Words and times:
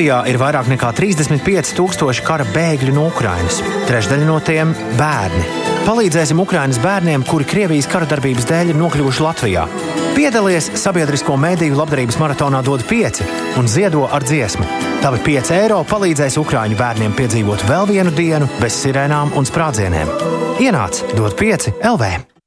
Latvijā 0.00 0.22
ir 0.32 0.38
vairāk 0.40 0.68
nekā 0.72 0.94
35,000 0.96 2.22
kara 2.24 2.46
bēgļu 2.54 2.94
no 2.96 3.02
Ukrainas. 3.10 3.58
Trešdaļa 3.84 4.24
no 4.24 4.38
tiem- 4.40 4.72
bērni. 5.00 5.42
Palīdzēsim 5.84 6.40
Ukrainas 6.40 6.78
bērniem, 6.80 7.20
kuri 7.28 7.44
Krievijas 7.44 7.86
kara 7.86 8.06
darbības 8.08 8.48
dēļ 8.48 8.70
ir 8.70 8.80
nokļuvuši 8.80 9.20
Latvijā. 9.20 9.66
Piedalies 10.16 10.70
sabiedrisko 10.72 11.36
mediju 11.36 11.76
labdarības 11.76 12.16
maratonā 12.16 12.64
DOD 12.64 12.88
5 12.88 13.22
un 13.58 13.68
ziedo 13.68 14.08
ar 14.10 14.24
dziesmu. 14.24 14.64
Tavi 15.02 15.18
5 15.18 15.52
eiro 15.52 15.84
palīdzēs 15.84 16.40
Ukrāņu 16.40 16.80
bērniem 16.80 17.12
piedzīvot 17.12 17.68
vēl 17.68 17.86
vienu 17.86 18.10
dienu 18.10 18.48
bez 18.58 18.72
sirēnām 18.80 19.36
un 19.36 19.44
sprādzieniem. 19.44 20.08
Ienāc 20.60 21.04
DOD 21.12 21.36
5 21.36 21.74
LV! 21.84 22.39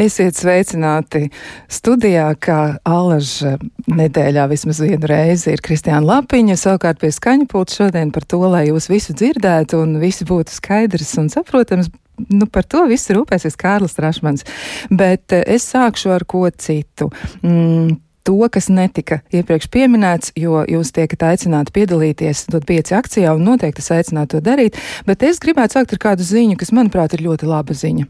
Esiet 0.00 0.34
sveicināti 0.34 1.28
studijā, 1.70 2.26
kā 2.42 2.58
alaža 2.88 3.54
nedēļā 3.86 4.46
vismaz 4.50 4.80
vienu 4.82 5.06
reizi 5.06 5.52
ir 5.54 5.62
Kristiāna 5.62 6.02
Lapiņa, 6.08 6.56
savukārt 6.58 6.98
pie 7.02 7.12
skaņu 7.14 7.46
pults 7.50 7.78
šodien 7.78 8.10
par 8.14 8.26
to, 8.26 8.40
lai 8.50 8.66
jūs 8.70 8.90
visu 8.90 9.14
dzirdētu 9.14 9.78
un 9.84 9.98
visi 10.02 10.26
būtu 10.26 10.54
skaidrs 10.54 11.14
un 11.22 11.30
saprotams. 11.30 11.92
Nu, 12.30 12.46
par 12.46 12.66
to 12.70 12.84
visu 12.86 13.14
rūpēsies 13.16 13.56
Kārlis 13.58 13.98
Rašmans, 13.98 14.46
bet 14.90 15.34
eh, 15.34 15.42
es 15.56 15.66
sākšu 15.66 16.12
ar 16.14 16.26
ko 16.30 16.46
citu. 16.50 17.08
Mm, 17.42 17.96
to, 18.24 18.38
kas 18.50 18.70
netika 18.72 19.20
iepriekš 19.34 19.68
pieminēts, 19.70 20.32
jo 20.38 20.62
jūs 20.70 20.94
tiekat 20.96 21.26
aicināti 21.28 21.74
piedalīties 21.76 22.46
dot 22.54 22.66
pieci 22.68 22.96
akcijā 22.96 23.34
un 23.36 23.44
noteikti 23.50 23.84
es 23.84 23.90
aicinātu 23.98 24.38
to 24.38 24.44
darīt, 24.46 24.78
bet 25.08 25.26
es 25.26 25.42
gribētu 25.42 25.78
sākt 25.78 25.94
ar 25.94 26.02
kādu 26.08 26.26
ziņu, 26.26 26.58
kas, 26.60 26.72
manuprāt, 26.74 27.14
ir 27.14 27.26
ļoti 27.26 27.50
laba 27.50 27.76
ziņa. 27.76 28.08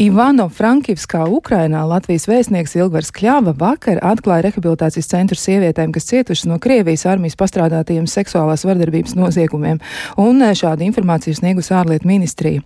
Ivano 0.00 0.46
Frankivskā, 0.48 1.26
Ukrainā 1.28 1.82
Latvijas 1.84 2.24
vēstnieks 2.24 2.72
Ilgvars 2.78 3.10
Kļava 3.12 3.52
vakar 3.60 3.98
atklāja 4.00 4.46
rehabilitācijas 4.46 5.10
centru 5.10 5.36
sievietēm, 5.36 5.92
kas 5.92 6.08
cietušas 6.08 6.48
no 6.48 6.56
Krievijas 6.56 7.04
armijas 7.04 7.36
pastrādātajiem 7.36 8.08
seksuālās 8.08 8.64
vardarbības 8.64 9.12
noziegumiem, 9.20 9.84
un 10.16 10.40
eh, 10.40 10.56
šādu 10.56 10.88
informāciju 10.88 11.36
sniegus 11.36 11.68
ārlietu 11.76 12.08
ministrija. 12.08 12.64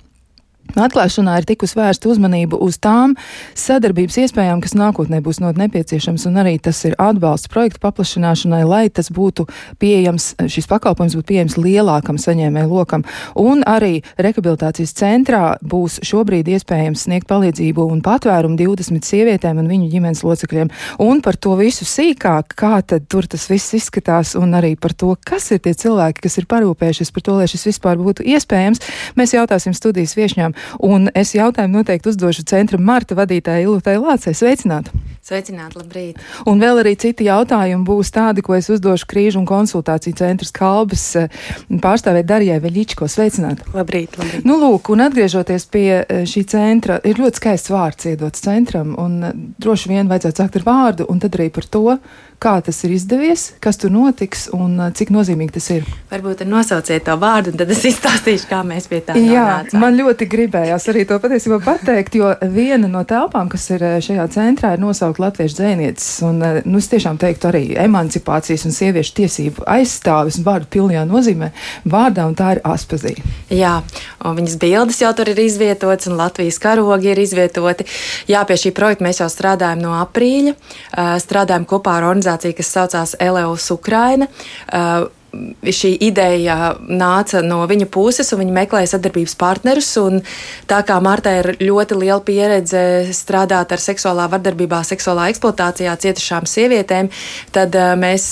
Atklāšanā 0.74 1.36
ir 1.38 1.44
tikus 1.46 1.76
vērsta 1.78 2.08
uzmanība 2.10 2.58
uz 2.58 2.80
tām 2.82 3.12
sadarbības 3.54 4.16
iespējām, 4.24 4.58
kas 4.64 4.72
nākotnē 4.74 5.20
būs 5.22 5.38
not 5.38 5.58
nepieciešams, 5.60 6.24
un 6.26 6.40
arī 6.42 6.56
tas 6.58 6.80
ir 6.88 6.96
atbalsts 6.98 7.50
projektu 7.52 7.78
paplašināšanai, 7.84 8.64
lai 8.66 8.88
tas 8.90 9.12
būtu 9.14 9.46
pieejams, 9.78 10.32
šis 10.50 10.66
pakalpojums 10.70 11.14
būtu 11.20 11.28
pieejams 11.28 11.54
lielākam 11.60 12.18
saņēmēju 12.18 12.72
lokam. 12.72 13.04
Un 13.38 13.62
arī 13.70 14.00
rehabilitācijas 14.18 14.96
centrā 14.98 15.44
būs 15.62 16.00
šobrīd 16.02 16.50
iespējams 16.56 17.06
sniegt 17.06 17.30
palīdzību 17.30 17.86
un 17.94 18.02
patvērumu 18.02 18.58
20 18.58 19.06
sievietēm 19.06 19.62
un 19.62 19.70
viņu 19.70 19.92
ģimenes 19.94 20.24
locekļiem. 20.26 20.72
Un 21.06 21.22
par 21.22 21.38
to 21.38 21.54
visu 21.60 21.86
sīkāk, 21.86 22.56
kā 22.58 22.80
tad 22.82 23.06
tur 23.06 23.30
tas 23.30 23.46
viss 23.52 23.76
izskatās, 23.78 24.34
un 24.34 24.58
arī 24.58 24.74
par 24.74 24.96
to, 24.98 25.14
kas 25.22 25.52
ir 25.54 25.62
tie 25.62 25.76
cilvēki, 25.78 26.26
kas 26.26 26.40
ir 26.42 26.50
parūpējušies 26.50 27.14
par 27.14 27.28
to, 27.28 27.38
lai 27.38 27.48
šis 27.52 27.68
vispār 27.70 28.02
būtu 28.02 28.26
iespējams, 28.34 28.82
mēs 29.14 29.38
jautāsim 29.38 29.76
studijas 29.76 30.18
viešņām. 30.18 30.53
Un 30.84 31.10
es 31.14 31.34
jautājumu 31.36 31.80
noteikti 31.80 32.12
uzdošu 32.12 32.46
centra 32.48 32.78
Marta 32.78 33.16
vadītāja 33.18 33.66
Ilūtai 33.66 33.98
Lācei. 34.00 34.36
Sveicināti! 34.36 34.94
Sveicināti, 35.24 35.78
labrīt! 35.80 36.18
Un 36.50 36.58
vēl 36.60 36.82
arī 36.82 36.90
citi 37.00 37.24
jautājumi 37.24 37.86
būs 37.88 38.10
tādi, 38.12 38.42
ko 38.44 38.58
es 38.58 38.66
uzdošu 38.68 39.06
krīžu 39.08 39.40
un 39.40 39.46
konsultāciju 39.48 40.18
centras 40.18 40.52
kalbas 40.52 41.04
eh, 41.16 41.38
pārstāvēt 41.80 42.28
Darijai 42.28 42.58
Veļičko. 42.60 43.08
Sveicināti! 43.08 43.64
Labrīt, 43.72 44.18
labrīt! 44.20 44.44
Nu, 44.44 44.58
lūk, 44.60 44.90
un 44.92 45.06
atgriežoties 45.06 45.64
pie 45.72 45.86
eh, 46.02 46.26
šī 46.28 46.44
centra, 46.52 46.98
ir 47.08 47.22
ļoti 47.22 47.40
skaists 47.40 47.72
vārds 47.72 48.10
iedots 48.12 48.44
centram, 48.44 48.92
un 49.00 49.16
eh, 49.24 49.32
droši 49.64 49.94
vien 49.94 50.12
vajadzētu 50.12 50.44
sākt 50.44 50.60
ar 50.60 50.68
vārdu, 50.68 51.08
un 51.08 51.24
tad 51.24 51.40
arī 51.40 51.48
par 51.56 51.72
to, 51.72 51.86
kā 52.44 52.58
tas 52.64 52.78
ir 52.84 52.92
izdevies, 52.94 53.46
kas 53.64 53.78
tur 53.80 53.92
notiks 53.94 54.46
un 54.54 54.76
cik 54.94 55.10
nozīmīgi 55.14 55.56
tas 55.56 55.70
ir. 55.72 55.86
Varbūt 56.12 56.44
nosauciet 56.48 57.06
to 57.06 57.16
vārdu, 57.20 57.54
un 57.54 57.60
tad 57.60 57.72
es 57.72 57.82
izstāstīšu, 57.88 58.48
kā 58.50 58.60
mēs 58.66 58.88
pie 58.90 59.00
tā 59.06 59.16
Jā, 59.18 59.64
nonācām. 59.64 59.80
man 59.82 59.96
ļoti 59.98 60.28
gribējās 60.30 60.88
arī 60.92 61.06
to 61.08 61.18
patiesībā 61.22 61.58
pateikt, 61.64 62.18
jo 62.20 62.30
viena 62.54 62.90
no 62.90 63.02
telpām, 63.08 63.48
kas 63.52 63.64
ir 63.74 63.84
šajā 64.04 64.26
centrā, 64.34 64.74
ir 64.76 64.82
nosaukt 64.82 65.20
latviešu 65.22 65.58
dzēnieces. 65.60 66.10
Un, 66.28 66.42
nu, 66.68 66.82
es 66.82 66.90
tiešām 66.92 67.18
teiktu 67.20 67.48
arī 67.50 67.64
emancipācijas 67.84 68.66
un 68.68 68.76
sieviešu 68.76 69.16
tiesību 69.20 69.64
aizstāvis 69.74 70.40
vārdu 70.44 70.68
pilnajā 70.76 71.04
nozīmē 71.08 71.50
vārdā, 71.88 72.28
un 72.28 72.36
tā 72.38 72.54
ir 72.56 72.62
Aspazīna. 72.64 73.24
Jā, 73.52 73.74
un 74.24 74.36
viņas 74.38 74.56
bildes 74.60 75.00
jau 75.02 75.10
tur 75.16 75.28
ir 75.32 75.40
izvietotas, 75.44 76.08
un 76.10 76.18
Latvijas 76.18 76.58
karogi 76.62 77.12
ir 77.12 77.20
izvietoti. 77.22 77.86
Jā, 78.30 78.44
pie 78.48 78.56
šī 78.60 78.72
projekta 78.76 79.04
mēs 79.06 79.20
jau 79.22 79.28
strādājam 79.32 79.82
no 79.84 79.94
aprīļa. 80.00 80.54
Strādājam 81.22 81.66
kopā 81.68 81.98
ar 81.98 82.08
organizāciju, 82.08 82.33
kas 82.52 82.72
saucās 82.72 83.16
Eleus 83.20 83.70
Ukraina 83.70 84.26
šī 85.64 85.94
ideja 86.06 86.74
nāca 86.88 87.42
no 87.44 87.62
viņa 87.68 87.88
puses, 87.92 88.30
un 88.34 88.42
viņa 88.42 88.56
meklēja 88.58 88.92
sadarbības 88.94 89.36
partnerus. 89.40 89.92
Tā 90.70 90.80
kā 90.86 90.98
Marta 91.04 91.32
ir 91.40 91.50
ļoti 91.60 91.98
liela 92.00 92.20
pieredze 92.24 92.82
strādāt 93.14 93.72
ar 93.74 93.82
seksuālā 93.82 94.26
vardarbībā, 94.32 94.82
seksuālā 94.86 95.28
eksploatācijā 95.32 95.94
cietušām 96.04 96.48
sievietēm, 96.48 97.10
tad 97.54 97.74
uh, 97.78 97.94
mēs 97.98 98.26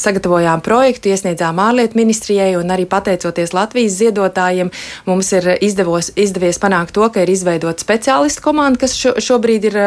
sagatavojām 0.00 0.62
projektu, 0.64 1.12
iesniedzām 1.12 1.60
ārlietu 1.62 1.98
ministrijai, 1.98 2.54
un 2.58 2.72
arī 2.74 2.86
pateicoties 2.90 3.54
Latvijas 3.56 3.98
ziedotājiem, 4.00 4.72
mums 5.08 5.32
ir 5.36 5.50
izdevos, 5.64 6.12
izdevies 6.16 6.60
panākt 6.62 6.94
to, 6.96 7.06
ka 7.12 7.24
ir 7.24 7.32
izveidota 7.32 7.84
speciālistu 7.84 8.44
komanda, 8.44 8.80
kas 8.84 8.96
šo, 8.98 9.14
šobrīd 9.22 9.68
ir 9.70 9.78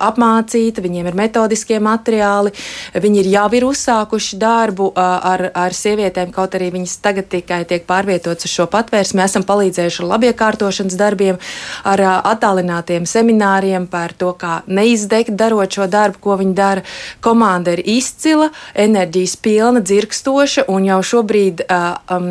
apmācīta, 0.00 0.84
viņiem 0.84 1.10
ir 1.10 1.18
metodiskie 1.18 1.80
materiāli, 1.82 2.54
viņi 2.94 3.22
ir 3.22 3.30
jau 3.34 3.48
ir 3.56 3.66
uzsākuši 3.70 4.38
darbu 4.40 4.89
ar, 4.96 5.46
ar 5.54 5.74
sievietēm, 5.76 6.32
kaut 6.34 6.54
arī 6.58 6.70
viņas 6.74 6.96
tagad 7.04 7.28
tikai 7.32 7.62
tiek 7.68 7.86
pārvietotas 7.88 8.48
uz 8.48 8.54
šo 8.54 8.66
patvērsmi. 8.70 9.22
Esam 9.24 9.44
palīdzējuši 9.48 10.02
ar 10.02 10.08
labiekārtošanas 10.14 10.98
darbiem, 11.00 11.40
ar 11.84 12.02
attālinātiem 12.32 13.06
semināriem 13.08 13.86
par 13.90 14.14
to, 14.16 14.32
kā 14.38 14.60
neizdegt 14.70 15.36
darot 15.38 15.72
šo 15.72 15.88
darbu, 15.90 16.20
ko 16.22 16.38
viņi 16.40 16.54
dara. 16.56 16.84
Komanda 17.24 17.74
ir 17.76 17.82
izcila, 17.84 18.50
enerģijas 18.74 19.36
pilna, 19.42 19.82
dzirkstoša 19.84 20.66
un 20.72 20.88
jau 20.88 21.00
šobrīd 21.12 21.64
um, 21.68 22.30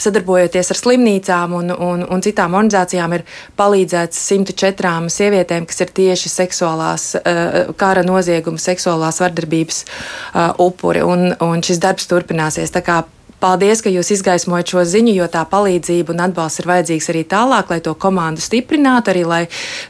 sadarbojoties 0.00 0.72
ar 0.72 0.80
slimnīcām 0.80 1.56
un, 1.56 1.72
un, 1.72 2.04
un 2.04 2.24
citām 2.24 2.56
organizācijām 2.58 3.16
ir 3.16 3.26
palīdzēts 3.58 4.20
104 4.32 4.94
sievietēm, 5.12 5.66
kas 5.68 5.82
ir 5.84 5.92
tieši 5.96 6.32
seksuālās 6.32 7.08
uh, 7.18 7.72
kara 7.80 8.04
nozieguma, 8.06 8.60
seksuālās 8.60 9.20
vardarbības 9.22 9.82
uh, 9.86 10.52
upuri. 10.62 11.02
Un, 11.06 11.32
un 11.40 11.62
šis 11.64 11.80
darbs 11.82 11.95
darbs 11.96 12.10
turpināsies. 12.10 12.72
Tā 12.72 12.82
kā 12.84 13.00
Paldies, 13.36 13.82
ka 13.84 13.90
jūs 13.92 14.08
izgaismojat 14.14 14.70
šo 14.72 14.82
ziņu, 14.88 15.12
jo 15.18 15.26
tā 15.28 15.42
palīdzība 15.50 16.14
un 16.14 16.22
atbalsts 16.24 16.62
ir 16.62 16.68
vajadzīgs 16.70 17.10
arī 17.12 17.20
tālāk, 17.28 17.68
lai 17.68 17.76
to 17.84 17.92
komandu 17.92 18.40
stiprinātu, 18.40 19.12
arī 19.12 19.24
lai 19.28 19.40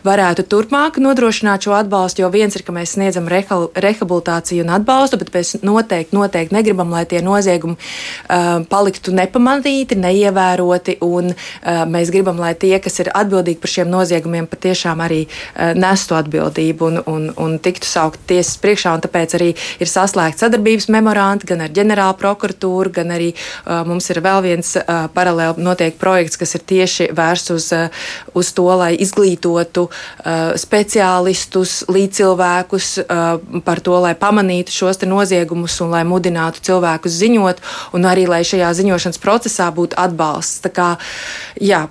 varētu 0.07 0.43
turpmāk 0.51 0.99
nodrošināt 0.99 1.69
šo 1.69 1.77
atbalstu. 1.79 2.25
Jo 2.25 2.31
viens 2.35 2.59
ir, 2.59 2.65
ka 2.67 2.75
mēs 2.75 2.97
sniedzam 2.97 3.31
rehabilitāciju 3.31 4.65
un 4.65 4.73
atbalstu, 4.75 5.21
bet 5.21 5.31
mēs 5.37 5.53
noteikti, 5.63 6.17
noteikti 6.19 6.57
negribam, 6.57 6.91
lai 6.91 7.05
tie 7.07 7.21
noziegumi 7.23 7.77
uh, 7.79 8.65
paliktu 8.67 9.15
nepamanīti, 9.15 9.95
neievēroti, 10.03 10.99
un 11.07 11.31
uh, 11.31 11.85
mēs 11.87 12.11
gribam, 12.11 12.43
lai 12.43 12.57
tie, 12.59 12.75
kas 12.83 12.99
ir 13.05 13.13
atbildīgi 13.15 13.63
par 13.63 13.75
šiem 13.77 13.95
noziegumiem, 13.95 14.51
patiešām 14.51 15.05
arī 15.07 15.21
uh, 15.29 15.71
nestu 15.79 16.19
atbildību 16.19 16.91
un, 16.91 17.01
un, 17.15 17.31
un 17.47 17.57
tiktu 17.63 17.87
saukt 17.87 18.27
tiesas 18.27 18.59
priekšā. 18.59 18.99
Tāpēc 19.07 19.39
arī 19.39 19.53
ir 19.55 19.95
saslēgts 19.95 20.43
sadarbības 20.43 20.91
memoranti 20.91 21.53
gan 21.55 21.63
ar 21.63 21.71
ģenerālu 21.79 22.19
prokuratūru, 22.19 22.97
gan 22.99 23.15
arī 23.15 23.36
Mums 23.89 24.11
ir 24.13 24.21
vēl 24.25 24.43
viens 24.45 24.73
paralēli 25.15 25.65
notiek 25.65 25.97
projekts, 26.01 26.39
kas 26.41 26.57
ir 26.59 26.65
tieši 26.67 27.09
vērsts 27.17 27.55
uz, 27.55 27.69
uz 28.37 28.53
to, 28.57 28.67
lai 28.79 28.93
izglītotu 28.95 29.87
speciālistus, 30.61 31.79
līdzcilvēkus 31.93 32.93
par 33.67 33.83
to, 33.85 33.99
lai 34.03 34.15
pamanītu 34.19 34.75
šos 34.75 35.03
noziegumus 35.07 35.79
un 35.85 35.93
lai 35.95 36.05
mudinātu 36.09 36.63
cilvēkus 36.67 37.19
ziņot, 37.21 37.63
un 37.97 38.09
arī 38.09 38.27
lai 38.31 38.43
šajā 38.47 38.73
ziņošanas 38.81 39.23
procesā 39.23 39.69
būtu 39.75 39.99
atbalsts. 40.01 40.63
Tā 40.65 40.73
kā, 40.75 40.89
jā, 41.61 41.87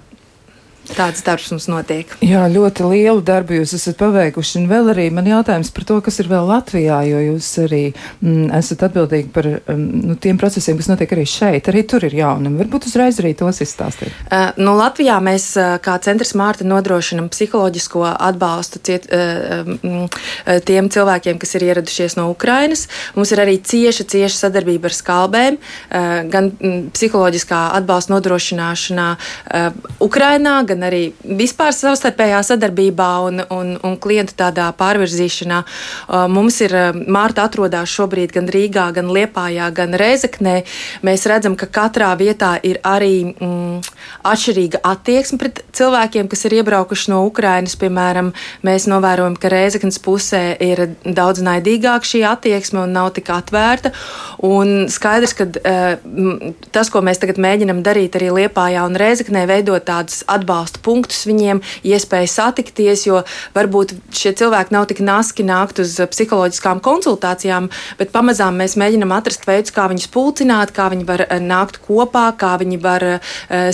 Tāds 0.94 1.24
darbs 1.26 1.50
mums 1.50 1.66
notiek. 1.72 2.12
Jā, 2.24 2.44
ļoti 2.52 2.86
lielu 2.92 3.22
darbu 3.26 3.58
jūs 3.58 3.74
esat 3.78 3.98
paveikuši. 4.00 4.60
Un 4.62 4.68
vēl 4.70 4.92
arī 4.94 5.06
man 5.14 5.28
jautājums 5.30 5.72
par 5.74 5.86
to, 5.88 5.98
kas 6.06 6.20
ir 6.22 6.30
vēl 6.30 6.46
Latvijā, 6.50 7.00
jo 7.10 7.22
jūs 7.24 7.48
arī 7.64 7.82
mm, 7.92 8.52
esat 8.60 8.86
atbildīgi 8.88 9.32
par 9.34 9.50
mm, 9.50 9.86
nu, 10.12 10.18
tiem 10.22 10.38
procesiem, 10.42 10.78
kas 10.78 10.90
notiek 10.92 11.16
arī 11.16 11.26
šeit. 11.30 11.70
Arī 11.72 11.86
tur 11.90 12.06
ir 12.06 12.16
jaunumi. 12.20 12.60
Varbūt 12.62 12.88
uzreiz 12.92 13.20
arī 13.24 13.34
tos 13.38 13.64
izstāstīt. 13.66 14.14
Uh, 14.30 14.52
nu, 14.62 14.76
Latvijā 14.78 15.18
mēs 15.26 15.48
kā 15.86 15.98
centrs 16.06 16.36
Mārta 16.38 16.68
nodrošinam 16.68 17.32
psiholoģisko 17.34 18.06
atbalstu 18.14 18.84
ciet, 18.86 19.10
uh, 19.10 19.66
mm, 19.66 20.08
tiem 20.68 20.92
cilvēkiem, 20.94 21.42
kas 21.42 21.58
ir 21.58 21.68
ieradušies 21.72 22.18
no 22.20 22.30
Ukrainas. 22.34 22.86
Mums 23.18 23.34
ir 23.34 23.42
arī 23.44 23.58
cieša, 23.64 24.08
cieša 24.14 24.46
sadarbība 24.46 24.92
ar 24.92 24.98
skalbēm, 25.00 25.60
uh, 25.60 26.22
gan 26.30 26.52
mm, 26.54 26.94
psiholoģiskā 26.96 27.66
atbalsta 27.82 28.16
nodrošināšanā 28.16 29.10
uh, 29.16 29.84
Ukrainā, 30.06 30.60
gan 30.68 30.75
gan 30.76 30.86
arī 30.90 31.02
vispār 31.24 31.74
savstarpējā 31.76 32.44
sadarbībā 32.52 33.10
un, 33.26 33.42
un, 33.56 33.74
un 33.82 33.98
klientu 34.02 34.36
tādā 34.38 34.70
pārvirzīšanā. 34.78 35.62
Uh, 35.64 36.26
mums 36.32 36.60
ir 36.66 36.76
Mārta 37.08 37.48
atrodas 37.48 37.92
šobrīd 37.96 38.34
gan 38.36 38.50
Rīgā, 38.52 38.90
gan 38.96 39.10
Liepājā, 39.16 39.70
gan 39.76 39.96
Reizeknē. 39.98 40.58
Mēs 41.06 41.26
redzam, 41.30 41.56
ka 41.60 41.70
katrā 41.72 42.12
vietā 42.20 42.56
ir 42.66 42.82
arī 42.86 43.32
mm, 43.32 43.82
atšķirīga 44.28 44.82
attieksme 44.86 45.40
pret 45.42 45.62
cilvēkiem, 45.76 46.30
kas 46.32 46.46
ir 46.48 46.58
iebraukuši 46.60 47.12
no 47.14 47.24
Ukrainas. 47.28 47.78
Piemēram, 47.80 48.34
mēs 48.66 48.90
novērojam, 48.92 49.38
ka 49.40 49.52
Reizeknas 49.54 50.00
pusē 50.04 50.44
ir 50.64 50.84
daudz 51.06 51.44
naidīgāka 51.46 52.12
šī 52.12 52.24
attieksme 52.30 52.84
un 52.84 52.96
nav 52.96 53.14
tik 53.16 53.32
atvērta. 53.34 53.94
Un 54.46 54.90
skaidrs, 54.92 55.36
ka 55.38 55.48
uh, 55.48 56.52
tas, 56.76 56.92
ko 56.92 57.04
mēs 57.06 57.22
tagad 57.22 57.40
mēģinam 57.42 57.84
darīt 57.86 58.18
arī 58.20 58.32
Liepājā 58.42 58.86
un 58.88 58.98
Reizeknē, 59.00 59.46
veidot 59.50 59.86
tādus 59.86 60.24
atbalsta 60.66 60.82
punktus 60.82 61.26
viņiem, 61.28 61.62
iespēju 61.86 62.30
satikties, 62.30 63.06
jo 63.06 63.22
varbūt 63.56 63.94
šie 64.14 64.34
cilvēki 64.34 64.74
nav 64.74 64.88
tik 64.90 65.02
naski 65.06 65.46
nākt 65.46 65.80
uz 65.80 66.00
psiholoģiskām 66.00 66.82
konsultācijām, 66.82 67.70
bet 68.00 68.12
pamazām 68.12 68.58
mēs 68.58 68.76
mēģinam 68.76 69.14
atrast 69.14 69.46
veidus, 69.46 69.74
kā 69.76 69.88
viņus 69.90 70.10
pulcināt, 70.10 70.74
kā 70.74 70.90
viņi 70.90 71.06
var 71.06 71.26
eh, 71.28 71.40
nākt 71.40 71.80
kopā, 71.86 72.32
kā 72.38 72.56
viņi 72.58 72.80
var 72.82 73.04
uh, 73.06 73.20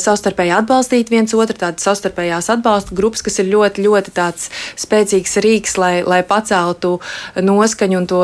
savstarpēji 0.02 0.54
atbalstīt 0.56 1.12
viens 1.12 1.34
otru, 1.34 1.56
tādas 1.58 1.86
savstarpējās 1.86 2.50
atbalsta 2.52 2.96
grupas, 2.96 3.24
kas 3.24 3.40
ir 3.40 3.50
ļoti, 3.52 3.86
ļoti 3.86 4.14
tāds 4.16 4.50
spēcīgs 4.80 5.38
rīks, 5.44 5.78
lai, 5.80 6.02
lai 6.04 6.22
paceltu 6.28 6.98
noskaņu 7.40 8.00
un 8.00 8.08
to 8.10 8.22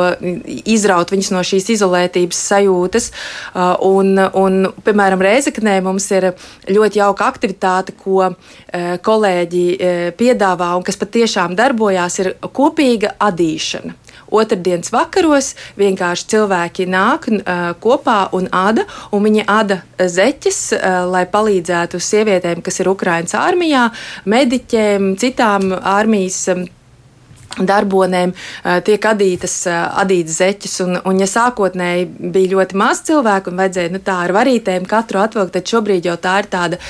izraut 0.68 1.12
viņus 1.12 1.32
no 1.32 1.42
šīs 1.46 1.70
izolētības 1.76 2.42
sajūtas. 2.50 3.10
Uh, 3.54 3.74
un, 3.88 4.14
un, 4.18 4.60
piemēram, 4.84 5.22
Reizeknē 5.24 5.78
mums 5.84 6.08
ir 6.14 6.32
ļoti 6.68 7.00
jauka 7.00 7.28
aktivitāte, 7.32 7.94
ko 7.98 8.32
kolēģi 9.04 9.64
uh, 9.74 10.02
piedāvā 10.18 10.74
un 10.76 10.84
kas 10.86 11.00
patiešām 11.00 11.56
darbojās, 11.58 12.18
ir 12.22 12.34
kopīga 12.52 13.14
adīšana. 13.28 13.96
Otradienas 14.28 14.92
vakaros 14.92 15.54
vienkārši 15.78 16.26
cilvēki 16.34 16.88
nāk 16.90 17.28
uh, 17.32 17.70
kopā 17.80 18.18
un 18.36 18.48
ada, 18.52 18.84
un 19.12 19.24
viņi 19.24 19.46
ada 19.48 19.80
zeķes, 19.98 20.60
uh, 20.76 20.98
lai 21.08 21.24
palīdzētu 21.30 22.00
sievietēm, 22.02 22.60
kas 22.64 22.82
ir 22.82 22.92
Ukraiņas 22.92 23.38
armijā, 23.40 23.88
mediķiem, 24.28 25.14
citām 25.20 25.72
armijas. 25.78 26.44
Darbonēm 27.58 28.34
tiek 28.86 29.06
adītas, 29.10 29.54
adītas 29.68 30.38
zeķes. 30.38 30.74
Un, 30.84 30.98
un, 31.08 31.18
ja 31.18 31.26
sākotnēji 31.30 32.06
bija 32.34 32.52
ļoti 32.52 32.78
maz 32.78 33.02
cilvēku 33.08 33.50
un 33.50 33.62
vajadzēja 33.62 33.94
nu, 33.94 34.02
tā 34.04 34.18
ar 34.26 34.34
varītēm 34.36 34.86
katru 34.88 35.22
atvilkt, 35.24 35.56
tad 35.56 35.72
šobrīd 35.72 36.06
jau 36.06 36.16
tā 36.22 36.38
ir 36.42 36.50
tāda 36.52 36.80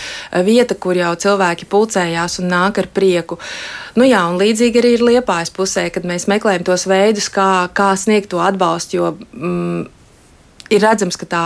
vieta, 0.45 0.77
kur 0.77 0.99
jau 0.99 1.15
cilvēki 1.19 1.69
pulcējās 1.71 2.41
un 2.43 2.51
nāk 2.53 2.83
ar 2.83 2.91
prieku. 2.93 3.39
Nu, 3.99 4.05
jā, 4.07 4.21
un 4.31 4.37
līdzīgi 4.41 4.83
arī 4.83 4.97
ir 4.99 5.07
liepājas 5.07 5.55
pusē, 5.55 5.89
kad 5.95 6.05
mēs 6.07 6.29
meklējam 6.31 6.67
tos 6.69 6.85
veidus, 6.91 7.31
kā, 7.33 7.69
kā 7.75 7.93
sniegt 7.99 8.31
to 8.35 8.43
atbalstu. 8.45 8.99
Jo, 9.01 9.15
mm, 9.33 9.87
ir 10.71 10.83
redzams, 10.85 11.17
ka 11.19 11.29
tā 11.29 11.43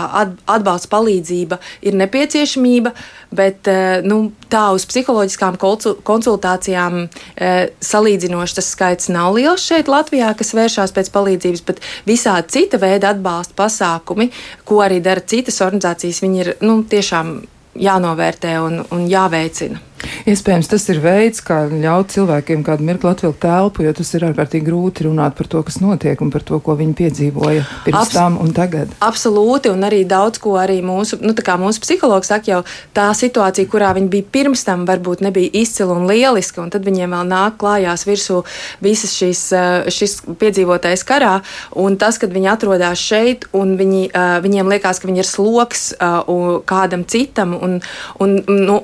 atbalsta 0.49 0.89
palīdzība 0.91 1.59
ir 1.85 1.97
nepieciešamība, 1.99 2.93
bet 3.35 3.69
eh, 3.71 4.01
nu, 4.05 4.31
tā 4.51 4.65
uz 4.75 4.85
psiholoģiskām 4.89 5.57
konsultācijām 5.59 6.99
eh, 7.03 7.71
salīdzinoši 7.83 8.59
tas 8.59 8.73
skaits 8.75 9.11
nav 9.13 9.33
liels 9.37 9.63
šeit 9.63 9.91
Latvijā, 9.91 10.33
kas 10.37 10.53
vēršās 10.57 10.95
pēc 10.95 11.13
palīdzības, 11.15 11.63
bet 11.69 11.81
visādi 12.09 12.57
cita 12.57 12.81
veida 12.81 13.13
atbalsta 13.13 13.57
pasākumi, 13.63 14.29
ko 14.67 14.83
arī 14.85 15.01
dara 15.03 15.23
citas 15.23 15.61
organizācijas, 15.65 16.21
viņi 16.23 16.45
ir 16.45 16.53
nu, 16.65 16.81
tiešām 16.89 17.39
jānovērtē 17.79 18.57
un, 18.61 18.83
un 18.93 19.09
jāveicina. 19.09 19.81
Iespējams, 20.23 20.69
tas 20.71 20.85
ir 20.87 21.01
veids, 21.03 21.41
kā 21.43 21.65
ļaut 21.67 22.13
cilvēkiem 22.13 22.61
kādu 22.63 22.85
mirkli 22.87 23.09
atvilkt 23.09 23.41
telpu, 23.43 23.83
jo 23.83 23.91
tas 23.97 24.07
ir 24.15 24.23
ārkārtīgi 24.29 24.63
grūti 24.69 25.03
runāt 25.03 25.35
par 25.35 25.49
to, 25.51 25.59
kas 25.67 25.81
notiek 25.83 26.21
un 26.23 26.29
par 26.31 26.45
to, 26.47 26.61
ko 26.63 26.77
viņi 26.79 26.93
piedzīvoja 26.95 27.65
pirms 27.83 27.99
Abs 27.99 28.15
tam 28.15 28.37
un 28.39 28.53
tagad. 28.55 28.93
Absolūti, 29.03 29.67
un 29.73 29.83
arī 29.83 30.05
daudz 30.07 30.39
ko 30.39 30.53
arī 30.61 30.77
mūsu, 30.85 31.19
nu, 31.19 31.35
mūsu 31.35 31.83
psihologs 31.83 32.31
saka, 32.31 32.47
jau 32.53 32.61
tā 32.95 33.09
situācija, 33.19 33.67
kurā 33.67 33.89
viņi 33.97 34.07
bija 34.13 34.29
pirms 34.37 34.63
tam, 34.63 34.85
varbūt 34.87 35.25
nebija 35.27 35.51
izcila 35.59 35.97
un 35.97 36.07
lieliska, 36.07 36.63
un 36.63 36.71
tad 36.71 36.87
viņiem 36.87 37.17
vēl 37.17 37.27
nāk 37.27 37.59
klājās 37.59 38.07
virsū 38.07 38.39
visas 38.79 39.17
šīs, 39.19 39.43
eh, 39.59 39.91
šis 39.91 40.15
piedzīvotais 40.39 41.03
karā, 41.03 41.33
un 41.75 41.99
tas, 41.99 42.21
kad 42.21 42.31
viņi 42.31 42.51
atrodas 42.53 43.03
šeit, 43.03 43.49
un 43.51 43.75
viņi, 43.75 44.07
eh, 44.07 44.39
viņiem 44.47 44.71
liekas, 44.71 45.03
ka 45.03 45.11
viņi 45.11 45.25
ir 45.25 45.31
sloks 45.33 45.83
eh, 45.99 46.33
kādam 46.63 47.03
citam, 47.03 47.59
un, 47.59 47.81
un 48.23 48.39
nu, 48.47 48.79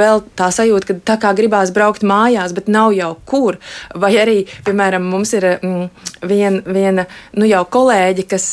vēl 0.00 0.24
tā 0.32 0.48
sajūta, 0.48 0.69
ka 0.88 0.96
tā 1.12 1.16
kā 1.20 1.32
gribās 1.36 1.72
braukt 1.74 2.06
mājās, 2.06 2.54
bet 2.56 2.70
nav 2.70 2.94
jau 2.96 3.12
kur. 3.28 3.58
Vai 3.94 4.12
arī, 4.22 4.38
piemēram, 4.66 5.04
mums 5.10 5.34
ir 5.38 5.46
mm, 5.58 6.06
vien, 6.30 6.60
viena 6.66 7.06
nu, 7.36 7.48
jau 7.48 7.64
kolēģi, 7.78 8.26
kas 8.30 8.46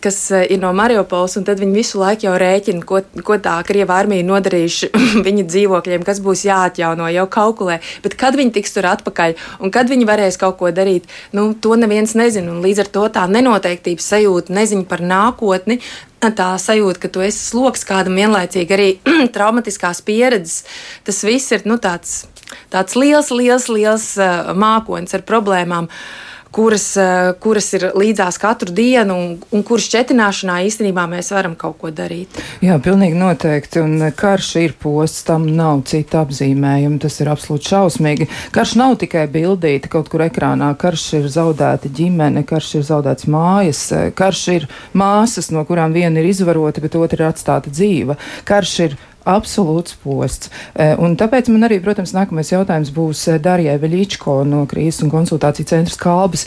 kas 0.00 0.18
ir 0.30 0.60
no 0.62 0.70
Mariupoles, 0.76 1.34
un 1.38 1.46
tad 1.46 1.60
viņi 1.60 1.74
visu 1.74 2.00
laiku 2.00 2.26
jau 2.28 2.34
rēķina, 2.38 2.84
ko, 2.86 3.00
ko 3.26 3.36
tā 3.42 3.56
Krievija 3.66 3.98
armija 4.02 4.26
nodarījuši 4.26 4.90
viņu 5.26 5.46
dzīvokļiem, 5.50 6.04
kas 6.06 6.22
būs 6.24 6.44
jāatjauno, 6.46 7.08
jau 7.12 7.26
kalkulē. 7.32 7.80
Bet 8.04 8.16
kad 8.20 8.38
viņi 8.38 8.54
tiks 8.58 8.76
tur 8.76 8.88
atpakaļ 8.92 9.36
un 9.62 9.74
kad 9.74 9.90
viņi 9.90 10.08
varēs 10.08 10.38
kaut 10.40 10.58
ko 10.60 10.70
darīt, 10.74 11.10
nu, 11.36 11.50
to 11.54 11.76
neviens 11.80 12.14
nezina. 12.18 12.54
Līdz 12.62 12.84
ar 12.86 12.92
to 12.94 13.04
tā 13.18 13.26
nenoteiktības 13.30 14.08
sajūta, 14.14 14.54
neziņa 14.54 14.88
par 14.90 15.04
nākotni, 15.04 15.80
tā 16.22 16.52
sajūta, 16.62 17.02
ka 17.02 17.10
tu 17.10 17.24
esi 17.26 17.40
sloks 17.50 17.82
kādam 17.88 18.20
vienlaicīgi 18.20 18.76
arī 18.76 18.90
traumatiskās 19.34 20.04
pieredzes. 20.06 20.62
Tas 21.06 21.24
viss 21.26 21.50
ir 21.54 21.66
nu, 21.66 21.80
tāds, 21.82 22.28
tāds 22.70 22.94
liels, 22.94 23.32
liels, 23.34 23.66
liels 23.72 24.12
uh, 24.22 24.52
mākonis 24.54 25.18
ar 25.18 25.26
problēmām. 25.26 25.90
Uh, 25.90 26.31
kuras 26.52 27.68
ir 27.76 27.86
līdzās 27.98 28.38
katru 28.40 28.72
dienu, 28.74 29.16
un, 29.16 29.34
un 29.52 29.64
kuras 29.66 29.86
šķetināšanā 29.88 30.58
īstenībā 30.68 31.06
mēs 31.10 31.32
varam 31.34 31.56
kaut 31.58 31.78
ko 31.80 31.92
darīt. 31.94 32.38
Jā, 32.64 32.78
pilnīgi 32.82 33.18
noteikti. 33.18 33.82
Un 33.82 34.08
karš 34.16 34.50
ir 34.62 34.76
posts, 34.80 35.24
tam 35.28 35.48
nav 35.56 35.84
cita 35.88 36.22
apzīmējuma. 36.26 37.00
Tas 37.02 37.18
ir 37.22 37.30
absolūti 37.32 37.72
šausmīgi. 37.72 38.28
Karš 38.54 38.76
nav 38.80 38.98
tikai 39.02 39.26
bildīti 39.32 39.90
kaut 39.92 40.10
kur 40.12 40.26
ekrānā. 40.26 40.72
Karš 40.78 41.06
ir 41.20 41.30
zaudēta 41.32 41.90
ģimene, 41.92 42.44
karš 42.48 42.74
ir 42.80 42.86
zaudēts 42.90 43.28
mājas, 43.32 43.84
karš 44.18 44.42
ir 44.56 44.68
māsas, 44.98 45.50
no 45.54 45.64
kurām 45.68 45.94
viena 45.96 46.20
ir 46.20 46.30
izvarota, 46.32 46.84
bet 46.84 46.98
otra 47.00 47.24
ir 47.24 47.30
atstāta 47.32 47.72
dzīva. 47.72 48.18
Karš 48.48 48.76
ir 48.86 49.00
absolūts 49.28 49.96
posts. 50.02 50.52
E, 50.74 50.92
un 50.98 51.16
tāpēc 51.20 51.50
man 51.52 51.68
arī, 51.68 51.80
protams, 51.84 52.14
nākamais 52.16 52.52
jautājums 52.52 52.92
būs 52.94 53.26
e, 53.30 53.40
Darījai 53.42 53.80
Veļīčko 53.82 54.42
no 54.48 54.64
Krīzes 54.70 55.04
un 55.06 55.12
konsultāciju 55.14 55.72
centra 55.74 56.00
Kalbas. 56.02 56.46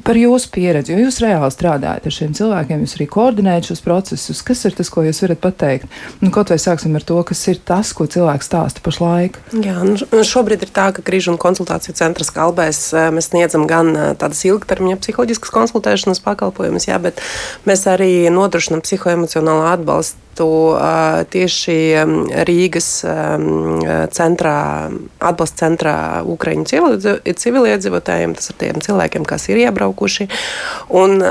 Par 0.00 0.16
jūsu 0.16 0.48
pieredzi, 0.48 0.94
jo 0.94 1.02
jūs 1.02 1.18
reāli 1.20 1.52
strādājat 1.52 2.06
ar 2.08 2.14
šiem 2.14 2.30
cilvēkiem, 2.32 2.86
jūs 2.86 2.94
arī 2.96 3.06
koordinējat 3.12 3.66
šos 3.68 3.82
procesus. 3.84 4.38
Kas 4.48 4.62
ir 4.64 4.72
tas, 4.78 4.88
ko 4.88 5.04
jūs 5.04 5.20
varat 5.20 5.42
pateikt? 5.42 5.98
Nu, 6.22 6.30
kaut 6.32 6.48
vai 6.48 6.56
sāksim 6.56 6.96
ar 6.96 7.04
to, 7.04 7.18
kas 7.28 7.42
ir 7.52 7.60
tas, 7.68 7.90
ko 7.92 8.06
cilvēks 8.08 8.48
stāsta 8.48 8.80
pašlaik. 8.80 9.36
Jā, 9.60 9.76
nu, 9.84 9.98
nu 10.00 10.22
šobrīd 10.24 10.64
ir 10.64 10.72
tā, 10.72 10.86
ka 10.96 11.04
Krīžu 11.04 11.34
un 11.34 11.38
konsultāciju 11.42 11.98
centras 12.00 12.32
kalbēs 12.32 12.80
e, 12.94 13.04
mēs 13.12 13.28
sniedzam 13.28 13.68
gan 13.68 13.92
tādas 14.16 14.40
ilgtermiņa 14.48 15.02
psiholoģiskas 15.04 15.52
konsultēšanas 15.58 16.24
pakalpojumus, 16.24 16.88
jā, 16.88 16.96
bet 17.04 17.20
mēs 17.68 17.84
arī 17.92 18.14
nodrošinām 18.32 18.80
psihoemocionālo 18.88 19.68
atbalstu 19.68 19.90
atbalstu 19.90 20.29
tieši 21.30 21.76
Rīgas 22.48 22.88
centrā, 24.16 24.56
atbalsta 25.18 25.66
centrā 25.66 25.94
Ukraiņu 26.24 26.64
civiliedzīvotājiem, 27.42 28.34
tas 28.38 28.52
ir 28.52 28.58
tiem 28.62 28.80
cilvēkiem, 28.84 29.26
kas 29.28 29.48
ir 29.50 29.62
iebraukuši. 29.66 30.28
Un 30.96 31.24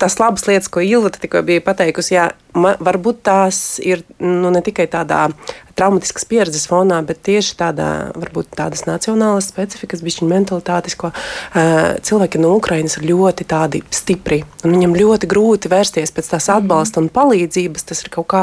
tas 0.00 0.18
labas 0.20 0.46
lietas, 0.48 0.70
ko 0.72 0.84
Ilva 0.84 1.12
tikko 1.14 1.44
bija 1.46 1.64
pateikusi, 1.64 2.16
jā, 2.18 2.30
varbūt 2.54 3.22
tās 3.24 3.80
ir 3.80 4.02
nu, 4.20 4.50
ne 4.52 4.60
tikai 4.64 4.84
tādā 4.90 5.30
traumatiskas 5.78 6.26
pieredzes 6.28 6.66
fonā, 6.68 6.98
bet 7.06 7.22
tieši 7.24 7.54
tādā, 7.56 7.88
varbūt 8.18 8.50
tādas 8.58 8.84
nacionālas 8.84 9.48
specifikas, 9.48 10.02
bišķiņa 10.04 10.28
mentalitātes, 10.28 10.96
ko 11.00 11.08
uh, 11.12 11.96
cilvēki 12.04 12.42
no 12.42 12.52
Ukrainas 12.58 12.98
ir 12.98 13.06
ļoti 13.08 13.46
tādi 13.48 13.80
stipri. 13.94 14.42
Un 14.66 14.76
viņam 14.76 14.96
ļoti 14.98 15.30
grūti 15.30 15.72
vērsties 15.72 16.12
pēc 16.12 16.28
tās 16.34 16.50
atbalsta 16.52 17.00
un 17.00 17.08
palīdzības. 17.12 17.86
Tas 17.88 18.04
ir 18.04 18.12
kaut 18.12 18.28
kā, 18.34 18.42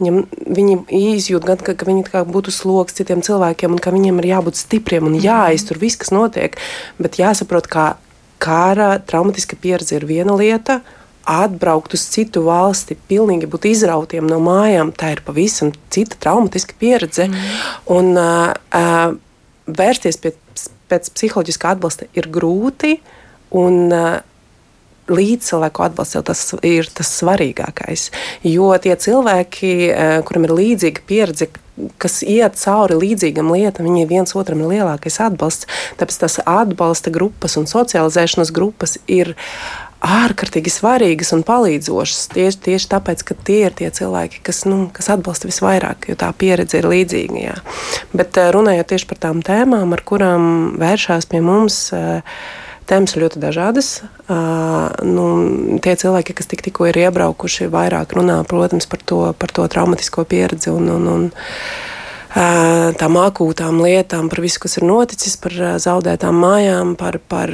viņam, 0.00 0.20
viņi 0.44 0.76
izjūt 1.14 1.48
gan, 1.48 1.64
ka, 1.64 1.72
ka 1.78 1.88
viņi 1.88 2.04
kā 2.10 2.24
būtu 2.28 2.52
sloks 2.54 3.00
citiem 3.00 3.24
cilvēkiem 3.24 3.72
un 3.72 3.80
ka 3.82 3.94
viņiem 3.94 4.20
ir 4.20 4.30
jābūt 4.34 4.60
stipriem 4.60 5.08
un 5.08 5.16
jāiztur 5.22 5.80
viss, 5.80 5.96
kas 6.00 6.12
notiek. 6.12 6.60
Bet 7.00 7.16
jāsaprot, 7.20 7.70
ka 7.72 7.94
kara 8.38 8.98
traumatiska 9.02 9.56
pieredze 9.58 9.96
ir 9.96 10.06
viena 10.06 10.36
lieta, 10.38 10.82
atbraukt 11.28 11.94
uz 11.96 12.06
citu 12.12 12.44
valsti, 12.46 12.96
pilnīgi 13.10 13.48
būt 13.50 13.68
izrautiem 13.70 14.28
no 14.30 14.40
mājām, 14.42 14.92
tā 14.96 15.12
ir 15.16 15.22
pavisam 15.26 15.74
cita 15.92 16.16
traumatiska 16.20 16.76
pieredze. 16.80 17.28
Mm. 17.28 17.58
Un 17.98 18.10
uh, 18.16 18.54
uh, 18.72 19.12
vērsties 19.68 20.20
pie, 20.22 20.32
pēc 20.88 21.12
psiholoģiskā 21.12 21.76
atbalsta 21.76 22.08
ir 22.16 22.30
grūti. 22.32 22.96
Un, 23.58 23.86
uh, 23.92 24.18
līdzcilvēku 25.08 25.84
atbalsts 25.84 26.16
jau 26.18 26.22
tas 26.26 26.42
ir 26.66 26.88
tas 26.94 27.10
svarīgākais. 27.20 28.08
Jo 28.46 28.70
tie 28.82 28.94
cilvēki, 28.96 29.72
eh, 29.88 30.20
kuriem 30.22 30.44
ir 30.44 30.54
līdzīga 30.58 31.04
pieredze, 31.08 31.48
kas 31.98 32.22
iet 32.22 32.58
cauri 32.58 32.98
līdzīgam 32.98 33.52
lietam, 33.54 33.86
viņi 33.86 34.08
viens 34.08 34.34
otram 34.34 34.60
ir 34.60 34.78
lielākais 34.78 35.20
atbalsts. 35.22 35.66
Tāpēc 35.98 36.18
tas 36.18 36.40
atbalsta 36.44 37.10
grupas 37.10 37.56
un 37.56 37.64
socializēšanas 37.64 38.52
grupas 38.52 38.98
ir 39.06 39.36
ārkārtīgi 40.04 40.70
svarīgas 40.72 41.32
un 41.34 41.42
palīdzošas. 41.46 42.28
Tieši, 42.34 42.60
tieši 42.68 42.90
tāpēc, 42.92 43.24
ka 43.26 43.36
tie 43.48 43.60
ir 43.66 43.74
tie 43.78 43.90
cilvēki, 43.94 44.42
kas, 44.46 44.62
nu, 44.68 44.86
kas 44.94 45.10
atbalsta 45.14 45.50
visvairāk, 45.50 46.08
jo 46.10 46.18
tā 46.18 46.30
pieredze 46.38 46.80
ir 46.80 46.88
līdzīga. 46.90 47.42
Jā. 47.42 47.58
Bet 48.14 48.38
eh, 48.38 48.52
runājot 48.54 48.92
tieši 48.94 49.10
par 49.10 49.22
tām 49.26 49.42
tēmām, 49.46 49.92
ar 49.96 50.04
kurām 50.06 50.48
vēršās 50.80 51.28
pie 51.30 51.42
mums. 51.44 51.88
Uh, 51.94 52.22
Tēmas 52.88 53.12
ir 53.12 53.20
ļoti 53.20 53.40
dažādas. 53.42 53.88
Uh, 54.32 54.86
nu, 55.04 55.24
tie 55.84 55.92
cilvēki, 56.00 56.32
kas 56.38 56.48
tik, 56.48 56.62
tikko 56.64 56.86
ir 56.88 56.96
iebraukuši, 57.02 57.66
vairāk 57.68 58.14
runā 58.16 58.38
protams, 58.48 58.88
par 58.88 59.02
to, 59.04 59.18
par 59.36 59.52
to 59.52 59.66
traumatisko 59.68 60.24
pieredzi 60.24 60.72
un, 60.72 60.88
un, 60.94 61.04
un 61.12 61.26
tām 62.34 63.20
akūtām 63.20 63.82
lietām, 63.84 64.28
par 64.28 64.42
visu, 64.44 64.60
kas 64.64 64.78
ir 64.80 64.88
noticis, 64.88 65.38
par 65.40 65.54
uh, 65.56 65.76
zaudētām 65.80 66.42
mājām, 66.42 66.96
par, 67.00 67.20
par 67.20 67.52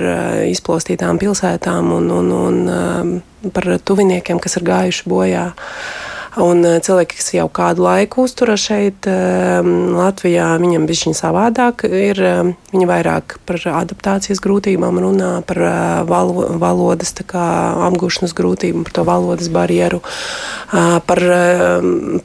izplostītām 0.50 1.20
pilsētām 1.22 1.92
un, 1.98 2.10
un, 2.10 2.32
un 2.34 3.52
par 3.54 3.70
tuviniekiem, 3.84 4.42
kas 4.42 4.58
ir 4.58 4.66
gājuši 4.66 5.08
bojā. 5.10 5.46
Uh, 5.54 6.13
Un 6.40 6.64
eh, 6.66 6.80
cilvēki, 6.82 7.18
kas 7.20 7.28
jau 7.36 7.46
kādu 7.52 7.84
laiku 7.84 8.24
uzturas 8.26 8.62
šeit, 8.66 9.06
ehm, 9.06 9.94
Latvijā, 9.94 10.48
viņam 10.58 10.86
bija 10.88 11.06
viņa 11.06 11.18
savādāk. 11.20 11.84
Ir, 11.86 12.18
ehm, 12.18 12.50
viņi 12.72 12.88
vairāk 12.90 13.36
par 13.46 13.60
adaptācijas 13.82 14.42
grūtībām 14.42 14.98
runā, 14.98 15.30
par 15.46 15.60
eh, 15.62 16.02
valo, 16.08 16.48
valodas 16.58 17.14
apgūšanas 17.14 18.34
grūtībām, 18.34 18.82
par 18.88 18.96
to 18.96 19.04
valodas 19.06 19.48
barjeru, 19.48 20.00
par 21.06 21.20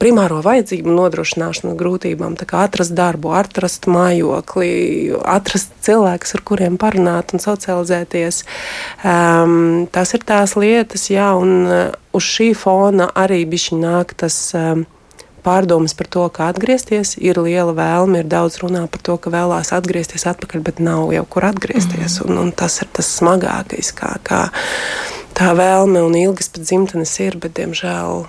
primāro 0.00 0.40
vajadzību 0.42 0.90
nodrošināšanas 0.96 1.76
grūtībām, 1.78 2.34
kā 2.34 2.64
atrast 2.66 2.94
darbu, 2.98 3.30
atrast 3.38 3.86
mājokli, 3.90 5.14
atrast 5.22 5.72
cilvēkus, 5.86 6.34
ar 6.34 6.42
kuriem 6.46 6.78
parunāt 6.80 7.34
un 7.36 7.42
socializēties. 7.42 8.42
Tas 9.02 10.14
ir 10.16 10.26
tās 10.26 10.56
lietas, 10.58 11.06
jā, 11.12 11.30
un 11.38 11.94
uz 12.16 12.26
šī 12.26 12.50
fona 12.58 13.08
arī 13.14 13.42
bišķi 13.48 13.78
nāk 14.00 14.16
tas 14.18 14.38
um, 14.58 14.86
pārdomas 15.44 15.94
par 15.96 16.08
to, 16.10 16.26
kā 16.32 16.50
atgriezties. 16.52 17.16
Ir 17.20 17.40
liela 17.40 17.74
vēlme, 17.76 18.22
ir 18.22 18.30
daudz 18.30 18.60
runā 18.62 18.86
par 18.90 19.02
to, 19.04 19.16
ka 19.20 19.32
vēlās 19.32 19.72
atgriezties 19.76 20.26
atpakaļ, 20.30 20.64
bet 20.66 20.82
nav 20.84 21.12
jau 21.14 21.24
kur 21.28 21.48
atgriezties. 21.50 22.20
Mm 22.20 22.30
un, 22.30 22.42
un 22.46 22.52
tas 22.52 22.80
ir 22.82 22.90
tas 22.92 23.08
smagākais, 23.20 23.94
kā, 23.96 24.16
kā 24.26 24.48
tā 25.36 25.54
vēlme 25.56 26.02
un 26.04 26.18
ilgas 26.18 26.52
pēc 26.52 26.68
dzimtenes 26.68 27.16
ir, 27.24 27.38
bet 27.40 27.56
diemžēl 27.58 28.26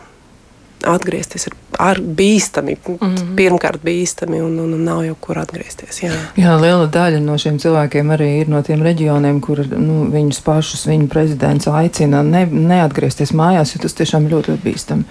atgriezties 0.87 1.45
ir 1.45 1.55
ar 1.77 1.99
bīstami. 2.01 2.75
Mm 2.87 2.97
-hmm. 2.97 3.35
Pirmkārt, 3.35 3.83
bīstami, 3.83 4.41
un, 4.41 4.59
un, 4.59 4.73
un 4.73 4.83
nav 4.83 5.03
jau 5.05 5.15
kur 5.19 5.37
atgriezties. 5.37 6.01
Jā. 6.03 6.11
jā, 6.37 6.55
liela 6.61 6.87
daļa 6.87 7.19
no 7.19 7.37
šiem 7.37 7.59
cilvēkiem 7.59 8.11
arī 8.15 8.29
ir 8.41 8.49
no 8.49 8.61
tiem 8.61 8.81
reģioniem, 8.81 9.39
kur 9.41 9.65
nu, 9.77 10.05
viņus 10.11 10.41
pašus 10.41 10.87
viņu 10.87 11.07
prezidents 11.07 11.67
aicina 11.67 12.23
ne, 12.23 12.45
neatgriezties 12.45 13.31
mājās, 13.31 13.75
jo 13.75 13.81
tas 13.81 13.93
tiešām 13.93 14.29
ļoti, 14.29 14.51
ļoti 14.51 14.63
bīstami. 14.63 15.03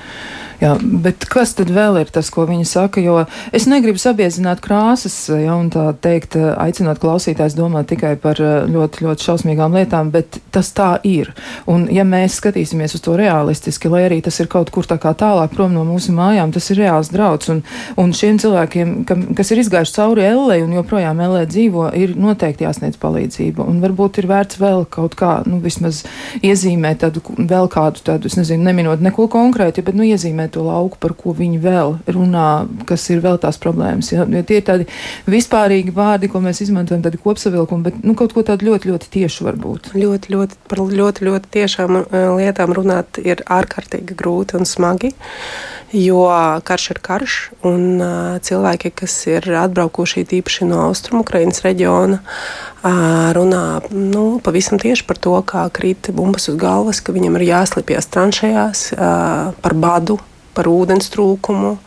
Jā, 0.60 0.74
bet 0.76 1.24
kas 1.30 1.54
tad 1.56 1.70
vēl 1.72 2.02
ir 2.02 2.10
tas, 2.12 2.28
ko 2.32 2.44
viņi 2.44 2.66
saka? 2.68 3.00
Jo 3.00 3.22
es 3.56 3.64
negribu 3.70 3.96
sabiezināt 4.00 4.60
krāsas, 4.60 5.14
ja 5.32 5.54
tā 5.72 5.86
teikt, 6.04 6.36
aicinot 6.36 7.00
klausītājs 7.00 7.56
domāt 7.56 7.88
tikai 7.88 8.12
par 8.20 8.36
eh, 8.44 8.66
ļoti, 8.68 9.06
ļoti 9.06 9.24
šausmīgām 9.24 9.78
lietām, 9.78 10.10
bet 10.12 10.36
tas 10.52 10.68
tā 10.76 10.90
ir. 11.08 11.32
Un 11.70 11.86
ja 11.88 12.04
mēs 12.04 12.36
skatīsimies 12.42 12.98
uz 12.98 13.04
to 13.06 13.16
realistiski, 13.16 13.88
lai 13.88 14.02
arī 14.10 14.20
tas 14.24 14.36
ir 14.42 14.50
kaut 14.52 14.68
kur 14.74 14.84
tā 14.84 14.98
kā 15.00 15.14
tālāk 15.16 15.54
prom 15.54 15.72
no 15.72 15.86
mūsu 15.88 16.12
mājām, 16.16 16.52
tas 16.52 16.68
ir 16.74 16.82
reāls 16.82 17.08
drauds. 17.14 17.48
Un, 17.52 17.62
un 18.00 18.12
šiem 18.16 18.36
cilvēkiem, 18.42 18.92
kam, 19.08 19.24
kas 19.38 19.54
ir 19.54 19.62
izgājuši 19.64 19.96
cauri 19.96 20.28
LA 20.28 20.60
un 20.66 20.76
joprojām 20.76 21.24
LA 21.24 21.46
dzīvo, 21.48 21.88
ir 21.96 22.12
noteikti 22.20 22.68
jāsniedz 22.68 23.00
palīdzība. 23.00 23.64
Un 23.64 23.80
varbūt 23.80 24.20
ir 24.20 24.28
vērts 24.28 24.60
vēl 24.60 24.84
kaut 24.92 25.16
kā, 25.16 25.38
nu, 25.48 25.62
vismaz 25.64 26.04
iezīmēt 26.44 27.00
tādu, 27.06 27.24
vēl 27.38 27.72
kādu 27.72 28.04
tādu, 28.12 28.28
es 28.28 28.36
nezinu, 28.36 28.68
neminot 28.68 29.00
neko 29.08 29.30
konkrēti, 29.32 29.88
bet, 29.88 29.96
nu, 29.96 30.04
iezīmēt 30.04 30.49
to 30.54 30.64
lauku, 30.66 30.98
par 31.00 31.14
ko 31.18 31.34
viņi 31.36 31.60
vēl 31.62 31.96
runā, 32.10 32.48
kas 32.88 33.06
ir 33.12 33.22
vēl 33.24 33.40
tās 33.42 33.58
problēmas. 33.62 34.12
Ja, 34.14 34.26
ja 34.28 34.42
tie 34.46 34.60
ir 34.60 34.66
tādi 34.66 34.86
vispārīgi 35.30 35.94
vārdi, 35.96 36.30
ko 36.32 36.42
mēs 36.44 36.62
izmantojam, 36.64 37.02
tādi 37.06 37.20
kopsavilkumi, 37.22 37.86
bet 37.88 38.00
nu, 38.06 38.16
kaut 38.18 38.34
ko 38.36 38.44
tādu 38.46 38.70
ļoti, 38.70 38.92
ļoti 38.92 39.10
tiešu 39.16 39.48
varbūt. 39.48 39.92
Ļoti, 39.98 40.34
ļoti, 40.34 40.60
par 40.70 40.84
ļoti, 40.86 41.28
ļoti 41.28 41.52
tiešām 41.58 42.00
uh, 42.02 42.16
lietām 42.38 42.74
runāt 42.76 43.20
ir 43.22 43.44
ārkārtīgi 43.48 44.16
grūti 44.18 44.58
un 44.60 44.68
smagi. 44.68 45.14
Jo 45.90 46.22
karš 46.62 46.84
ir 46.92 47.00
karš, 47.02 47.36
un 47.66 47.86
uh, 47.98 48.36
cilvēki, 48.46 48.92
kas 49.02 49.14
ir 49.26 49.48
atbraukuši 49.64 50.22
īpaši 50.38 50.68
no 50.70 50.84
Austrumukrājas 50.86 51.64
reģiona, 51.64 52.20
uh, 52.20 53.30
runā 53.34 53.82
nu, 53.90 54.40
pavisam 54.42 54.78
tieši 54.80 55.04
par 55.06 55.18
to, 55.18 55.34
kā 55.44 55.66
krīt 55.74 56.10
bumbas 56.14 56.48
uz 56.48 56.56
galvas, 56.60 57.00
ka 57.00 57.12
viņam 57.12 57.36
ir 57.38 57.48
jāslēpjas 57.50 58.10
tranšējās 58.14 58.84
par 59.60 59.74
badu, 59.76 60.18
par 60.60 60.68
ūdens 60.68 61.08
trūkumu, 61.08 61.78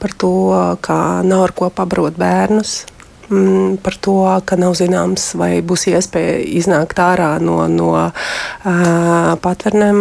par 0.00 0.16
to, 0.16 0.32
ka 0.80 0.96
nav 1.20 1.44
ar 1.50 1.52
ko 1.52 1.68
pabarot 1.68 2.16
bērnus, 2.16 2.86
mm, 3.28 3.76
par 3.84 3.98
to, 4.00 4.16
ka 4.48 4.56
nav 4.56 4.72
zināms, 4.80 5.34
vai 5.36 5.58
būs 5.60 5.90
iespēja 5.92 6.40
iznākt 6.62 7.02
ārā 7.04 7.34
no, 7.44 7.60
no 7.68 7.92
uh, 7.92 9.36
patvernēm. 9.44 10.00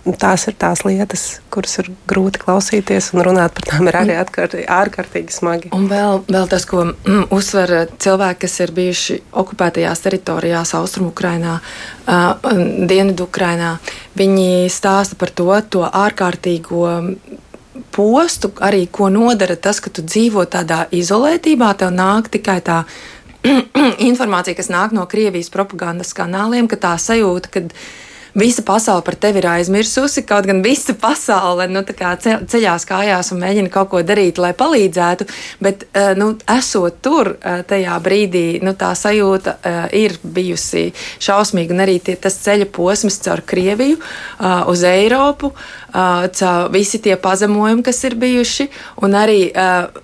Tās 0.00 0.46
ir 0.48 0.54
tās 0.56 0.80
lietas, 0.86 1.24
kuras 1.52 1.76
ir 1.82 1.90
grūti 2.08 2.40
klausīties, 2.40 3.10
un 3.12 3.20
runāt 3.26 3.52
par 3.56 3.66
tām 3.68 3.90
ir 3.90 3.98
arī 4.00 4.14
ārkārtīgi 4.16 5.34
smagi. 5.34 5.72
Un 5.76 5.90
vēl, 5.90 6.22
vēl 6.24 6.48
tas, 6.48 6.64
ko 6.68 6.86
mm, 6.86 7.26
uzsver 7.36 7.74
cilvēki, 8.00 8.40
kas 8.46 8.56
ir 8.64 8.72
bijuši 8.78 9.18
okupētajās 9.42 10.04
teritorijās, 10.06 10.72
Austrumukrainā, 10.78 11.58
uh, 11.60 12.48
Dienvidukrainā, 12.88 13.74
viņi 14.16 14.72
stāsta 14.72 15.20
par 15.20 15.34
to, 15.36 15.52
to 15.68 15.84
ārkārtīgo 15.84 16.88
postu, 17.92 18.54
arī 18.64 18.86
ko 18.90 19.08
nodara 19.12 19.56
tas, 19.56 19.80
ka 19.84 19.92
tu 19.92 20.04
dzīvo 20.06 20.44
tādā 20.48 20.86
izolētībā, 20.96 21.74
tev 21.78 21.92
nāk 21.94 22.30
tikai 22.32 22.60
tā 22.64 22.82
informācija, 24.10 24.56
kas 24.56 24.70
nāk 24.72 24.94
no 24.96 25.06
Krievijas 25.10 25.52
propagandas 25.52 26.12
kanāliem, 26.16 26.68
ka 26.70 26.80
tā 26.80 26.94
sajūta, 27.00 27.52
ka 27.52 27.68
visa 28.34 28.62
pasaule 28.62 29.02
par 29.02 29.16
tevi 29.20 29.40
ir 29.40 29.48
aizmirsusi. 29.50 30.24
Kaut 30.28 30.46
gan 30.48 30.62
visa 30.64 30.94
pasaule 30.98 31.66
nu, 31.70 31.82
ceļās 31.84 32.86
kājās 32.88 33.32
un 33.34 33.42
mēģina 33.42 33.72
kaut 33.72 33.90
ko 33.92 34.02
darīt, 34.06 34.38
lai 34.42 34.52
palīdzētu, 34.56 35.26
bet 35.62 35.86
eh, 35.92 36.12
nu, 36.18 36.32
esot 36.50 37.00
tur, 37.04 37.34
eh, 37.40 37.62
tajā 37.66 37.98
brīdī 38.04 38.44
nu, 38.64 38.74
tā 38.78 38.92
sajūta 38.98 39.56
eh, 39.56 39.80
ir 40.04 40.16
bijusi 40.22 40.88
šausmīga. 41.22 41.74
Un 41.74 41.84
arī 41.86 41.98
tie, 42.04 42.16
tas 42.20 42.38
ceļa 42.44 42.70
posms 42.74 43.20
caur 43.24 43.42
Krieviju 43.46 43.98
uz 44.70 44.82
Eiropu, 44.86 45.50
caur 45.92 46.70
visi 46.72 47.00
tie 47.02 47.16
pazemojumi, 47.20 47.82
kas 47.84 47.98
ir 48.06 48.14
bijuši, 48.20 48.66
un 49.04 49.16
arī 49.18 49.40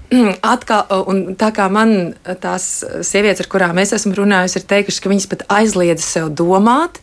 atkal, 0.55 1.05
un 1.11 1.23
tā 1.39 1.53
kā 1.55 1.69
man 1.73 2.15
tās 2.43 2.67
sievietes, 3.07 3.45
ar 3.45 3.51
kurām 3.53 3.81
es 3.83 3.95
esmu 3.97 4.15
runājusi, 4.19 4.61
ir 4.61 4.69
teikušas, 4.73 5.03
ka 5.03 5.13
viņas 5.13 5.29
pat 5.33 5.47
aizliedz 5.59 6.05
sev 6.05 6.31
domāt, 6.37 7.01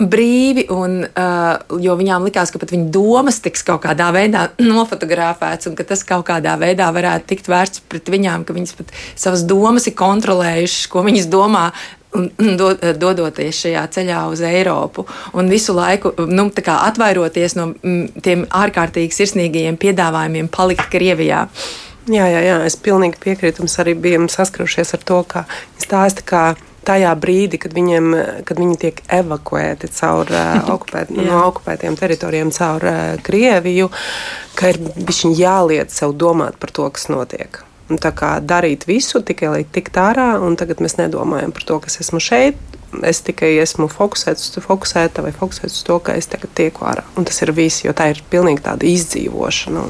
brīvi, 0.00 0.66
un, 0.72 1.02
uh, 1.04 1.78
jo 1.82 1.94
viņām 1.98 2.24
likās, 2.28 2.52
ka 2.52 2.60
pat 2.62 2.72
viņu 2.72 2.88
domas 2.94 3.40
tiks 3.44 3.64
kaut 3.66 3.82
kādā 3.84 4.10
veidā 4.16 4.48
nofotografētas, 4.72 5.70
un 5.70 5.78
ka 5.78 5.86
tas 5.88 6.04
kaut 6.06 6.26
kādā 6.30 6.56
veidā 6.60 6.90
varētu 6.94 7.30
tikt 7.32 7.50
vērsts 7.50 7.84
pret 7.90 8.10
viņām, 8.12 8.46
ka 8.48 8.56
viņas 8.56 8.76
pat 8.78 8.92
savas 9.14 9.46
domas 9.48 9.88
ir 9.90 9.96
kontrolējušas, 10.00 10.90
ko 10.92 11.06
viņas 11.06 11.32
domā. 11.32 11.70
Do, 12.58 12.72
dodoties 12.98 13.54
šajā 13.62 13.84
ceļā 13.94 14.24
uz 14.32 14.40
Eiropu, 14.42 15.04
un 15.38 15.46
visu 15.46 15.76
laiku 15.76 16.10
nu, 16.26 16.48
atvairoties 16.58 17.54
no 17.54 17.68
m, 17.86 18.08
tiem 18.18 18.42
ārkārtīgi 18.50 19.14
sirsnīgajiem 19.14 19.78
piedāvājumiem 19.78 20.48
palikt 20.50 20.90
Krievijā. 20.90 21.44
Jā, 22.10 22.26
jā, 22.26 22.40
jā, 22.42 22.56
es 22.66 22.74
pilnīgi 22.82 23.20
piekrītu. 23.22 23.62
Mums 23.62 23.78
arī 23.78 23.94
bijām 23.94 24.26
saskrušies 24.26 24.90
ar 24.98 25.06
to, 25.06 25.20
ka 25.22 25.44
stāsta, 25.78 26.26
ka 26.26 26.42
tajā 26.90 27.14
brīdī, 27.22 27.60
kad, 27.62 27.74
viņiem, 27.76 28.12
kad 28.48 28.60
viņi 28.60 28.76
tiek 28.84 29.00
evakuēti 29.20 29.90
caur, 29.94 30.30
uh, 30.34 30.70
okupēt, 30.74 31.14
no 31.14 31.44
okupētiem 31.48 31.98
teritorijiem 31.98 32.52
caur 32.54 32.86
uh, 32.90 33.00
Krieviju, 33.24 33.90
ka 34.58 34.74
ir 34.74 34.82
jāliet 35.38 35.94
sev 35.94 36.16
domāt 36.18 36.58
par 36.60 36.74
to, 36.74 36.88
kas 36.90 37.08
notiek. 37.12 37.62
Un 37.90 37.98
tā 37.98 38.12
kā 38.14 38.36
darīt 38.38 38.86
visu 38.86 39.18
tikai 39.26 39.48
lai 39.50 39.62
tiktu 39.66 39.98
ārā, 39.98 40.32
un 40.46 40.54
tagad 40.58 40.82
mēs 40.82 40.94
nedomājam 41.00 41.54
par 41.54 41.66
to, 41.66 41.78
kas 41.82 41.98
esmu 42.04 42.22
šeit. 42.22 42.58
Es 43.06 43.22
tikai 43.26 43.52
esmu 43.62 43.86
fokusēts 43.90 44.48
uz, 44.50 44.62
fokusēta 44.64 45.22
vai 45.22 45.30
fokusēts 45.34 45.78
uz 45.78 45.86
to, 45.86 45.98
ka 46.02 46.14
es 46.18 46.26
tagad 46.30 46.54
tieku 46.58 46.86
ārā. 46.90 47.04
Un 47.18 47.26
tas 47.26 47.38
ir 47.42 47.52
viss, 47.54 47.84
jo 47.84 47.94
tā 47.94 48.08
ir 48.14 48.22
pilnīgi 48.30 48.64
tāda 48.66 48.86
izdzīvošana. 48.86 49.86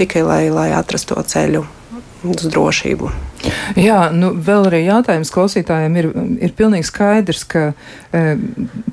Tikai 0.00 0.24
lai, 0.24 0.42
lai 0.52 0.68
atrastu 0.76 1.16
to 1.16 1.24
ceļu 1.32 1.64
uz 2.28 2.48
drošību. 2.48 3.12
Jā, 3.78 4.10
nu, 4.12 4.32
vēl 4.36 4.66
arī 4.68 4.80
jautājums 4.84 5.30
klausītājiem 5.32 5.96
ir, 5.96 6.08
ir 6.44 6.52
pilnīgi 6.56 6.88
skaidrs, 6.88 7.44
ka 7.48 7.62
e, 7.70 8.22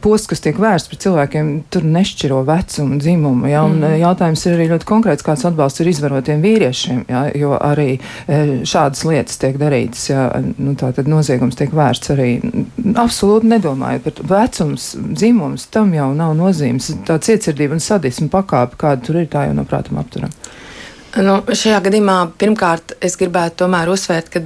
posts, 0.04 0.30
kas 0.32 0.44
tiek 0.44 0.60
vērsts 0.62 0.92
pret 0.92 1.04
cilvēkiem, 1.04 1.50
tur 1.74 1.88
nešķiro 1.88 2.40
vecumu, 2.48 3.00
dzimumu. 3.02 3.50
Jā, 3.52 3.64
un 3.68 3.82
mm. 3.82 3.98
jautājums 4.04 4.46
ir 4.48 4.56
arī 4.56 4.70
ļoti 4.72 4.88
konkrēts, 4.88 5.26
kāds 5.28 5.44
atbalsts 5.50 5.84
ir 5.84 5.92
izvarotiem 5.92 6.44
vīriešiem, 6.46 7.04
jā, 7.12 7.24
jo 7.40 7.56
arī 7.58 7.90
e, 7.98 8.40
šādas 8.68 9.04
lietas 9.10 9.42
tiek 9.42 9.60
darītas, 9.60 10.06
jā, 10.12 10.28
nu, 10.56 10.76
tā 10.80 10.94
tad 10.96 11.12
noziegums 11.12 11.60
tiek 11.60 11.74
vērsts 11.76 12.14
arī 12.16 12.30
absolūti 12.96 13.52
nedomājot 13.52 14.08
par 14.08 14.32
vecums, 14.32 14.94
dzimums, 15.12 15.68
tam 15.74 15.92
jau 15.98 16.14
nav 16.16 16.38
nozīmes. 16.40 16.94
Tā 17.08 17.20
cietsirdība 17.24 17.76
un 17.76 17.84
sadisma 17.84 18.32
pakāpe, 18.40 18.80
kāda 18.80 19.04
tur 19.10 19.20
ir, 19.24 19.28
tā 19.32 19.48
jau 19.50 19.58
nav 19.58 19.68
prātam 19.68 20.00
apturama. 20.00 20.56
Nu, 21.16 21.40
šajā 21.48 21.80
gadījumā 21.86 22.18
pirmkārt 22.38 22.98
es 23.02 23.16
gribētu 23.20 23.64
tomēr 23.64 23.90
uzsvērt, 23.94 24.28
ka 24.34 24.42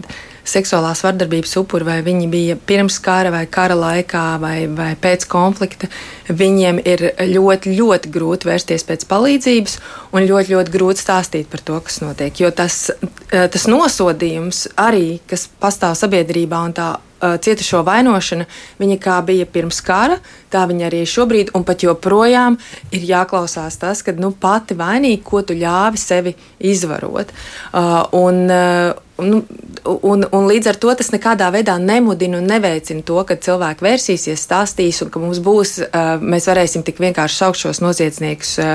seksuālās 0.47 1.03
vardarbības 1.05 1.53
upuri, 1.61 1.85
vai 1.85 1.97
viņi 2.05 2.27
bija 2.31 2.55
pirms 2.69 2.97
kara, 3.03 3.31
vai 3.33 3.43
kara 3.49 3.75
laikā, 3.77 4.23
vai, 4.41 4.55
vai 4.73 4.91
pēc 4.99 5.25
konflikta, 5.29 5.89
viņiem 6.29 6.81
ir 6.85 7.05
ļoti, 7.33 7.75
ļoti 7.77 8.13
grūti 8.13 8.49
vērsties 8.49 8.85
pēc 8.87 9.05
palīdzības 9.09 9.77
un 10.15 10.25
ļoti, 10.29 10.55
ļoti 10.55 10.73
grūti 10.73 11.03
stāstīt 11.03 11.51
par 11.51 11.65
to, 11.65 11.77
kas 11.85 12.01
notiek. 12.03 12.41
Jo 12.41 12.51
tas, 12.55 12.89
eh, 12.91 13.47
tas 13.51 13.67
nosodījums 13.69 14.67
arī, 14.81 15.19
kas 15.29 15.47
pastāv 15.61 15.97
sabiedrībā 15.99 16.65
un 16.65 16.77
tā 16.77 16.91
cietušo 17.21 17.83
vainošana, 17.87 18.47
viņa 18.81 18.97
kā 19.01 19.19
bija 19.25 19.45
pirms 19.45 19.81
kara, 19.85 20.17
tā 20.51 20.65
viņa 20.69 20.87
arī 20.89 21.03
šobrīd, 21.07 21.53
un 21.57 21.65
pat 21.67 21.85
joprojām 21.85 22.57
ir 22.91 23.05
jāklausās 23.11 23.79
tas, 23.81 24.03
ka 24.05 24.15
nu, 24.17 24.33
pati 24.33 24.77
vainīga, 24.77 25.23
ko 25.25 25.43
tu 25.45 25.57
ļāvi 25.57 26.01
sevi 26.01 26.35
izvarot. 26.71 27.31
Uh, 27.71 28.03
un, 28.17 28.43
uh, 28.49 29.10
Un, 29.21 29.43
un, 29.85 30.23
un 30.31 30.47
līdz 30.49 30.71
ar 30.71 30.77
to 30.81 30.93
tas 30.97 31.11
nekādā 31.13 31.51
veidā 31.53 31.75
nemudina 31.81 32.39
un 32.39 32.47
neveicina 32.49 33.03
to, 33.05 33.19
ka 33.27 33.37
cilvēki 33.37 33.85
vērsīsies, 33.85 34.45
stāstīs, 34.47 35.01
un 35.05 35.11
ka 35.13 35.21
mums 35.21 35.41
būs, 35.43 35.75
uh, 35.83 36.15
mēs 36.21 36.47
varēsim 36.49 36.85
tik 36.85 37.01
vienkārši 37.01 37.37
saukt 37.37 37.61
šos 37.61 37.81
noziedzniekus 37.83 38.55
uh, 38.61 38.71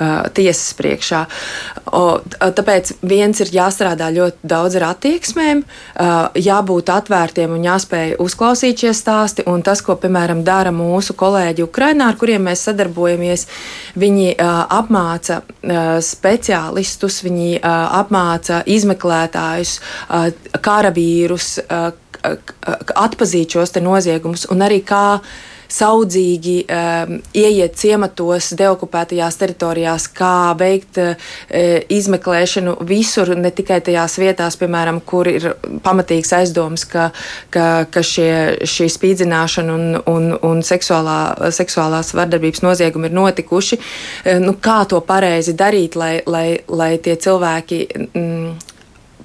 uh, 0.00 0.14
tiesas 0.36 0.72
priekšā. 0.78 1.24
Tāpēc 1.90 2.92
viens 3.08 3.40
ir 3.42 3.50
jāstrādā 3.52 4.10
ļoti 4.14 4.46
daudz 4.46 4.76
ar 4.78 4.84
attieksmēm, 4.92 5.62
jābūt 6.38 6.92
atvērtiem 6.94 7.56
un 7.56 7.64
jāspēj 7.66 8.14
uzklausīt 8.22 8.84
šie 8.84 8.92
stāsti, 8.94 9.44
un 9.50 9.64
tas, 9.66 9.82
ko, 9.82 9.96
piemēram, 9.98 10.44
dara 10.46 10.70
mūsu 10.74 11.16
kolēģi 11.18 11.64
Ukrainā, 11.66 12.12
ar 12.12 12.18
kuriem 12.20 12.46
mēs 12.46 12.62
sadarbojamies, 12.68 13.46
viņi 13.98 14.36
apmāca 14.38 15.40
speciālistus, 16.06 17.20
viņi 17.26 17.58
apmāca 17.64 18.62
izmeklētājus, 18.70 19.80
karavīrus, 20.60 21.52
atpazīt 22.20 23.56
šos 23.56 23.76
noziegumus 23.80 24.46
un 24.52 24.66
arī 24.66 24.82
kā 24.84 25.04
saudzīgi 25.70 26.56
um, 26.66 27.18
ieiet 27.36 27.76
ciematos, 27.78 28.50
deokupētajās 28.58 29.38
teritorijās, 29.40 30.06
kā 30.14 30.52
veikt 30.58 30.98
uh, 31.00 31.30
izmeklēšanu 31.92 32.76
visur, 32.88 33.32
ne 33.38 33.52
tikai 33.54 33.80
tajās 33.86 34.18
vietās, 34.20 34.58
piemēram, 34.60 35.00
kur 35.06 35.30
ir 35.30 35.52
pamatīgs 35.84 36.34
aizdoms, 36.40 36.86
ka, 36.90 37.10
ka, 37.54 37.68
ka 37.90 38.04
šie, 38.06 38.66
šī 38.68 38.90
spīdzināšana 38.96 39.76
un, 39.76 39.86
un, 40.10 40.32
un 40.50 40.64
seksuālā, 40.66 41.20
seksuālās 41.54 42.14
vardarbības 42.18 42.64
noziegumi 42.66 43.10
ir 43.10 43.16
notikuši. 43.20 43.80
Uh, 43.80 44.42
nu, 44.42 44.56
kā 44.58 44.82
to 44.90 45.00
pareizi 45.06 45.54
darīt, 45.58 45.98
lai, 46.00 46.16
lai, 46.26 46.48
lai 46.66 46.96
tie 47.02 47.16
cilvēki. 47.20 47.84
Mm, 48.10 48.69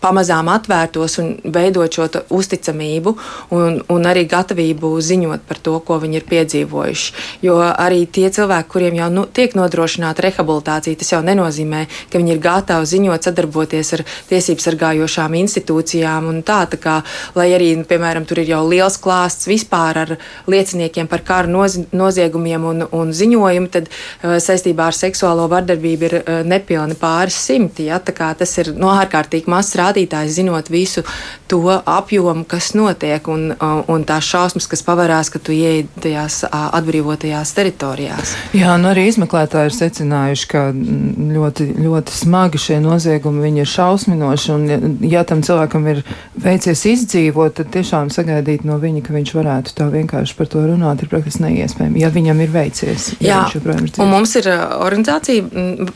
pamazām 0.02 0.50
atvērtos 0.54 1.20
un 1.22 1.32
veidot 1.44 1.92
šo 1.96 2.08
uzticamību 2.34 3.16
un, 3.56 3.80
un 3.92 4.08
arī 4.08 4.26
gatavību 4.30 4.92
ziņot 5.02 5.46
par 5.48 5.60
to, 5.64 5.78
ko 5.86 6.00
viņi 6.04 6.20
ir 6.20 6.28
piedzīvojuši. 6.30 7.14
Jo 7.46 7.58
arī 7.66 8.06
tie 8.06 8.30
cilvēki, 8.34 8.70
kuriem 8.72 9.00
jau 9.00 9.10
nu, 9.14 9.26
tiek 9.26 9.56
nodrošināta 9.58 10.26
rehabilitācija, 10.26 11.00
tas 11.00 11.12
jau 11.14 11.22
nenozīmē, 11.26 11.86
ka 12.12 12.22
viņi 12.22 12.36
ir 12.36 12.42
gatavi 12.44 12.90
ziņot, 12.92 13.30
sadarboties 13.30 13.94
ar 13.98 14.06
tiesību 14.30 14.64
sargājošām 14.64 15.38
institūcijām 15.42 16.30
un 16.32 16.42
tā, 16.46 16.62
tā 16.72 16.80
kā, 16.82 16.96
lai 17.38 17.50
arī, 17.56 17.72
nu, 17.80 17.88
piemēram, 17.90 18.28
tur 18.28 18.42
ir 18.44 18.54
jau 18.56 18.64
liels 18.68 18.98
klāsts 19.02 19.50
vispār 19.50 20.02
ar 20.06 20.16
lieciniekiem 20.52 21.10
par 21.12 21.24
karu 21.26 21.52
noz, 21.54 21.78
noziegumiem 21.96 22.70
un, 22.72 22.86
un 22.96 23.14
ziņojumu, 23.16 23.72
tad 23.74 23.90
uh, 23.90 24.38
saistībā 24.44 24.90
ar 24.90 24.98
seksuālo 24.98 25.48
vardarbību 25.52 26.10
ir 26.10 26.18
uh, 26.20 26.42
nepilni 26.48 26.98
pāris 27.00 27.38
simti. 27.48 27.90
Ja? 27.90 28.00
Tas 28.06 28.58
ir 28.62 28.74
no 28.78 28.92
ārkārtīgi 28.94 29.50
mazs 29.52 29.76
rādītājs 29.80 29.95
rādītājs, 29.96 30.36
zinot 30.36 30.70
visu 30.70 31.04
to 31.48 31.62
apjomu, 31.86 32.46
kas 32.48 32.74
notiek, 32.76 33.28
un, 33.28 33.54
un 33.88 34.04
tās 34.06 34.26
šausmas, 34.26 34.68
kas 34.68 34.84
pavērās, 34.84 35.30
ka 35.30 35.40
tu 35.40 35.54
ieej 35.54 35.86
tajās 36.02 36.44
atbrīvotajās 36.52 37.54
teritorijās. 37.56 38.36
Jā, 38.58 38.76
nu 38.82 38.90
arī 38.92 39.08
izmeklētāji 39.10 39.70
ir 39.70 39.76
secinājuši, 39.76 40.48
ka 40.52 40.64
ļoti, 40.74 41.70
ļoti 41.86 42.16
smagi 42.16 42.62
šie 42.62 42.80
noziegumi 42.84 43.54
ir 43.56 43.70
šausminoši, 43.70 44.52
un 44.56 44.98
ja 45.06 45.24
tam 45.28 45.44
cilvēkam 45.46 45.86
ir 45.92 46.02
veicies 46.42 46.86
izdzīvot, 46.90 47.60
tad 47.60 47.72
tiešām 47.74 48.12
sagaidīt 48.14 48.66
no 48.66 48.80
viņa, 48.82 49.04
ka 49.06 49.16
viņš 49.16 49.34
varētu 49.38 49.76
tā 49.78 49.90
vienkārši 49.94 50.38
par 50.38 50.50
to 50.52 50.66
runāt, 50.66 51.04
ir 51.04 51.12
praktiski 51.12 51.46
neiespējami, 51.46 52.02
ja 52.02 52.12
viņam 52.14 52.42
ir 52.44 52.54
veicies. 52.54 53.12
Ja 53.22 53.46
Jā, 53.46 53.62
un 54.02 54.10
mums 54.12 54.34
ir 54.40 54.48
organizācija, 54.50 55.46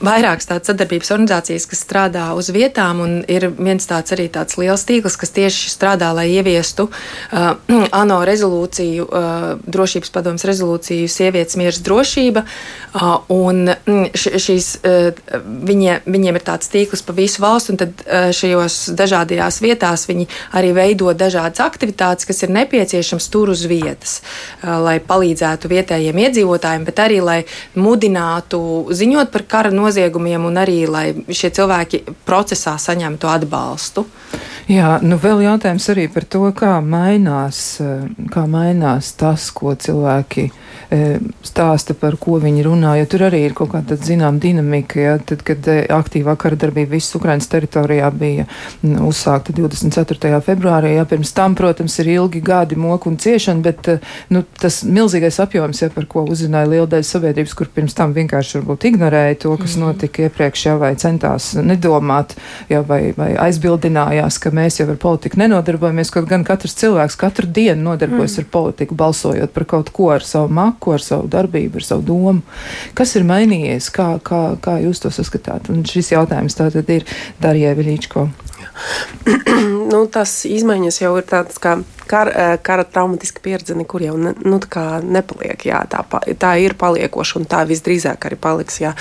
vairākas 0.03 0.49
tādas 0.49 0.69
sadarbības 0.69 1.11
organizācijas, 1.15 1.67
kas 1.69 1.83
strādā 1.85 2.29
uz 2.37 2.51
vietām, 2.53 3.01
un 3.03 3.19
ir 3.31 3.49
viens 3.57 3.78
tāds 3.87 4.13
arī 4.15 4.27
tāds 4.33 4.57
liels 4.59 4.83
tīkls, 4.87 5.17
kas 5.19 5.31
tieši 5.35 5.71
strādā, 5.71 6.09
lai 6.15 6.27
ieviestu 6.33 6.87
uh, 6.89 7.53
ANO 7.95 8.19
rezolūciju, 8.27 9.05
uh, 9.05 9.47
drošības 9.63 10.13
padomus 10.13 10.45
rezolūciju 10.49 11.07
sievietes 11.11 11.57
miers 11.59 11.81
drošība. 11.85 12.43
Uh, 12.89 13.19
un 13.33 13.69
mm, 13.69 14.09
šīs, 14.17 14.69
uh, 14.83 15.19
viņa, 15.69 15.99
viņiem 16.09 16.39
ir 16.39 16.45
tāds 16.45 16.71
tīkls 16.73 17.05
pa 17.05 17.15
visu 17.17 17.43
valstu, 17.43 17.75
un 17.75 17.81
tad 17.83 18.03
uh, 18.05 18.29
šajos 18.35 18.79
dažādajās 18.97 19.61
vietās 19.63 20.07
viņi 20.09 20.27
arī 20.57 20.73
veido 20.77 21.13
dažādas 21.13 21.61
aktivitātes, 21.63 22.27
kas 22.29 22.43
ir 22.45 22.53
nepieciešams 22.55 23.29
tur 23.31 23.53
uz 23.53 23.65
vietas, 23.69 24.19
uh, 24.19 24.79
lai 24.83 24.97
palīdzētu 25.03 25.71
vietējiem 25.71 26.23
iedzīvotājiem, 26.25 26.87
bet 26.89 27.03
arī 27.05 27.21
lai 27.23 27.39
mudinātu 27.77 28.61
ziņot 28.93 29.31
par 29.33 29.45
kara 29.49 29.73
noziegumiem 29.73 30.45
un 30.49 30.59
arī 30.61 30.79
lai 30.89 31.07
šie 31.29 31.51
cilvēki 31.55 32.03
procesā 32.27 32.75
saņemtu 32.81 33.29
atbalstu 33.29 33.68
atbalstu. 33.69 34.05
Jā, 34.69 34.99
nu 35.01 35.17
vēl 35.17 35.43
jautājums 35.45 35.89
arī 35.89 36.07
par 36.13 36.25
to, 36.25 36.51
kā 36.53 36.79
mainās, 36.81 37.81
eh, 37.81 38.09
kā 38.29 38.45
mainās 38.47 39.13
tas, 39.17 39.51
ko 39.51 39.75
cilvēki 39.75 40.45
eh, 40.49 40.51
stāsta, 41.45 41.93
par 41.93 42.17
ko 42.17 42.39
viņi 42.41 42.63
runā, 42.65 42.95
jo 42.99 43.05
tur 43.11 43.27
arī 43.27 43.43
ir 43.45 43.53
kaut 43.57 43.71
kāda, 43.73 43.97
zinām, 44.01 44.39
dinamika, 44.41 44.99
ja, 44.99 45.15
tad, 45.21 45.43
kad 45.45 45.67
eh, 45.69 45.83
aktīvā 45.93 46.33
kara 46.39 46.57
darbība 46.59 46.95
visas 46.95 47.13
Ukrainas 47.19 47.49
teritorijā 47.51 48.09
bija 48.15 48.45
uzsākta 48.81 49.53
24. 49.53 50.39
februārī, 50.45 50.95
ja, 50.97 51.05
pirms 51.09 51.33
tam, 51.37 51.55
protams, 51.59 51.97
ir 52.01 52.09
ilgi 52.15 52.41
gadi 52.45 52.77
moku 52.79 53.11
un 53.11 53.19
ciešana, 53.21 53.61
bet, 53.65 53.89
nu, 54.33 54.43
tas 54.61 54.81
milzīgais 54.87 55.37
apjoms, 55.43 55.83
ja, 55.83 55.91
par 55.93 56.07
ko 56.09 56.25
uzzināja 56.29 56.71
liela 56.71 56.89
daļa 56.89 57.09
sabiedrības, 57.11 57.55
kur 57.57 57.69
pirms 57.75 57.97
tam 57.97 58.15
vienkārši 58.17 58.63
ignorēja 58.89 59.39
to, 59.43 59.53
kas 59.61 59.77
mm. 59.77 59.85
notika 59.85 60.25
iepriekš, 60.25 60.65
ja, 60.71 60.75
vai 60.81 60.93
centās 60.99 61.51
nedomāt, 61.59 62.35
ja, 62.71 62.81
vai, 62.85 63.11
vai 63.17 63.31
aizbildinājās, 63.45 64.39
ka 64.41 64.53
mēs 64.55 64.81
jau 64.81 64.89
ar 64.89 64.99
politiku 65.01 65.41
nenodarbojamies, 65.43 66.13
kaut 66.13 66.29
gan 66.31 66.45
katrs 66.47 66.77
cilvēks 66.81 67.19
katru 67.19 67.49
dienu 67.53 67.91
nodarbojas 67.91 68.39
mm. 68.39 68.43
ar 68.43 68.51
politiku, 68.57 68.97
balsojot 68.97 69.53
par 69.53 69.69
kaut 69.69 69.93
ko 69.93 70.09
ar 70.15 70.25
savu 70.25 70.49
maku, 70.69 70.95
ar 70.95 71.03
savu 71.03 71.29
darbību, 71.31 71.81
ar 71.81 71.87
savu 71.91 72.05
domu. 72.07 72.41
Kas 72.97 73.15
ir 73.19 73.27
mainījies, 73.27 73.91
kā, 73.95 74.11
kā, 74.25 74.43
kā 74.63 74.79
jūs 74.85 75.03
to 75.03 75.11
saskatāt? 75.13 75.71
Un 75.73 75.83
šis 75.87 76.13
jautājums 76.15 76.57
tātad 76.57 76.89
ir 76.93 77.07
Darija 77.41 77.75
Viļīčko. 77.77 78.29
nu, 79.91 80.03
tas 80.13 80.43
izmaiņas 80.47 81.01
jau 81.03 81.15
ir 81.19 81.27
tādas 81.29 81.59
kā 81.61 81.79
kara, 82.09 82.31
eh, 82.31 82.57
kara 82.61 82.83
traumatiska 82.83 83.41
pieredze 83.43 83.75
nekur 83.77 84.01
jau 84.01 84.17
ne, 84.17 84.33
nu, 84.41 84.59
nepaliek. 85.15 85.65
Jā, 85.65 85.83
tā, 85.89 86.01
tā 86.41 86.53
ir 86.61 86.73
paliekoša 86.79 87.39
un 87.39 87.45
tā 87.49 87.61
visdrīzāk 87.69 88.25
arī 88.25 88.39
paliks. 88.41 88.79
Jā. 88.81 88.95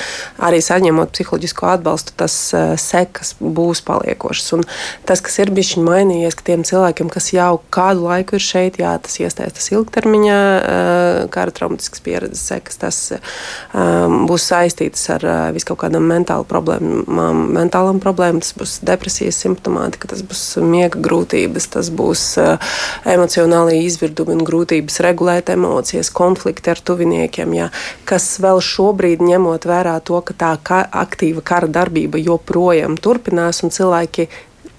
Arī 0.44 0.61
saņemot 0.64 1.14
psiholoģisko 1.14 1.71
atbalstu, 1.73 2.14
tas 2.18 2.37
uh, 2.57 2.75
sekas 2.81 3.35
būs 3.40 3.81
paliekošas. 3.87 4.53
Un 4.59 4.64
tas, 5.09 5.23
kas 5.25 5.38
ir 5.40 5.53
bijis 5.55 5.77
mainījies, 5.81 6.37
ka 6.37 6.47
tiem 6.51 6.64
cilvēkiem, 6.68 7.11
kas 7.12 7.31
jau 7.33 7.62
kādu 7.75 8.05
laiku 8.09 8.37
ir 8.38 8.44
šeit, 8.44 8.81
jā, 8.83 8.92
tas 9.03 9.16
iestājas 9.23 9.71
ilgtermiņa 9.73 10.37
uh, 10.38 11.21
kara 11.33 11.55
traumatiskas 11.55 12.05
pieredzes 12.05 12.44
sekas, 12.51 12.79
tas 12.83 13.01
um, 13.14 14.27
būs 14.29 14.49
saistītas 14.53 15.05
ar 15.16 15.27
uh, 15.27 15.38
viskaut 15.57 15.81
kādām 15.81 16.07
mentālu 16.11 16.47
problēmām, 16.49 17.44
mentālām 17.57 18.03
problēmām, 18.03 18.42
tas 18.44 18.55
būs 18.59 18.79
depresijas 18.87 19.40
simptomātika, 19.44 20.11
tas 20.12 20.25
būs 20.27 20.44
miega 20.64 21.01
grūtības, 21.03 21.71
tas 21.77 21.92
būs 21.94 22.25
uh, 22.42 22.77
emocionālie 23.06 23.82
izvirdumi 23.84 24.34
un 24.37 24.44
grūtības 24.46 25.00
regulēt 25.04 25.52
emocijas, 25.54 26.11
konflikti 26.14 26.72
ar 26.72 26.80
tuviniekiem, 26.80 27.54
jā, 27.56 27.68
kas 28.08 28.30
vēl 28.42 28.62
šobrīd 28.64 29.22
ņemot 29.24 29.68
vērā 29.68 29.98
to, 30.04 30.20
ka 30.24 30.34
tā 30.34 30.52
ka 30.62 30.82
aktīva 31.04 31.44
kara 31.44 31.70
darbība 31.70 32.20
joprojām 32.22 32.98
turpinās 32.98 33.62
un 33.62 33.74
cilvēki 33.74 34.28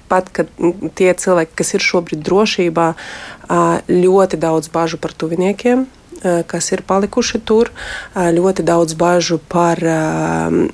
pat 0.10 0.32
tie 0.98 1.14
cilvēki, 1.14 1.54
kas 1.60 1.76
ir 1.78 1.86
šobrīd 1.86 2.24
drošībā, 2.26 2.88
ļoti 3.94 4.42
daudz 4.42 4.72
bažu 4.74 4.98
par 4.98 5.14
tuviniekiem 5.14 5.86
kas 6.48 6.72
ir 6.72 6.84
palikuši 6.88 7.40
tur. 7.46 7.72
Ļoti 8.16 8.64
daudz 8.68 8.94
bažu 9.00 9.40
par 9.48 9.80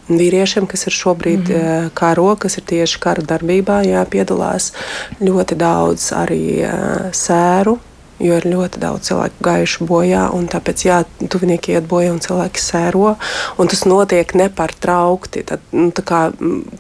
vīriešiem, 0.10 0.68
kas 0.68 0.88
ir 0.88 0.94
šobrīd 0.94 1.50
mm 1.50 1.56
-hmm. 1.56 1.90
karo, 1.94 2.36
kas 2.36 2.58
ir 2.58 2.64
tieši 2.64 3.00
kara 3.00 3.22
darbībā, 3.22 3.82
jā, 3.86 4.06
piedalās. 4.06 4.74
Ļoti 5.22 5.56
daudz 5.56 6.12
arī 6.12 6.66
sēru 7.12 7.80
jo 8.20 8.38
ir 8.40 8.48
ļoti 8.48 8.80
daudz 8.82 9.10
cilvēku 9.10 9.44
gājuši 9.46 9.88
bojā, 9.90 10.24
un 10.36 10.48
tāpēc, 10.52 10.86
jā, 10.88 11.02
tuvinieki 11.32 11.76
iet 11.76 11.90
bojā 11.90 12.14
un 12.14 12.22
cilvēki 12.24 12.64
sēro, 12.64 13.16
un 13.60 13.72
tas 13.72 13.84
notiek 13.90 14.32
nepārtraukti. 14.38 15.46
Tad, 15.52 15.66
nu, 15.76 15.90
kā, 15.96 16.30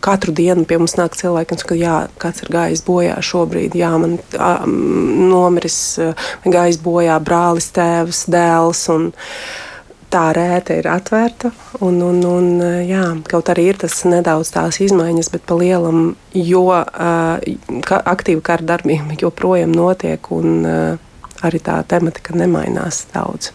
katru 0.06 0.36
dienu 0.36 0.65
pie 0.69 0.80
mums 0.82 0.98
nāk 1.00 1.17
cilvēki 1.19 1.56
un 1.56 1.62
saka, 1.62 1.80
jā, 1.80 1.98
kāds 2.21 2.45
ir 2.45 2.54
gājis 2.56 2.86
bojā 2.88 3.19
šobrīd, 3.26 3.76
jā, 3.80 3.91
man 4.02 4.17
a, 4.39 4.56
nomiris, 4.65 5.80
gājis 6.45 6.82
bojā 6.84 7.19
brālis, 7.24 7.71
tēvs, 7.76 8.26
dēls. 8.32 8.88
Un, 8.95 9.12
tā 10.15 10.30
rēta 10.36 10.78
ir 10.80 10.88
atvērta. 10.88 11.52
Un, 11.84 11.98
un, 12.06 12.21
un, 12.30 12.50
jā, 12.88 13.04
kaut 13.28 13.50
arī 13.52 13.69
ir 13.71 13.80
tas 13.82 13.98
nedaudz 14.08 14.54
tās 14.56 14.80
izmaiņas, 14.84 15.32
bet 15.34 15.43
pa 15.50 15.58
lielam, 15.60 16.13
jo 16.38 16.67
uh, 16.71 17.41
ka, 17.84 18.00
aktīva 18.13 18.43
kara 18.52 18.69
darbība 18.76 19.17
joprojām 19.24 19.76
notiek. 19.76 20.32
Un, 20.36 20.56
uh, 20.63 21.12
arī 21.48 21.62
tā 21.64 21.80
tematika 21.88 22.36
nemainās 22.38 23.06
daudz. 23.14 23.54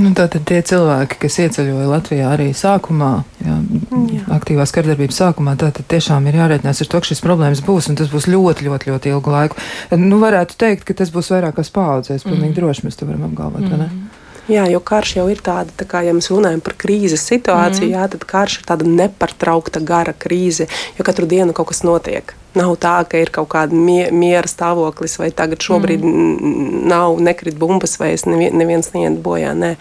Nu, 0.00 0.14
tātad 0.16 0.46
tie 0.48 0.62
cilvēki, 0.64 1.18
kas 1.20 1.34
ieceļoja 1.42 1.88
Latvijā 1.90 2.30
arī 2.32 2.48
sākumā, 2.56 3.10
jā, 3.44 3.56
jā. 3.92 4.22
aktīvās 4.38 4.72
kardarbības 4.72 5.18
sākumā, 5.20 5.52
tātad 5.60 5.84
tiešām 5.92 6.30
ir 6.30 6.38
jārēķinās 6.40 6.80
ar 6.80 6.88
to, 6.94 7.02
ka 7.02 7.10
šis 7.10 7.20
problēmas 7.24 7.60
būs, 7.66 7.90
un 7.92 8.00
tas 8.00 8.08
būs 8.12 8.30
ļoti, 8.32 8.70
ļoti, 8.70 8.88
ļoti 8.88 9.12
ilgu 9.12 9.34
laiku. 9.34 9.60
Nu, 10.00 10.16
varētu 10.22 10.56
teikt, 10.64 10.86
ka 10.88 10.96
tas 11.02 11.12
būs 11.12 11.28
vairākās 11.34 11.68
paudzēs, 11.76 12.24
pilnīgi 12.24 12.54
mm. 12.54 12.58
droši 12.62 12.88
mēs 12.88 12.96
to 12.96 13.10
varam 13.10 13.28
apgalvot, 13.28 13.66
mm. 13.66 13.74
vai 13.74 13.82
ne? 13.84 14.21
Jā, 14.50 14.64
jo 14.66 14.80
karš 14.82 15.16
jau 15.20 15.28
ir 15.30 15.38
tāda, 15.38 15.70
tā 15.78 15.86
kā, 15.86 16.00
ja 16.02 16.10
mēs 16.16 16.26
runājam 16.32 16.58
par 16.66 16.74
krīzes 16.74 17.22
situāciju, 17.30 17.86
mm. 17.86 17.92
jā, 17.94 18.06
tad 18.10 18.24
karš 18.26 18.56
ir 18.58 18.64
tāda 18.66 18.88
nepārtraukta 18.90 19.78
gara 19.86 20.14
krīze, 20.18 20.66
jo 20.98 21.06
katru 21.06 21.28
dienu 21.30 21.54
kaut 21.54 21.70
kas 21.70 21.84
notiek. 21.86 22.34
Nav 22.58 22.74
tā, 22.82 22.96
ka 23.08 23.20
ir 23.22 23.30
kaut 23.32 23.48
kāda 23.54 23.78
mie 23.78 24.10
miera 24.10 24.50
stāvoklis, 24.50 25.14
vai 25.22 25.30
tagad 25.30 25.62
šobrīd 25.62 26.02
mm. 26.02 26.82
nav 26.90 27.22
nekrit 27.22 27.54
bumbas, 27.60 27.94
vai 28.02 28.10
neviens 28.26 28.90
neiet 28.96 29.22
bojā. 29.22 29.54
Nē, 29.54 29.76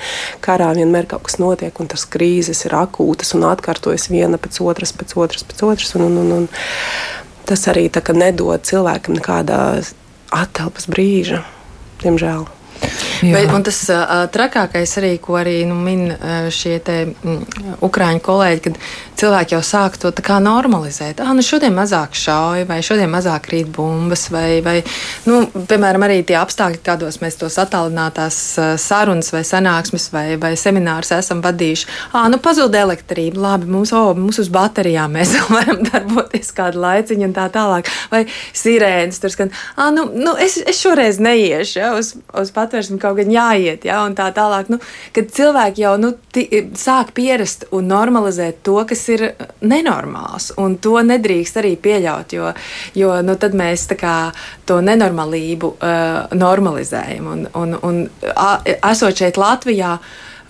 karā 0.46 0.70
vienmēr 0.78 1.10
kaut 1.10 1.26
kas 1.26 1.42
notiek, 1.42 1.74
un 1.82 1.90
tas 1.90 2.06
krīzes 2.06 2.62
ir 2.70 2.78
akūtas 2.78 3.34
un 3.36 3.50
atkārtojas 3.50 4.12
viena 4.14 4.38
pēc 4.38 4.62
otras, 4.62 4.94
pēc 4.94 5.18
otras, 5.18 5.48
pēc 5.50 5.66
otras. 5.72 5.98
Un, 5.98 6.06
un, 6.06 6.22
un, 6.22 6.32
un 6.38 6.48
tas 7.50 7.66
arī 7.74 7.90
nedod 8.14 8.62
cilvēkam 8.62 9.18
nekādā 9.18 9.60
atelpas 10.32 10.86
brīža, 10.88 11.42
diemžēl. 12.06 12.61
Bet, 13.22 13.52
un 13.54 13.64
tas 13.66 13.78
uh, 13.94 14.14
trakākais 14.34 14.96
arī, 15.02 15.12
ko 15.22 15.38
arī 15.38 15.60
nu, 15.70 15.76
min 15.78 16.08
šie 16.54 16.80
te, 16.86 16.98
um, 17.22 17.44
ukrāņu 17.86 18.24
kolēģi, 18.26 18.64
kad 18.66 18.80
cilvēki 19.22 19.56
jau 19.56 19.62
sāk 19.66 19.98
to 20.02 20.12
normalizēt. 20.42 21.22
Ah, 21.22 21.34
nu 21.36 21.44
šodien 21.46 21.74
mazāk 21.76 22.16
šauja, 22.18 22.66
vai 22.70 22.80
šodien 22.86 23.12
mazāk 23.12 23.46
krīt 23.50 23.70
bumbas, 23.74 24.28
vai, 24.34 24.62
vai 24.66 24.82
nu, 25.28 25.44
piemēram, 25.70 26.06
arī 26.08 26.22
tie 26.26 26.38
apstākļi, 26.40 26.82
kādos 26.86 27.20
mēs 27.22 27.38
tos 27.38 27.58
attālinātās 27.62 28.38
uh, 28.58 28.74
sarunas 28.82 29.32
vai 29.34 29.44
sanāksmes 29.48 30.10
vai, 30.14 30.26
vai 30.42 30.54
seminārus 30.60 31.14
esam 31.18 31.44
vadījuši. 31.46 31.90
Ah, 32.18 32.28
nu 32.32 32.40
pazuda 32.42 32.82
elektrība, 32.82 33.42
labi, 33.46 33.70
mums, 33.72 33.94
oh, 33.94 34.12
mums 34.18 34.42
uz 34.42 34.50
baterijām 34.54 35.14
mēs 35.18 35.36
varam 35.56 35.84
darboties 35.86 36.54
kādu 36.58 36.82
laiciņu 36.82 37.30
un 37.30 37.36
tā 37.38 37.48
tālāk. 37.54 37.92
Vai 38.12 38.24
sirēnas 38.58 39.22
tur 39.22 39.34
skan, 39.34 39.54
ah, 39.78 39.92
nu, 39.94 40.08
nu 40.16 40.36
es, 40.42 40.58
es 40.66 40.82
šoreiz 40.82 41.22
neiešu 41.22 41.80
ja, 41.80 41.94
uz, 42.00 42.16
uz 42.38 42.54
patvērsni 42.56 43.00
kaut 43.02 43.20
gan 43.22 43.32
jāiet, 43.34 43.86
ja, 43.88 44.02
un 44.08 44.18
tā 44.18 44.32
tālāk. 44.36 44.72
Nu, 44.72 44.82
kad 45.16 45.30
cilvēki 45.36 45.86
jau 45.86 45.96
nu, 46.02 46.14
ti, 46.34 46.48
sāk 46.80 47.14
pierast 47.18 47.68
un 47.76 47.90
normalizēt 47.92 48.64
to, 48.66 48.80
kas 48.88 49.04
ir 49.11 49.11
nenormāls, 49.62 50.52
un 50.62 50.78
to 50.82 50.98
nedrīkst 51.06 51.62
arī 51.62 51.76
pieļaut, 51.82 52.36
jo, 52.38 52.52
jo 52.98 53.14
nu, 53.26 53.38
tad 53.42 53.56
mēs 53.58 53.88
kā, 54.00 54.16
to 54.66 54.82
nenormalību 54.86 55.76
uh, 55.76 56.36
normalizējam. 56.38 57.32
Un, 57.32 57.48
un, 57.58 57.80
un 57.88 58.04
a, 58.36 58.52
esot 58.92 59.18
šeit 59.24 59.40
Latvijā, 59.42 59.98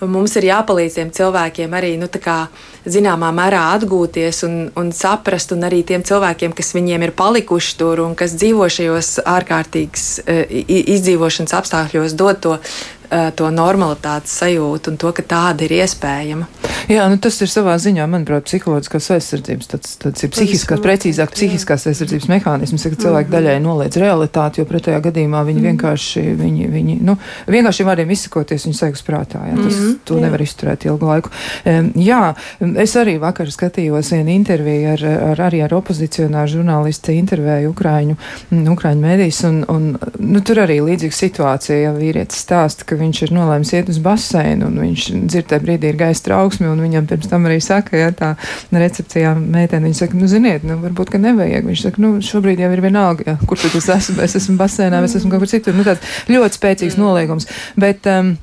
mums 0.02 0.34
ir 0.38 0.48
jāpalīdz 0.48 0.98
tiem 0.98 1.10
cilvēkiem 1.14 1.74
arī 1.78 1.92
nu, 2.00 2.08
kā, 2.22 2.46
zināmā 2.82 3.28
mērā 3.34 3.68
atgūties 3.76 4.42
un, 4.48 4.56
un 4.78 4.90
saprast, 4.96 5.54
un 5.54 5.62
arī 5.68 5.84
tiem 5.86 6.02
cilvēkiem, 6.06 6.54
kas 6.58 6.72
viņiem 6.74 7.06
ir 7.06 7.12
palikuši 7.18 7.76
tur 7.78 8.02
un 8.02 8.16
kas 8.18 8.34
dzīvo 8.34 8.66
šajos 8.66 9.20
ārkārtīgas 9.22 10.08
izdzīvošanas 10.26 11.54
apstākļos, 11.60 12.18
dot 12.18 12.42
to 12.42 12.58
Eh, 12.62 13.01
to 13.36 13.50
normalitātes 13.52 14.34
sajūtu 14.42 14.92
un 14.92 15.00
to, 15.00 15.12
ka 15.16 15.24
tāda 15.34 15.66
ir 15.66 15.80
iespējama. 15.82 16.48
Jā, 16.90 17.04
nu 17.10 17.18
tas 17.22 17.36
ir 17.44 17.50
savā 17.50 17.74
ziņā, 17.80 18.06
manuprāt, 18.10 18.46
psiholoģiskās 18.48 19.08
aizsardzības, 19.14 19.68
tāds, 19.70 19.92
tāds 20.02 20.24
ir 20.24 20.30
psihiskās, 20.34 20.80
precīzāk, 20.82 21.30
psihiskās 21.34 21.86
aizsardzības 21.90 22.28
mehānisms, 22.32 22.86
ka 22.88 22.98
cilvēki 23.04 23.28
mhm. 23.28 23.34
daļai 23.36 23.56
noliedz 23.62 23.98
realitāti, 24.02 24.62
jo 24.62 24.68
pretējā 24.68 24.98
gadījumā 25.04 25.44
viņi 25.46 25.60
mhm. 25.60 25.68
vienkārši, 25.70 26.24
viņi, 26.40 26.68
viņi, 26.72 26.96
nu, 27.06 27.16
vienkārši 27.52 27.86
vārdiem 27.86 28.14
izsakoties, 28.16 28.66
viņi 28.66 28.78
saigas 28.78 29.04
prātā, 29.06 29.44
jā, 29.50 29.58
tas, 29.60 29.78
mm, 29.78 29.94
to 30.08 30.18
jā. 30.18 30.24
nevar 30.26 30.44
izturēt 30.44 30.86
ilgu 30.88 31.10
laiku. 31.10 31.32
Um, 31.68 31.92
jā, 32.02 32.22
es 32.82 32.96
arī 32.98 33.16
vakar 33.22 33.52
skatījos 33.54 34.12
vienu 34.16 34.34
interviju 34.34 34.92
ar, 34.96 35.06
ar, 35.30 35.44
arī 35.48 35.62
ar 35.66 35.76
opozicionāru 35.78 36.56
žurnālisti 36.56 37.16
intervēju 37.20 37.72
Ukraiņu, 37.72 38.18
Ukraiņu 38.74 39.06
mēdīs, 39.06 39.42
un, 39.48 39.62
un 39.70 39.88
nu, 40.18 40.42
tur 40.44 40.64
arī 40.64 40.80
līdzīga 40.82 41.18
situācija, 41.18 41.78
ja 41.86 41.94
vīrietis 41.96 42.42
stāsta, 42.42 42.86
ka 42.88 42.98
viņš 43.02 43.22
ir 43.26 43.34
nolēmis 43.36 43.72
iet 43.76 43.90
uz 43.92 43.98
baseinu, 44.02 44.68
un 44.70 44.78
viņš 44.82 45.08
dzird 45.30 45.48
tajā 45.50 45.64
brīdī 45.64 45.90
ir 45.92 45.98
gaisa 46.00 46.26
trauksme, 46.28 46.70
un 46.70 46.82
viņam 46.84 47.08
pirms 47.10 47.30
tam 47.30 47.48
arī 47.50 47.58
saka, 47.64 47.96
ja 47.98 48.12
tā 48.16 48.32
recepcijā 48.72 49.34
meitene, 49.38 49.88
viņa 49.88 50.00
saka, 50.02 50.18
nu, 50.18 50.30
ziniet, 50.30 50.66
nu, 50.68 50.78
varbūt, 50.82 51.12
ka 51.12 51.20
nevajag. 51.22 51.66
Viņš 51.68 51.84
saka, 51.88 52.02
nu, 52.04 52.14
šobrīd 52.24 52.62
jau 52.62 52.70
ir 52.74 52.84
vienalga, 52.84 53.26
ja, 53.32 53.36
kur 53.48 53.60
tad 53.60 53.76
es 53.78 53.90
esmu, 53.96 54.20
es 54.24 54.38
esmu 54.38 54.56
baseinā, 54.60 55.02
es 55.06 55.18
esmu 55.18 55.34
kaut 55.34 55.44
kur 55.44 55.52
citur. 55.52 55.76
Nu, 55.76 55.86
tāds 55.86 56.30
ļoti 56.30 56.60
spēcīgs 56.60 56.98
noliegums. 57.00 57.48
Bet, 57.80 58.08
um, 58.10 58.34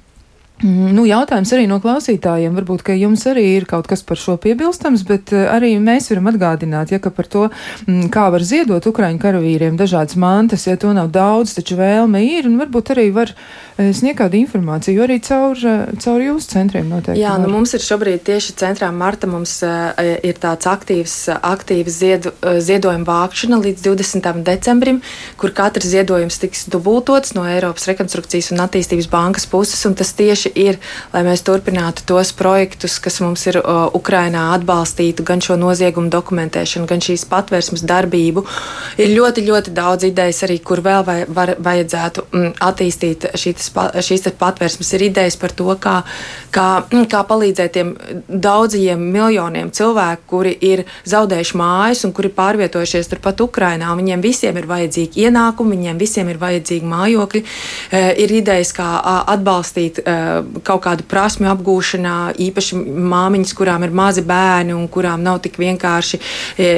nu, 0.65 1.05
jautājums 1.07 1.51
arī 1.55 1.65
no 1.69 1.79
klausītājiem. 1.83 2.55
Varbūt, 2.57 2.83
ka 2.89 2.95
jums 2.97 3.23
arī 3.29 3.45
ir 3.55 3.65
kaut 3.69 3.87
kas 3.87 4.03
par 4.05 4.19
šo 4.19 4.35
piebilstams, 4.41 5.05
bet 5.07 5.31
eh, 5.35 5.47
arī 5.51 5.71
mēs 5.83 6.09
varam 6.11 6.29
atgādināt, 6.33 6.91
ja 6.91 6.99
par 6.99 7.29
to, 7.31 7.45
mm, 7.87 8.09
kā 8.13 8.27
var 8.33 8.43
ziedot 8.43 8.85
Ukraiņu 8.89 9.21
karavīriem 9.21 9.79
dažādas 9.79 10.17
mantas, 10.19 10.67
ja 10.67 10.75
to 10.79 10.91
nav 10.95 11.11
daudz, 11.15 11.55
taču 11.57 11.79
vēlme 11.79 12.21
ir, 12.25 12.49
un 12.49 12.59
varbūt 12.59 12.91
arī 12.95 13.07
var 13.15 13.31
eh, 13.31 13.93
sniegt 13.95 14.19
kādu 14.19 14.39
informāciju, 14.41 15.03
arī 15.05 15.19
caur, 15.23 15.55
eh, 15.63 15.95
caur 16.03 16.25
jūsu 16.25 16.51
centriem 16.51 16.91
noteikti. 16.91 17.21
Jā, 17.21 17.37
nu, 17.37 17.47
var. 17.47 17.53
nu 17.53 17.61
mums 17.61 17.75
ir 17.77 17.85
šobrīd 17.85 18.25
tieši 18.27 18.57
centrā 18.59 18.91
Marta 18.91 19.29
mums 19.29 19.59
ir 19.63 20.37
tāds 20.41 20.67
aktīvs, 20.67 21.15
aktīvs 21.45 21.95
ziedu, 22.01 22.31
ziedojuma 22.41 23.05
vākšana 23.07 23.59
līdz 23.63 23.83
20. 23.85 24.43
decembrim, 24.47 24.99
kur 25.39 25.53
katrs 25.55 25.89
ziedojums 25.93 26.39
tiks 26.41 26.65
dubultots 26.71 27.33
no 27.37 27.45
Eiropas 27.47 27.87
rekonstrukcijas 27.89 28.51
un 28.55 28.63
attīstības 28.65 29.09
bankas 29.11 29.47
puses, 29.49 29.81
un 29.87 29.95
tas 29.99 30.11
tieši 30.17 30.48
tieši 30.49 30.69
ir, 30.69 30.79
lai 31.13 31.23
mēs 31.23 31.43
turpinātu 31.43 32.03
tos 32.05 32.31
projektus, 32.33 32.99
kas 32.99 33.19
mums 33.21 33.45
ir 33.47 33.59
uh, 33.59 33.89
Ukrainā 33.93 34.53
atbalstītu 34.55 35.23
gan 35.23 35.41
šo 35.41 35.55
noziegumu 35.57 36.09
dokumentēšanu, 36.09 36.87
gan 36.87 36.99
šīs 37.01 37.25
patvērsmes 37.29 37.83
darbību. 37.83 38.45
Ir 38.97 39.13
ļoti, 39.15 39.45
ļoti 39.47 39.73
daudz 39.73 40.03
idejas 40.05 40.43
arī, 40.43 40.59
kur 40.59 40.81
vēl 40.81 41.03
vai, 41.05 41.25
var, 41.27 41.55
vajadzētu 41.59 42.25
mm, 42.31 42.53
attīstīt 42.59 43.29
šīs, 43.35 43.71
šīs 44.01 44.29
patvērsmes. 44.39 44.93
Ir 44.93 45.07
idejas 45.09 45.37
par 45.37 45.51
to, 45.51 45.69
kā, 45.79 46.03
kā, 46.51 46.83
kā 47.09 47.23
palīdzēt 47.23 47.73
tiem 47.73 47.95
daudziem 48.27 48.99
miljoniem 48.99 49.71
cilvēku, 49.71 50.23
kuri 50.29 50.55
ir 50.61 50.85
zaudējuši 51.05 51.57
mājas 51.57 52.05
un 52.05 52.13
kuri 52.13 52.31
pārvietojušies 52.33 53.11
turpat 53.11 53.41
Ukrainā. 53.41 53.91
Viņiem 53.99 54.21
visiem 54.23 54.57
ir 54.57 54.69
vajadzīgi 54.69 55.25
ienākumi, 55.25 55.77
viņiem 55.77 55.99
visiem 55.99 56.29
ir 56.29 56.39
vajadzīgi 56.41 56.89
mājokļi. 56.89 57.43
E, 57.91 58.03
ir 58.23 58.33
idejas, 58.39 58.71
kā 58.75 58.87
atbalstīt 59.29 59.99
e, 60.03 60.15
kaut 60.63 60.83
kādu 60.85 61.05
prasmu 61.09 61.49
apgūšanā, 61.51 62.15
īpaši 62.47 62.79
māmiņas, 62.79 63.53
kurām 63.57 63.85
ir 63.87 63.93
mazi 63.95 64.23
bērni 64.25 64.75
un 64.75 64.87
kurām 64.91 65.23
nav 65.25 65.41
tik 65.43 65.59
vienkārši 65.61 66.19
e, 66.57 66.69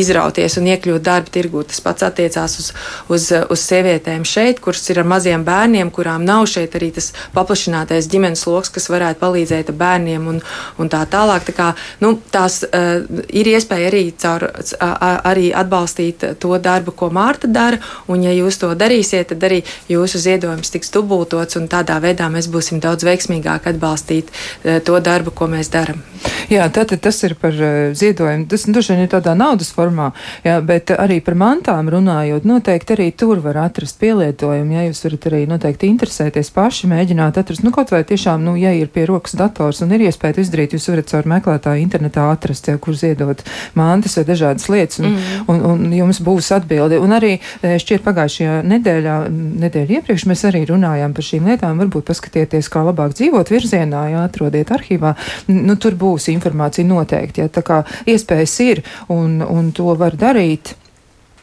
izrauties 0.00 0.58
un 0.60 0.68
iekļūt 0.72 1.06
darba 1.06 1.32
tirgū. 1.34 1.64
Tas 1.70 1.82
pats 1.84 2.06
attiecās 2.06 2.58
uz, 2.62 2.70
uz, 3.12 3.28
uz 3.50 3.64
sievietēm 3.64 4.24
šeit, 4.28 4.62
kuras 4.64 4.84
ir 4.92 5.02
ar 5.02 5.08
maziem 5.10 5.44
bērniem, 5.46 5.90
kurām 5.94 6.24
nav 6.26 6.46
šeit 6.50 6.76
arī 6.78 6.90
tas 6.96 7.12
paplašinātais 7.34 8.08
ģimenes 8.10 8.46
lokus, 8.48 8.72
kas 8.74 8.90
varētu 8.92 9.20
palīdzēt 9.22 9.72
bērniem 9.76 10.28
un, 10.34 10.40
un 10.78 10.92
tā 10.92 11.02
tālāk. 11.10 11.46
Tā 11.50 11.56
kā, 11.56 11.68
nu, 12.04 12.14
tās 12.32 12.60
uh, 12.66 13.02
ir 13.28 13.50
iespēja 13.54 13.90
arī, 13.90 14.04
caur, 14.20 14.46
uh, 14.46 15.08
arī 15.30 15.50
atbalstīt 15.56 16.24
to 16.40 16.54
darbu, 16.62 16.94
ko 16.96 17.10
Mārta 17.14 17.50
dara, 17.50 17.80
un 18.10 18.22
ja 18.24 18.32
jūs 18.34 18.60
to 18.62 18.70
darīsiet, 18.78 19.32
tad 19.32 19.44
arī 19.48 19.62
jūsu 19.90 20.20
ziedojums 20.22 20.70
tiks 20.70 20.92
dubultots 20.94 21.58
un 21.58 21.66
tādā 21.70 21.96
veidā 22.02 22.28
mēs 22.32 22.48
būsim 22.52 22.69
varēsim 22.70 22.80
daudz 22.80 23.04
veiksmīgāk 23.04 23.66
atbalstīt 23.66 24.30
to 24.62 25.00
darbu, 25.00 25.30
ko 25.34 25.48
mēs 25.50 25.70
darām. 25.70 26.02
Jā, 26.50 26.66
tātad 26.68 27.00
tas 27.00 27.16
ir 27.24 27.34
par 27.38 27.54
ziedojumu. 27.94 28.46
Tas 28.50 28.66
droši 28.66 28.92
vien 28.92 29.04
ir 29.04 29.10
tādā 29.10 29.34
naudas 29.38 29.70
formā, 29.72 30.10
jā, 30.44 30.60
bet 30.60 30.90
arī 30.90 31.20
par 31.22 31.34
mantām 31.38 31.88
runājot, 31.88 32.44
noteikti 32.44 32.96
arī 32.96 33.06
tur 33.16 33.40
var 33.40 33.56
atrast 33.64 33.98
pielietojumu. 34.00 34.74
Ja 34.74 34.84
jūs 34.88 35.04
varat 35.06 35.28
arī 35.30 35.44
noteikti 35.48 35.88
interesēties 35.88 36.50
paši, 36.52 36.90
mēģināt 36.90 37.38
atrast, 37.40 37.64
nu 37.64 37.72
kaut 37.72 37.92
vai 37.94 38.02
tiešām, 38.04 38.42
nu, 38.44 38.56
ja 38.58 38.72
ir 38.74 38.90
pie 38.92 39.06
rokas 39.08 39.36
dators 39.38 39.80
un 39.84 39.94
ir 39.94 40.04
iespēja 40.08 40.42
izdarīt, 40.42 40.74
jūs 40.74 40.90
varat 40.90 41.08
caur 41.12 41.30
meklētāju 41.30 41.84
internetā 41.84 42.26
atrast, 42.34 42.68
ja, 42.68 42.76
kur 42.82 42.98
ziedot 42.98 43.44
mantas 43.78 44.18
vai 44.18 44.26
dažādas 44.28 44.68
lietas, 44.68 45.00
un, 45.00 45.14
mm. 45.14 45.48
un, 45.54 45.64
un 45.70 45.96
jums 45.96 46.20
būs 46.26 46.50
atbildi. 46.58 47.00
Un 47.00 47.16
arī 47.16 47.32
šķiet 47.62 48.04
pagājušajā 48.04 48.58
nedēļā, 48.74 49.16
nedēļa 49.64 50.00
iepriekš 50.00 50.26
mēs 50.28 50.44
arī 50.50 50.66
runājām 50.68 51.16
par 51.16 51.30
šīm 51.30 51.48
lietām. 51.48 51.80
Varbūt 51.80 52.10
paskatieties, 52.10 52.59
kā 52.68 52.82
labāk 52.84 53.14
dzīvot 53.16 53.52
virzienā, 53.54 54.02
jā, 54.12 54.26
atrodiet 54.26 54.72
arhīvā. 54.74 55.14
Nu, 55.54 55.78
tur 55.80 55.96
būs 56.00 56.28
informācija 56.34 56.86
noteikti, 56.88 57.44
ja 57.44 57.48
tā 57.52 57.64
kā 57.66 57.82
iespējas 58.10 58.58
ir 58.66 58.84
un, 59.08 59.40
un 59.46 59.72
to 59.76 59.94
var 60.00 60.18
darīt. 60.18 60.74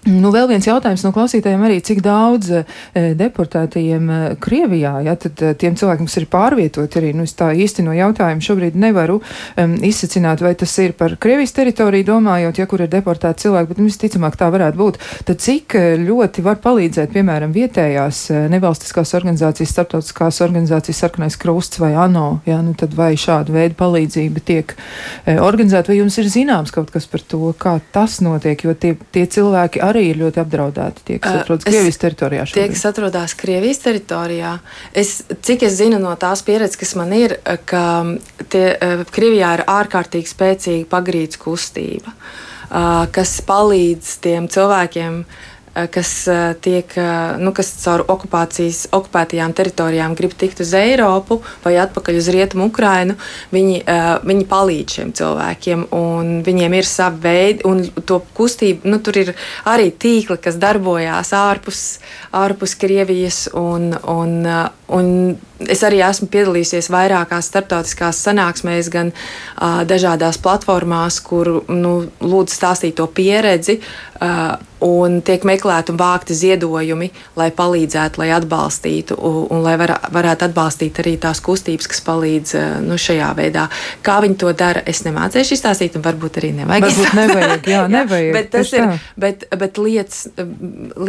Nu, 0.08 0.30
vēl 0.32 0.48
viens 0.48 0.64
jautājums 0.64 1.04
no 1.04 1.12
klausītājiem 1.12 1.64
arī, 1.68 1.82
cik 1.84 2.00
daudz 2.06 2.52
e, 2.56 2.62
deportētajiem 3.20 4.08
e, 4.08 4.20
Krievijā, 4.40 4.94
ja 5.04 5.18
tad 5.20 5.42
e, 5.44 5.50
tiem 5.60 5.76
cilvēkiem, 5.76 6.08
kas 6.08 6.16
ir 6.22 6.28
pārvietoti 6.32 7.00
arī, 7.02 7.10
nu, 7.18 7.26
es 7.28 7.36
tā 7.36 7.50
īsti 7.52 7.84
no 7.84 7.92
jautājuma 7.96 8.44
šobrīd 8.44 8.78
nevaru 8.80 9.18
um, 9.20 9.74
izsacināt, 9.84 10.40
vai 10.46 10.54
tas 10.60 10.72
ir 10.80 10.94
par 10.96 11.18
Krievijas 11.20 11.52
teritoriju 11.58 12.08
domājot, 12.08 12.62
ja 12.62 12.68
kur 12.72 12.86
ir 12.86 12.92
deportēti 12.94 13.44
cilvēki, 13.44 13.70
bet 13.74 13.82
nu, 13.82 13.88
visticamāk 13.90 14.38
tā 14.40 14.48
varētu 14.54 14.80
būt. 14.80 15.00
Tad 15.28 15.44
cik 15.44 15.76
ļoti 16.06 16.46
var 16.46 16.62
palīdzēt, 16.64 17.12
piemēram, 17.12 17.52
vietējās 17.56 18.22
nevalstiskās 18.54 19.12
organizācijas, 19.20 19.76
starptautiskās 19.76 20.40
organizācijas 20.46 21.04
sarkanais 21.04 21.36
krusts 21.42 21.84
vai 21.84 21.92
ANO, 22.00 22.30
ja, 22.48 22.62
nu, 22.64 22.78
tad 22.80 22.96
vai 22.96 23.12
šāda 23.20 23.52
veida 23.58 23.76
palīdzība 23.76 24.46
tiek 24.48 24.72
e, 24.78 25.36
organizēta, 25.36 25.92
vai 25.92 26.00
jums 26.00 26.16
ir 26.22 26.32
zināms 26.32 26.72
kaut 26.76 26.96
kas 26.96 27.10
par 27.12 27.28
to, 27.28 27.52
kā 27.60 27.78
tas 27.92 28.22
notiek, 28.24 28.64
jo 28.64 28.78
tie, 28.78 28.96
tie 29.12 29.28
cilvēki 29.28 29.84
arī 29.84 29.97
arī 29.98 30.12
ir 30.14 30.20
ļoti 30.22 30.42
apdraudēti. 30.44 31.06
Tie, 31.08 31.18
kas 31.24 31.42
atrodas 31.42 31.66
uh, 31.66 31.72
Krievijas 31.72 32.02
teritorijā. 32.02 32.46
Šobrīd. 32.48 32.62
Tie, 32.62 32.76
kas 32.76 32.86
atrodas 32.92 33.36
Krievijas 33.38 33.82
teritorijā, 33.84 34.54
es, 34.98 35.14
cik 35.50 35.68
es 35.68 35.78
zinu 35.80 36.00
no 36.04 36.14
tās 36.20 36.44
pieredzes, 36.48 36.80
kas 36.80 36.96
man 37.00 37.14
ir, 37.18 37.38
ka 37.70 37.84
tie, 38.54 38.66
Krievijā 39.14 39.58
ir 39.58 39.66
ārkārtīgi 39.74 40.32
spēcīga 40.32 40.90
pagrīdes 40.92 41.42
kustība, 41.42 42.14
kas 43.16 43.38
palīdz 43.48 44.18
tiem 44.24 44.50
cilvēkiem 44.52 45.22
kas 45.92 46.12
eh, 46.28 46.56
tiek, 46.62 46.94
eh, 46.98 47.38
nu, 47.42 47.52
kas 47.56 47.70
caur 47.84 48.04
okupācijas, 48.10 48.88
okupētajām 48.96 49.54
teritorijām 49.58 50.16
grib 50.18 50.34
tikt 50.40 50.62
uz 50.64 50.74
Eiropu 50.78 51.40
vai 51.64 51.76
atpakaļ 51.82 52.18
uz 52.18 52.30
Rietumu 52.34 52.68
Ukrainu, 52.72 53.18
viņi, 53.54 53.84
viņi 54.28 54.46
palīdz 54.50 54.98
šiem 54.98 55.14
cilvēkiem, 55.18 55.86
un 55.96 56.32
viņiem 56.46 56.78
ir 56.78 56.88
savi 56.88 57.22
veidi, 57.24 57.66
un 57.70 57.84
to 58.08 58.20
kustību, 58.38 58.90
nu, 58.90 59.00
tur 59.04 59.20
ir 59.22 59.34
arī 59.70 59.92
tīkli, 59.92 60.40
kas 60.42 60.58
darbojās 60.62 61.34
ārpus, 61.38 61.84
ārpus 62.36 62.76
Krievijas, 62.80 63.46
un, 63.58 63.92
un, 64.10 64.40
un 64.94 65.38
es 65.66 65.82
arī 65.86 66.02
esmu 66.06 66.30
piedalījusies 66.32 66.90
vairākās 66.94 67.50
starptautiskās 67.52 68.22
sanāksmēs, 68.28 68.92
gan 68.94 69.12
uh, 69.14 69.84
dažādās 69.90 70.40
platformās, 70.44 71.20
kur 71.26 71.64
nu, 71.72 71.94
lūdzu 72.22 72.60
stāstīt 72.60 72.98
to 73.00 73.08
pieredzi. 73.10 73.80
Uh, 74.18 74.56
un 74.84 75.20
tiek 75.26 75.42
meklēti 75.48 75.94
un 75.94 75.98
vākti 76.00 76.36
ziedojumi, 76.38 77.10
lai 77.38 77.48
palīdzētu, 77.56 78.22
lai 78.22 78.30
atbalstītu, 78.36 79.18
un, 79.18 79.38
un 79.54 79.64
lai 79.66 79.74
var, 79.80 79.96
varētu 80.14 80.48
atbalstīt 80.48 81.00
arī 81.02 81.16
tās 81.22 81.42
kustības, 81.44 81.90
kas 81.90 82.02
palīdz 82.06 82.54
nu, 82.86 82.98
šajā 83.02 83.32
veidā. 83.38 83.68
Kā 84.06 84.20
viņi 84.24 84.38
to 84.44 84.54
dara, 84.58 84.84
es 84.90 85.02
nemācīšu 85.08 85.58
izstāstīt, 85.58 85.98
un 85.98 86.06
varbūt 86.06 86.42
arī 86.42 86.54
nevajag. 86.60 86.88
Varbūt 86.88 87.18
nevajag, 87.18 87.70
jā, 87.74 87.84
nevajag. 87.94 88.32
bet 88.38 88.52
tas 88.54 88.74
ir, 88.74 88.86
tā. 88.86 89.00
bet, 89.26 89.48
bet 89.64 89.82
lietas, 89.82 90.24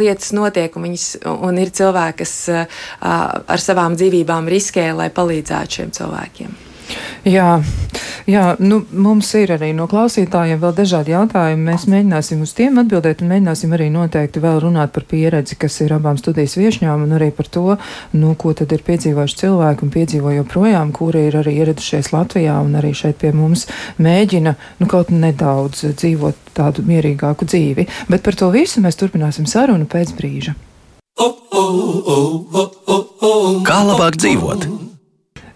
lietas 0.01 0.33
notiek, 0.37 0.73
un, 0.73 0.87
viņas, 0.89 1.07
un 1.29 1.61
ir 1.61 1.73
cilvēki, 1.79 2.17
kas 2.23 2.35
ar 2.49 3.65
savām 3.69 3.99
dzīvībām 3.99 4.49
riskē, 4.49 4.89
lai 4.97 5.11
palīdzētu 5.13 5.79
šiem 5.79 5.93
cilvēkiem. 5.99 6.57
Jā, 7.27 7.59
jā 8.29 8.43
nu, 8.63 8.79
mums 8.91 9.29
ir 9.37 9.51
arī 9.53 9.69
no 9.75 9.85
klausītājiem 9.91 10.59
vēl 10.61 10.75
dažādi 10.77 11.13
jautājumi. 11.13 11.65
Mēs 11.67 11.85
mēģināsim 11.91 12.41
uz 12.45 12.53
tiem 12.57 12.79
atbildēt 12.81 13.21
un 13.21 13.31
mēģināsim 13.33 13.73
arī 13.75 13.89
noteikti 13.93 14.41
vēl 14.43 14.61
runāt 14.63 14.93
par 14.95 15.05
pieredzi, 15.09 15.57
kas 15.59 15.79
ir 15.83 15.93
abām 15.97 16.17
studijas 16.19 16.55
viešņām 16.59 17.03
un 17.05 17.17
arī 17.19 17.29
par 17.35 17.49
to, 17.51 17.65
nu, 18.15 18.33
ko 18.39 18.53
tad 18.57 18.71
ir 18.75 18.85
piedzīvojuši 18.87 19.41
cilvēki 19.43 19.85
un 19.85 19.93
piedzīvo 19.97 20.33
joprojām, 20.39 20.93
kuri 20.95 21.27
ir 21.27 21.39
arī 21.43 21.57
ieradušies 21.59 22.13
Latvijā 22.15 22.55
un 22.63 22.79
arī 22.79 22.93
šeit 22.97 23.19
pie 23.21 23.33
mums 23.35 23.67
mēģina 23.99 24.55
nu, 24.79 24.89
kaut 24.89 25.11
nedaudz 25.13 25.83
dzīvot 25.91 26.55
tādu 26.57 26.87
mierīgāku 26.87 27.47
dzīvi. 27.49 27.89
Bet 28.09 28.25
par 28.25 28.39
to 28.39 28.49
visu 28.55 28.81
mēs 28.85 28.97
turpināsim 28.99 29.49
sarunu 29.49 29.89
pēc 29.89 30.15
brīža. 30.17 30.55
Kā 33.67 33.79
labāk 33.83 34.15
dzīvot? 34.15 34.69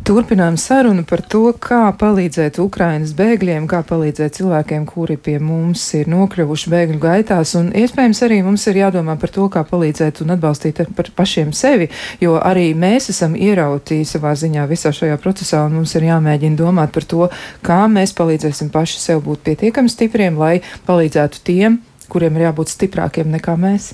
Turpinām 0.04 0.58
sarunu 0.60 1.06
par 1.08 1.22
to, 1.32 1.54
kā 1.64 1.86
palīdzēt 1.96 2.58
Ukrainas 2.60 3.14
bēgļiem, 3.16 3.70
kā 3.72 3.80
palīdzēt 3.88 4.36
cilvēkiem, 4.36 4.84
kuri 4.84 5.16
pie 5.16 5.38
mums 5.40 5.86
ir 5.96 6.10
nokļuvuši 6.12 6.74
bēgļu 6.74 7.00
gaitās, 7.00 7.54
un 7.56 7.70
iespējams 7.72 8.20
arī 8.28 8.42
mums 8.44 8.68
ir 8.68 8.82
jādomā 8.82 9.16
par 9.22 9.32
to, 9.32 9.48
kā 9.54 9.64
palīdzēt 9.70 10.20
un 10.26 10.36
atbalstīt 10.36 10.84
par 10.98 11.08
pašiem 11.16 11.56
sevi, 11.56 11.88
jo 12.20 12.36
arī 12.36 12.74
mēs 12.76 13.08
esam 13.16 13.40
ierauti 13.40 14.04
savā 14.04 14.36
ziņā 14.36 14.68
visā 14.68 14.92
šajā 14.92 15.16
procesā, 15.24 15.64
un 15.70 15.80
mums 15.80 15.96
ir 15.96 16.10
jāmēģina 16.12 16.60
domāt 16.60 16.92
par 16.92 17.08
to, 17.08 17.32
kā 17.64 17.86
mēs 17.88 18.12
palīdzēsim 18.20 18.76
paši 18.76 19.00
sev 19.08 19.24
būt 19.24 19.48
pietiekami 19.48 19.88
stipriem, 19.88 20.36
lai 20.36 20.58
palīdzētu 20.84 21.48
tiem, 21.48 21.80
kuriem 22.12 22.36
ir 22.36 22.50
jābūt 22.50 22.76
stiprākiem 22.76 23.32
nekā 23.40 23.56
mēs. 23.56 23.94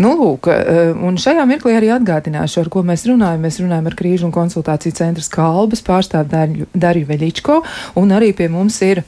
Nu, 0.00 0.14
lūk, 0.18 0.48
eh, 0.52 0.90
un 0.94 1.18
šajā 1.20 1.44
mirklī 1.48 1.76
arī 1.78 1.92
atgādināšu, 1.94 2.64
ar 2.64 2.72
ko 2.72 2.82
mēs 2.86 3.06
runājam. 3.10 3.44
Mēs 3.44 3.60
runājam 3.62 3.86
ar 3.90 3.96
krīžu 3.98 4.28
un 4.28 4.34
konsultāciju 4.34 4.96
centra 4.96 5.24
Kalbas 5.30 5.82
pārstāvu 5.86 6.66
Darju 6.74 7.06
Veļičko, 7.06 7.62
un 8.00 8.14
arī 8.16 8.34
pie 8.36 8.48
mums 8.48 8.80
ir 8.82 9.04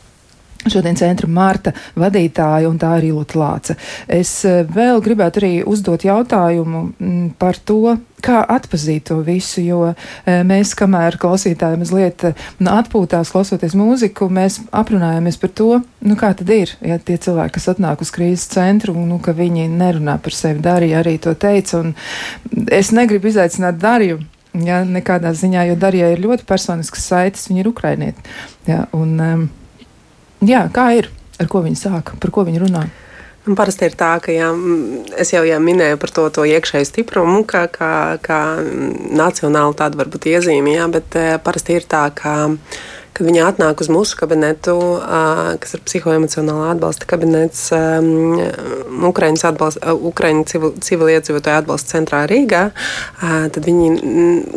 Šodien 0.70 0.94
centra 0.94 1.26
Marta 1.26 1.72
vadītāja 1.98 2.68
un 2.70 2.78
tā 2.78 2.92
arī 3.00 3.10
Lūta 3.10 3.38
Lāca. 3.40 3.74
Es 4.06 4.44
eh, 4.46 4.62
vēl 4.62 5.00
gribētu 5.02 5.40
arī 5.40 5.52
uzdot 5.66 6.04
jautājumu 6.06 6.82
mm, 6.92 7.30
par 7.40 7.58
to, 7.66 7.96
kā 8.22 8.44
atpazīt 8.46 9.08
to 9.10 9.18
visu, 9.26 9.58
jo 9.64 9.80
eh, 9.90 10.42
mēs, 10.46 10.76
kamēr 10.78 11.16
klausītāji 11.18 11.80
mazliet 11.80 12.22
eh, 12.28 12.44
atpūtās, 12.70 13.32
klausoties 13.34 13.74
mūziku, 13.78 14.28
mēs 14.30 14.60
aprunājamies 14.70 15.40
par 15.42 15.50
to, 15.58 15.70
nu 16.06 16.18
kā 16.20 16.30
tad 16.38 16.52
ir, 16.54 16.76
ja 16.78 17.00
tie 17.02 17.16
cilvēki, 17.18 17.56
kas 17.56 17.66
atnāk 17.72 18.04
uz 18.04 18.12
krīzes 18.14 18.46
centru, 18.52 18.94
nu, 18.94 19.18
ka 19.22 19.34
viņi 19.34 19.66
nerunā 19.72 20.14
par 20.22 20.36
sevi, 20.36 20.62
Darija 20.62 21.00
arī 21.02 21.16
to 21.22 21.34
teica, 21.34 21.80
un 21.82 22.68
es 22.70 22.92
negribu 22.94 23.32
izaicināt 23.32 23.82
Dariju. 23.82 24.20
Ja, 24.52 24.82
nekādā 24.84 25.30
ziņā, 25.32 25.62
jo 25.70 25.78
Darija 25.80 26.10
ir 26.12 26.20
ļoti 26.20 26.44
personisks 26.44 27.06
saites, 27.08 27.46
viņa 27.48 27.62
ir 27.62 27.70
ukrainieti. 27.70 28.24
Ja, 28.68 28.82
un, 28.92 29.14
um, 29.16 29.46
Jā, 30.42 30.66
kā 30.74 30.88
ir? 30.98 31.06
Ar 31.38 31.46
ko 31.50 31.62
viņi 31.62 31.78
sāk? 31.78 32.16
Par 32.18 32.32
ko 32.34 32.42
viņi 32.46 32.64
runā? 32.64 32.82
Un 33.42 33.56
parasti 33.58 33.88
ir 33.88 33.94
tā, 33.98 34.12
ka 34.22 34.30
jā, 34.30 34.52
es 35.18 35.32
jau 35.34 35.42
jā, 35.42 35.56
minēju 35.58 35.98
par 35.98 36.12
to, 36.14 36.28
to 36.34 36.44
iekšēju 36.46 36.86
stiprumu, 36.86 37.40
kā, 37.46 37.64
kā, 37.70 38.18
kā 38.22 38.38
nacionālu 39.18 39.74
tādu 39.78 39.98
varbūt 39.98 40.28
iezīmi, 40.30 40.76
jā, 40.76 40.86
bet 40.90 41.16
eh, 41.18 41.32
parasti 41.42 41.74
ir 41.78 41.86
tā, 41.90 42.04
ka 42.14 42.36
kad 43.12 43.26
viņi 43.28 43.42
atnāk 43.44 43.82
uz 43.84 43.90
mūsu 43.92 44.16
kabinetu, 44.16 44.74
kas 45.60 45.76
ir 45.76 45.82
psihoemocionālā 45.84 46.70
atbalsta 46.72 47.08
kabinets 47.10 47.66
Ukraiņas 47.72 49.44
atbalsta, 49.50 49.92
Ukraiņu 49.92 50.44
civil, 50.48 50.72
civiliedzīvotāju 50.80 51.62
atbalsta 51.62 51.96
centrā 51.96 52.22
Rīgā, 52.30 52.62
tad 53.20 53.60
viņi 53.66 53.90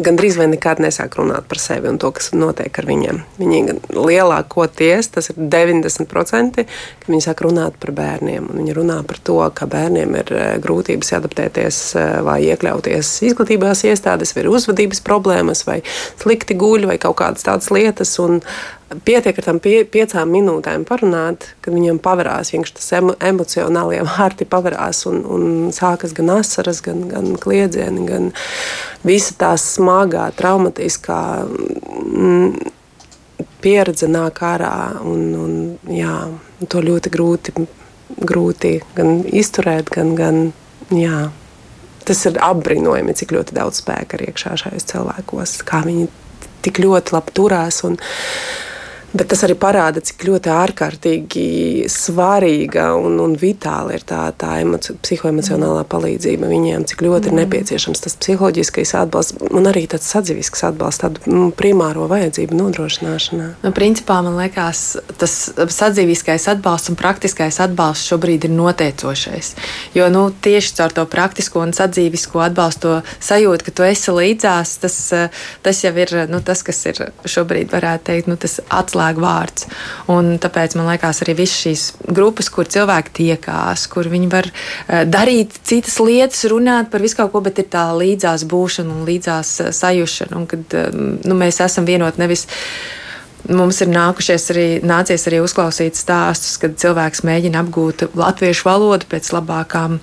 gandrīz 0.05 0.39
vai 0.39 0.47
nekad 0.53 0.79
nesāk 0.83 1.17
runāt 1.19 1.49
par 1.51 1.59
sevi 1.61 1.91
un 1.91 1.99
to, 2.01 2.11
kas 2.15 2.31
notiek 2.35 2.79
ar 2.79 2.87
viņiem. 2.87 3.21
Viņi 3.41 3.77
lielākoties, 3.91 5.11
tas 5.17 5.31
ir 5.33 5.39
90%, 5.39 6.65
ka 6.65 7.11
viņi 7.11 7.25
sāk 7.27 7.43
runāt 7.45 7.75
par 7.81 7.91
bērniem. 7.97 8.47
Viņi 8.55 8.77
runā 8.77 9.01
par 9.07 9.19
to, 9.19 9.39
ka 9.55 9.67
bērniem 9.71 10.15
ir 10.21 10.33
grūtības 10.63 11.11
adaptēties 11.19 11.81
vai 12.25 12.39
iekļauties 12.53 13.11
izglītībās 13.31 13.83
iestādes, 13.89 14.35
vai 14.35 14.45
ir 14.45 14.51
uzvedības 14.53 15.03
problēmas, 15.05 15.65
vai 15.67 15.81
slikti 16.21 16.55
guļ, 16.59 16.87
vai 16.93 16.99
kaut 17.01 17.19
kādas 17.19 17.43
tādas 17.47 17.71
lietas. 17.73 18.15
Un, 18.23 18.39
pietiek 19.05 19.37
ar 19.39 19.47
tam 19.47 19.59
pie, 19.63 19.79
piecām 19.89 20.31
minūtēm 20.33 20.85
parunāt, 20.87 21.49
kad 21.65 21.75
viņam 21.75 21.99
pavērās, 22.03 22.53
viņš 22.53 22.73
tas 22.77 22.91
emo, 22.99 23.15
emocionālie 23.19 24.01
vārti 24.07 24.47
pavērās 24.49 25.05
un, 25.09 25.21
un 25.25 25.45
sākas 25.75 26.15
gan 26.17 26.31
asaras, 26.37 26.81
gan, 26.85 27.05
gan 27.11 27.33
kliedzieni, 27.41 28.05
gan 28.09 28.31
visa 29.05 29.35
tā 29.39 29.53
smagā, 29.59 30.29
traumatiskā 30.37 31.21
mm, 31.45 32.73
pieredze 33.63 34.09
nāk 34.11 34.43
ārā. 34.45 34.75
Un, 35.05 35.23
un, 35.39 35.55
jā, 35.91 36.19
to 36.69 36.83
ļoti 36.85 37.13
grūti, 37.13 37.55
grūti 38.21 38.77
gan 38.97 39.23
izturēt, 39.25 39.89
gan, 39.93 40.13
gan 40.19 40.43
jā, 40.93 41.25
tas 42.05 42.21
ir 42.29 42.37
apbrīnojami, 42.45 43.15
cik 43.17 43.33
ļoti 43.35 43.57
daudz 43.57 43.81
spēka 43.81 44.19
ir 44.19 44.29
iekšā 44.29 44.55
šajos 44.61 44.87
cilvēkos, 44.91 45.57
kā 45.67 45.81
viņi 45.87 46.07
tik 46.65 46.81
ļoti 46.83 47.15
labi 47.15 47.35
turās. 47.37 47.81
Un, 47.87 47.97
Bet 49.15 49.29
tas 49.31 49.45
arī 49.45 49.55
parāda, 49.55 50.01
cik 50.03 50.25
ļoti 50.27 50.49
ārkārtīgi 50.51 51.43
svarīga 51.91 52.89
un, 52.99 53.13
un 53.23 53.35
vitāla 53.39 53.95
ir 53.95 54.03
tā, 54.03 54.25
tā 54.35 54.57
emoci, 54.59 54.97
psihoemocionālā 55.05 55.85
palīdzība 55.87 56.49
viņiem, 56.49 56.83
cik 56.89 57.03
ļoti 57.05 57.29
mm. 57.29 57.31
ir 57.31 57.45
nepieciešams 57.45 58.03
tas 58.03 58.17
psiholoģiskais 58.19 58.91
atbalsts 58.99 59.39
un 59.55 59.69
arī 59.71 59.85
tāds 59.91 60.09
sadzīvisks 60.11 60.65
atbalsts, 60.67 61.03
tādu 61.05 61.31
nu, 61.31 61.45
primāro 61.55 62.09
vajadzību 62.11 62.57
nodrošināšanā. 62.59 63.47
Nu, 63.63 63.71
principā 63.77 64.17
man 64.25 64.35
liekas, 64.41 64.83
tas 65.21 65.37
sadzīviskais 65.77 66.49
atbalsts 66.51 66.91
un 66.91 66.99
praktiskais 66.99 67.61
atbalsts 67.63 68.11
šobrīd 68.11 68.49
ir 68.49 68.55
noteicošais. 68.57 69.53
Jo 69.95 70.09
nu, 70.11 70.25
tieši 70.27 70.75
caur 70.81 70.97
to 70.99 71.07
praktisko 71.07 71.63
un 71.63 71.71
sadzīvisko 71.77 72.43
atbalstu 72.49 72.97
sajūtu, 73.23 73.69
ka 73.69 73.75
tu 73.79 73.87
esi 73.87 74.19
līdzās, 74.19 74.75
tas, 74.83 74.99
tas 75.63 75.83
jau 75.87 75.95
ir 76.03 76.17
nu, 76.27 76.43
tas, 76.43 76.67
kas 76.67 76.83
ir 76.91 77.01
šobrīd, 77.23 77.71
varētu 77.71 78.09
teikt, 78.11 78.31
nu, 78.31 78.35
tas 78.41 78.59
atslēgas 78.67 79.04
atslēgu 79.05 79.21
vārds. 79.21 79.67
Un 80.11 80.37
tāpēc 80.39 80.75
man 80.77 80.89
liekas, 80.89 81.21
arī 81.23 81.35
visas 81.37 81.61
šīs 81.63 81.83
grupas, 82.09 82.49
kur 82.49 82.65
cilvēki 82.65 83.13
tiekās, 83.13 83.87
kur 83.87 84.09
viņi 84.09 84.29
var 84.31 84.49
eh, 84.49 85.05
darīt 85.05 85.53
citas 85.63 85.99
lietas, 85.99 86.45
runāt 86.49 86.91
par 86.91 87.01
visu 87.01 87.17
kaut 87.17 87.31
ko, 87.33 87.41
bet 87.41 87.59
ir 87.59 87.69
tā 87.69 87.91
līdzās 87.95 88.45
būšana 88.45 88.93
un 88.93 89.05
līdzās 89.05 89.59
eh, 89.61 89.71
sajušana. 89.71 90.35
Un 90.35 90.45
kad 90.47 90.73
eh, 90.73 90.91
nu, 90.93 91.35
mēs 91.35 91.61
esam 91.61 91.85
vienoti 91.85 92.21
nevis 92.21 92.47
mums 93.45 93.77
ir 93.81 93.91
arī, 94.49 94.81
nācies 94.81 95.27
arī 95.29 95.39
uzklausīt 95.43 95.93
stāstus, 95.93 96.57
kad 96.57 96.79
cilvēks 96.81 97.21
mēģina 97.27 97.61
apgūt 97.61 98.07
latviešu 98.17 98.65
valodu 98.65 99.05
pēc 99.11 99.29
labākām 99.35 99.99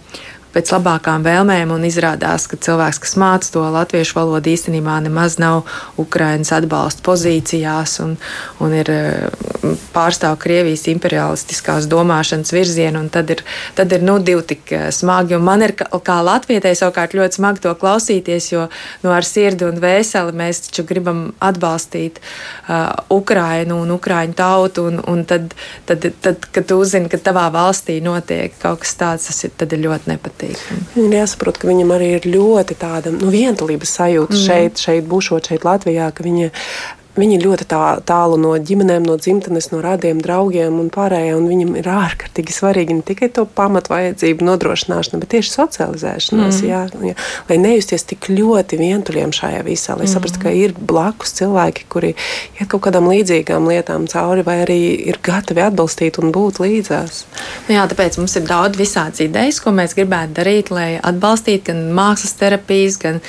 pēc 0.52 0.72
labākām 0.74 1.24
vēlmēm, 1.24 1.72
un 1.72 1.84
izrādās, 1.88 2.46
ka 2.50 2.58
cilvēks, 2.60 3.00
kas 3.02 3.14
māca 3.20 3.50
to 3.54 3.62
latviešu 3.74 4.18
valodu, 4.18 4.52
īstenībā 4.52 4.98
nemaz 5.06 5.38
nav 5.40 5.64
Ukraiņas 6.00 6.52
atbalsta 6.58 7.04
pozīcijās 7.06 7.98
un, 8.04 8.16
un 8.62 8.76
ir 8.76 8.90
eh, 8.92 9.72
pārstāv 9.94 10.36
Krievijas 10.42 10.84
imperialistiskās 10.92 11.88
domāšanas 11.90 12.52
virzienu, 12.54 13.04
un 13.04 13.10
tad 13.12 13.32
ir, 13.32 13.44
tad 13.78 13.92
ir 13.96 14.04
nu, 14.04 14.18
divi 14.20 14.44
tik 14.54 14.74
eh, 14.76 14.88
smagi. 14.94 15.38
Un 15.38 15.46
man 15.48 15.64
ir 15.64 15.74
kā, 15.78 16.18
latvietei 16.24 16.74
savukārt 16.78 17.16
ļoti 17.16 17.40
smagi 17.40 17.64
to 17.64 17.74
klausīties, 17.80 18.50
jo 18.52 18.66
nu, 19.04 19.12
ar 19.14 19.26
sirdi 19.26 19.66
un 19.68 19.80
vēseli 19.82 20.36
mēs 20.36 20.66
taču 20.68 20.84
gribam 20.88 21.22
atbalstīt 21.42 22.18
uh, 22.20 22.90
Ukrainu 23.12 23.78
un 23.82 23.92
Ukraiņu 23.94 24.36
tautu, 24.36 24.86
un, 24.90 25.00
un 25.08 25.24
tad, 25.28 25.54
tad, 25.88 26.06
tad, 26.24 26.46
kad 26.52 26.68
tu 26.68 26.78
uzzini, 26.82 27.10
ka 27.12 27.20
tavā 27.22 27.48
valstī 27.54 27.98
notiek 28.04 28.54
kaut 28.62 28.82
kas 28.84 28.96
tāds, 29.00 29.28
tas 29.30 29.44
ir, 29.46 29.54
ir 29.62 29.84
ļoti 29.86 30.12
nepatīkami 30.12 30.41
patīkami. 30.42 30.86
Viņam 30.96 31.14
jāsaprot, 31.20 31.60
ka 31.60 31.70
viņam 31.70 31.94
arī 31.94 32.10
ir 32.16 32.26
ļoti 32.32 32.76
tāda 32.80 33.12
nu, 33.14 33.30
vientulības 33.32 33.94
sajūta 33.98 34.34
mm. 34.36 34.42
šeit, 34.46 34.82
šeit 34.82 35.08
būšot 35.08 35.52
šeit 35.52 35.66
Latvijā, 35.68 36.10
ka 36.14 36.26
viņa 36.26 36.50
Viņi 37.12 37.34
ir 37.36 37.42
ļoti 37.44 37.66
tā, 37.68 37.78
tālu 38.08 38.38
no 38.40 38.54
ģimenēm, 38.56 39.04
no 39.04 39.18
dzimtenes, 39.20 39.66
no 39.68 39.82
radiem, 39.84 40.22
draugiem 40.24 40.78
un 40.80 40.86
pārējā. 40.92 41.34
Un 41.36 41.44
viņam 41.50 41.74
ir 41.76 41.88
ārkārtīgi 41.92 42.54
svarīgi 42.56 42.96
ne 42.96 43.04
tikai 43.04 43.28
to 43.36 43.44
pamatvajadzību 43.58 44.46
nodrošināšana, 44.48 45.20
bet 45.20 45.34
tieši 45.34 45.52
socializēšanās. 45.52 46.62
Mm. 46.62 46.70
Jā, 46.70 46.80
jā, 47.10 47.16
lai 47.50 47.58
nejusties 47.60 48.08
tik 48.08 48.30
ļoti 48.32 48.80
vientuļiem 48.80 49.34
šajā 49.36 49.60
visā, 49.66 49.98
lai 49.98 50.06
mm. 50.06 50.12
saprastu, 50.14 50.40
ka 50.40 50.54
ir 50.56 50.72
blakus 50.72 51.36
cilvēki, 51.36 51.84
kuri 51.92 52.14
iet 52.14 52.70
kaut 52.72 52.86
kādām 52.88 53.10
līdzīgām 53.12 53.68
lietām 53.68 54.08
cauri, 54.08 54.46
vai 54.48 54.62
arī 54.64 54.80
ir 55.12 55.20
gatavi 55.20 55.66
atbalstīt 55.68 56.16
un 56.22 56.32
būt 56.32 56.62
līdzās. 56.64 57.26
Nu 57.68 57.76
jā, 57.76 57.84
tāpēc 57.92 58.16
mums 58.22 58.40
ir 58.40 58.48
daudz 58.48 58.80
visādas 58.80 59.20
idejas, 59.20 59.60
ko 59.60 59.74
mēs 59.76 59.92
gribētu 59.98 60.40
darīt, 60.40 60.72
lai 60.72 60.94
atbalstītu 60.96 61.68
gan 61.74 61.84
mākslas 61.92 62.38
terapijas, 62.40 62.96
gan, 63.04 63.20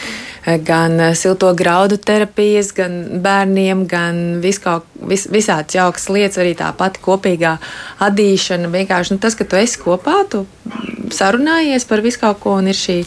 gan 0.65 0.99
silto 1.15 1.53
graudu 1.55 1.97
terapijas, 1.97 2.73
gan 2.75 3.21
bērniem 3.23 3.43
bērniem, 3.43 3.85
gan 3.87 4.41
viskaut, 4.41 4.85
vis, 5.07 5.27
visādas 5.31 5.75
jaukas 5.75 6.09
lietas, 6.09 6.39
arī 6.41 6.55
tā 6.57 6.71
pati 6.77 7.01
kopīgā 7.03 7.57
adīšana. 8.03 8.71
Vienkārši 8.73 9.15
nu, 9.15 9.19
tas, 9.19 9.35
ka 9.35 9.45
tu 9.45 9.55
esi 9.59 9.79
kopā, 9.81 10.23
tu 10.29 10.45
sarunājies 11.13 11.85
par 11.85 12.01
visu 12.01 12.19
kaut 12.19 12.39
ko 12.43 12.57
un 12.59 12.67
ir 12.67 12.77
šī 12.77 13.03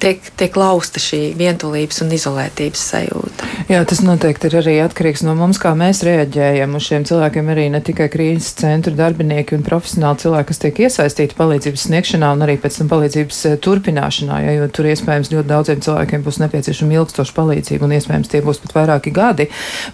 tiek, 0.00 0.20
tiek 0.38 0.56
lausta 0.56 1.00
šī 1.02 1.20
vientulības 1.38 2.00
un 2.04 2.12
izolētības 2.14 2.84
sajūta. 2.92 3.48
Jā, 3.68 3.80
tas 3.88 4.00
noteikti 4.04 4.48
ir 4.50 4.56
arī 4.60 4.74
atkarīgs 4.84 5.24
no 5.26 5.34
mums, 5.38 5.58
kā 5.62 5.72
mēs 5.78 6.02
reaģējam 6.06 6.76
uz 6.78 6.86
šiem 6.88 7.06
cilvēkiem. 7.08 7.50
Arī 7.54 7.66
ne 7.72 7.80
tikai 7.84 8.08
krīzes 8.12 8.54
centru 8.60 8.94
darbinieki 8.96 9.56
un 9.58 9.64
profesionāli 9.66 10.22
cilvēki, 10.24 10.48
kas 10.50 10.62
tiek 10.62 10.80
iesaistīti 10.86 11.38
palīdzības 11.38 11.86
sniegšanā 11.88 12.30
un 12.36 12.44
arī 12.46 12.56
pēc 12.62 12.80
tam 12.80 12.90
palīdzības 12.92 13.40
eh, 13.50 13.56
turpināšanā, 13.64 14.40
ja, 14.46 14.56
jo 14.58 14.68
tur 14.74 14.88
iespējams 14.92 15.32
ļoti 15.34 15.50
daudziem 15.50 15.82
cilvēkiem 15.84 16.24
būs 16.26 16.40
nepieciešama 16.44 16.98
ilgstoša 16.98 17.36
palīdzība 17.36 17.88
un 17.88 17.96
iespējams 17.98 18.32
tie 18.32 18.42
būs 18.44 18.62
pat 18.64 18.76
vairāki 18.78 19.14
gadi. 19.14 19.48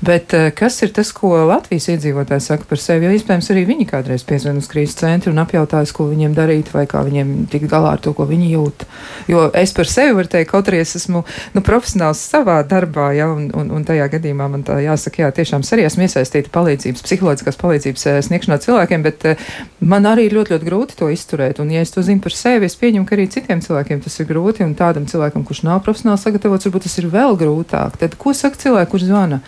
Bet 0.04 0.34
eh, 0.36 0.50
kas 0.56 0.80
ir 0.84 0.94
tas, 0.96 1.12
ko 1.16 1.32
Latvijas 1.50 1.90
iedzīvotāji 1.94 2.46
saka 2.46 2.68
par 2.70 2.82
sevi? 2.82 3.08
Jo 3.08 3.14
iespējams 3.16 3.50
arī 3.54 3.66
viņi 3.70 3.88
kādreiz 3.90 4.26
piezvan 4.26 4.60
uz 4.60 4.70
krīzes 4.70 4.98
centru 5.00 5.34
un 5.34 5.42
apjautājas, 5.42 5.94
ko 5.96 6.08
viņiem 6.10 6.36
darīt 6.36 6.72
vai 6.74 6.86
kā 6.90 7.02
viņiem 7.06 7.46
tikt 7.50 7.70
galā 7.70 7.96
ar 7.96 8.02
to, 8.02 8.14
ko 8.16 8.26
viņi 8.28 8.52
jūt. 8.54 8.86
Jo 9.30 9.44
es 9.54 9.72
par 9.76 9.86
sevi 9.86 10.14
varu 10.16 10.30
teikt, 10.30 10.50
kaut 10.50 10.68
arī 10.70 10.80
es 10.82 10.96
esmu 10.98 11.22
nu, 11.54 11.62
profesionāls 11.62 12.22
savā 12.32 12.56
darbā, 12.66 13.10
ja, 13.14 13.28
un, 13.30 13.46
un, 13.54 13.70
un 13.76 13.84
tajā 13.86 14.08
gadījumā 14.10 14.48
man 14.50 14.64
tā 14.66 14.80
jāsaka, 14.82 15.22
jā, 15.22 15.30
tiešām 15.36 15.62
arī 15.76 15.84
esmu 15.86 16.06
iesaistīta 16.06 16.50
palīdzības, 16.54 17.04
psiholoģiskās 17.06 17.60
palīdzības 17.60 18.06
eh, 18.10 18.20
sniegšanā 18.26 18.58
cilvēkiem, 18.64 19.04
bet 19.06 19.26
eh, 19.30 19.44
man 19.92 20.08
arī 20.10 20.26
ir 20.26 20.34
ļoti, 20.38 20.56
ļoti 20.56 20.70
grūti 20.70 20.98
to 20.98 21.10
izturēt. 21.14 21.62
Un, 21.62 21.70
ja 21.70 21.84
es 21.84 21.94
to 21.94 22.02
zinu 22.06 22.24
par 22.24 22.34
sevi, 22.34 22.66
es 22.66 22.78
pieņemu, 22.80 23.06
ka 23.06 23.14
arī 23.18 23.28
citiem 23.30 23.62
cilvēkiem 23.62 24.02
tas 24.02 24.18
ir 24.18 24.30
grūti, 24.32 24.66
un 24.66 24.74
tādam 24.78 25.06
cilvēkam, 25.10 25.46
kurš 25.46 25.62
nav 25.68 25.84
profesionāli 25.86 26.24
sagatavots, 26.24 26.66
varbūt 26.66 26.88
tas 26.88 26.98
ir 26.98 27.12
vēl 27.12 27.38
grūtāk. 27.38 28.00
Tad 28.02 28.18
ko 28.18 28.34
saka 28.34 28.58
cilvēki, 28.64 28.90
kurš 28.96 29.06
zvana? 29.12 29.44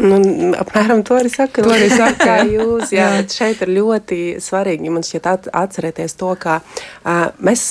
Nu, 0.00 0.18
apmēram 0.56 1.02
to 1.04 1.16
arī 1.18 1.30
saka. 1.32 1.64
To 1.64 1.72
arī 1.72 1.88
saka 1.92 2.24
kā 2.28 2.36
jūs. 2.48 2.92
Jā, 2.94 3.10
jā. 3.18 3.26
šeit 3.32 3.62
ir 3.64 3.74
ļoti 3.76 4.20
svarīgi 4.42 4.92
mums 4.92 5.10
šķiet 5.12 5.50
atcerēties 5.52 6.16
to, 6.20 6.32
ka 6.40 6.60
uh, 6.62 7.28
mēs 7.44 7.64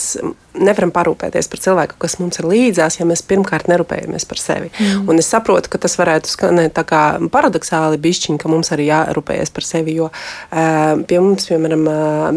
nevaram 0.53 0.91
parūpēties 0.93 1.49
par 1.51 1.61
cilvēku, 1.63 1.97
kas 2.01 2.17
mums 2.19 2.39
ir 2.41 2.47
līdzās, 2.49 2.99
ja 2.99 3.07
mēs 3.07 3.23
pirmkārt 3.27 3.69
nerūpējamies 3.71 4.27
par 4.29 4.41
sevi. 4.41 4.71
Mm. 4.73 5.09
Un 5.09 5.21
es 5.21 5.29
saprotu, 5.31 5.71
ka 5.71 5.81
tas 5.81 5.97
varētu 5.99 6.31
skanēt 6.31 6.75
tā 6.77 6.85
kā 6.87 7.01
paradoxāli 7.31 7.99
bišķiņ, 8.01 8.39
ka 8.41 8.51
mums 8.51 8.71
arī 8.75 8.89
jārūpējas 8.89 9.53
par 9.55 9.67
sevi, 9.67 9.97
jo 10.01 10.09
uh, 10.11 11.03
pie 11.07 11.19
mums, 11.23 11.47
piemēram, 11.51 11.85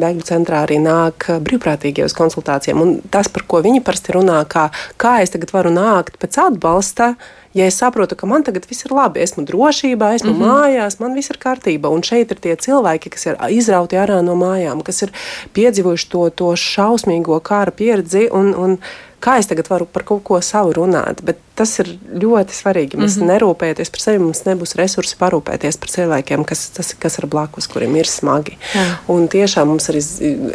bēgļu 0.00 0.26
centrā 0.28 0.64
arī 0.64 0.80
nāk 0.82 1.28
brīvprātīgie 1.44 2.06
uz 2.06 2.16
konsultācijām. 2.16 2.82
Un 2.84 2.98
tas, 3.10 3.30
par 3.32 3.46
ko 3.48 3.62
viņi 3.64 3.84
parasti 3.84 4.14
runā, 4.16 4.42
kā, 4.50 4.68
kā 5.00 5.18
es 5.24 5.34
tagad 5.34 5.54
varu 5.54 5.74
nākt 5.74 6.20
pēc 6.22 6.38
atbalsta, 6.48 7.14
ja 7.54 7.66
es 7.70 7.78
saprotu, 7.78 8.16
ka 8.18 8.26
man 8.26 8.42
tagad 8.46 8.66
viss 8.68 8.84
ir 8.86 8.92
labi, 8.94 9.22
esmu 9.22 9.44
drošībā, 9.46 10.10
esmu 10.18 10.32
mm 10.32 10.40
-hmm. 10.40 10.50
mājās, 10.50 10.98
man 11.00 11.14
viss 11.14 11.30
ir 11.30 11.38
kārtībā. 11.38 11.88
Un 11.88 12.02
šeit 12.02 12.30
ir 12.30 12.38
tie 12.38 12.56
cilvēki, 12.56 13.10
kas 13.14 13.26
ir 13.26 13.36
izrauti 13.50 13.96
ārā 13.96 14.20
no 14.22 14.34
mājām, 14.34 14.82
kas 14.82 15.02
ir 15.02 15.12
piedzīvojuši 15.54 16.08
to, 16.10 16.30
to 16.30 16.50
šausmīgo 16.56 17.40
kara 17.40 17.70
pieredzi. 17.70 18.03
Un, 18.34 18.52
un 18.54 18.76
kā 19.24 19.38
es 19.40 19.48
tagad 19.50 19.70
varu 19.72 19.88
par 19.90 20.04
kaut 20.04 20.24
ko 20.26 20.40
savu 20.44 20.74
runāt? 20.76 21.22
Bet 21.24 21.53
Tas 21.54 21.76
ir 21.78 21.92
ļoti 22.10 22.56
svarīgi. 22.56 22.98
Mēs 22.98 23.16
mm 23.16 23.22
-hmm. 23.22 23.30
nerūpējamies 23.34 23.90
par 23.94 24.00
sevi, 24.02 24.18
mums 24.22 24.42
nebūs 24.46 24.74
resursi 24.78 25.18
parūpēties 25.20 25.78
par 25.78 25.92
cilvēkiem, 25.92 26.44
kas, 26.44 26.68
tas, 26.74 26.94
kas 26.98 27.18
ir 27.18 27.26
blakus, 27.30 27.68
kuriem 27.70 27.96
ir 27.96 28.10
smagi. 28.10 28.56
Jā. 28.74 28.86
Un 29.08 29.28
tiešām 29.28 29.70
mums 29.70 29.88
ir, 29.88 30.00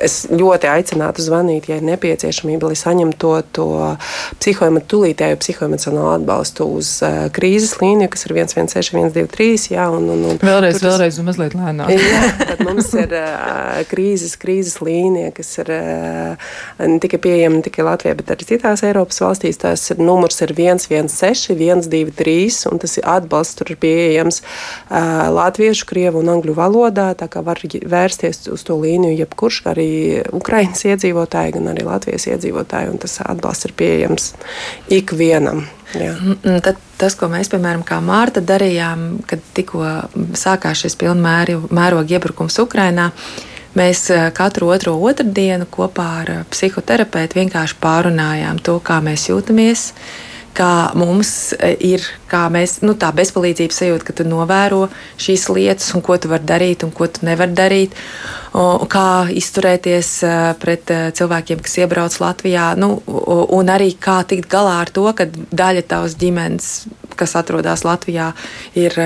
es 0.03 0.15
ļoti 0.31 0.67
aicinātu 0.67 1.23
zvanīt, 1.23 1.69
ja 1.69 1.79
ir 1.79 1.87
nepieciešamība, 1.87 2.67
lai 2.67 2.75
saņemtu 2.75 3.17
to, 3.19 3.33
to 3.51 3.67
psihoemocionālo 4.39 5.37
psihoemocionālo 5.39 6.11
atbalstu 6.17 6.65
uz 6.79 6.89
uh, 7.03 7.27
krīzes 7.33 7.77
līniju, 7.81 8.09
kas 8.13 8.25
ir 8.25 8.35
116, 8.35 8.91
123. 8.91 9.73
Jā, 9.73 9.87
un, 9.93 10.09
un, 10.13 10.25
un, 10.31 10.39
vēlreiz, 10.41 10.79
tur, 10.79 10.89
vēlreiz, 10.89 11.19
un 11.21 11.27
mazliet 11.29 11.55
lēnāk. 11.57 11.93
jā, 12.13 12.21
tad 12.43 12.63
mums 12.67 12.91
ir 12.97 13.13
uh, 13.17 13.79
krīzes, 13.89 14.35
krīzes 14.41 14.79
līnija, 14.83 15.31
kas 15.35 15.51
ir 15.63 15.71
uh, 15.75 16.51
ne 16.83 16.99
tikai 17.03 17.21
pieejama 17.23 17.63
tikai 17.65 17.87
Latvijā, 17.87 18.15
bet 18.19 18.33
arī 18.35 18.47
citās 18.49 18.83
Eiropas 18.87 19.21
valstīs. 19.23 19.59
Tas 19.61 19.83
ir 19.93 20.01
numurs 20.03 20.41
ir 20.45 20.53
1. 20.55 20.88
16123, 20.89 22.59
un 22.71 22.81
tas 22.81 22.97
ir 22.99 23.07
atbalsts, 23.09 23.57
tur 23.59 23.73
ir 23.73 23.79
pieejams 23.81 24.41
uh, 24.41 25.29
latviešu, 25.33 25.87
krievu 25.89 26.23
un 26.23 26.33
angļu 26.35 26.55
valodā, 26.57 27.11
tā 27.19 27.29
kā 27.31 27.43
var 27.45 27.61
vērsties 27.63 28.47
uz 28.53 28.65
to 28.67 28.77
līniju 28.79 29.17
jebkurš, 29.21 29.61
arī 29.71 29.89
Ukrainas 30.35 30.85
iedzīvotāji, 30.87 31.57
gan 31.57 31.73
arī 31.73 31.85
Latvijas 31.87 32.27
iedzīvotāji, 32.31 32.93
un 32.93 33.01
tas 33.01 33.19
atbalsts 33.25 33.69
ir 33.69 33.75
pieejams 33.79 34.31
ikvienam. 34.99 35.67
Jā. 35.97 36.13
Mm, 36.13 36.37
mm, 36.43 36.61
tad, 36.65 36.77
tas, 37.01 37.15
ko 37.17 37.29
mēs, 37.31 37.49
piemēram, 37.49 37.81
kā 37.85 37.97
Mārta 38.05 38.43
darījām, 38.45 39.23
kad 39.29 39.41
tikko 39.57 39.85
sākās 40.37 40.83
šis 40.83 40.97
pilnmēroga 41.01 42.05
iebrukums 42.13 42.59
Ukrajinā, 42.61 43.09
mēs 43.77 44.05
katru 44.37 44.69
otro 44.73 44.95
otrdienu 45.09 45.65
kopā 45.69 46.07
ar 46.21 46.31
psihoterapeitu 46.53 47.41
vienkārši 47.41 47.77
pārunājām 47.81 48.61
to, 48.65 48.77
kā 48.85 48.99
mēs 49.05 49.29
jūtamies, 49.31 49.89
uh, 49.89 50.28
kā 50.55 50.91
mums 50.97 51.53
ir, 51.59 52.03
kā 52.29 52.45
mēs, 52.53 52.79
nu, 52.85 52.95
tā 52.99 53.11
bezpalīdzības 53.15 53.81
sajūta, 53.81 54.07
ka 54.07 54.15
tu 54.19 54.25
novēro 54.27 54.87
šīs 55.21 55.47
lietas 55.53 55.93
un 55.97 56.03
ko 56.05 56.17
tu 56.17 56.31
vari 56.31 56.47
darīt 56.49 56.85
un 56.87 56.93
ko 56.95 57.07
tu 57.07 57.25
nevari 57.27 57.55
darīt. 57.57 57.97
Un 58.57 58.87
kā 58.89 59.29
izturēties 59.29 60.09
pret 60.61 60.89
cilvēkiem, 61.19 61.61
kas 61.65 61.77
iebrauc 61.83 62.15
Latvijā, 62.21 62.71
nu, 62.81 62.95
un 63.59 63.69
arī 63.69 63.91
kā 64.01 64.23
tikt 64.25 64.49
galā 64.49 64.79
ar 64.85 64.89
to, 64.93 65.05
ka 65.13 65.29
daļa 65.29 65.85
tavas 65.91 66.17
ģimenes, 66.19 66.73
kas 67.19 67.37
atrodas 67.37 67.85
Latvijā, 67.85 68.33
ir 68.79 68.97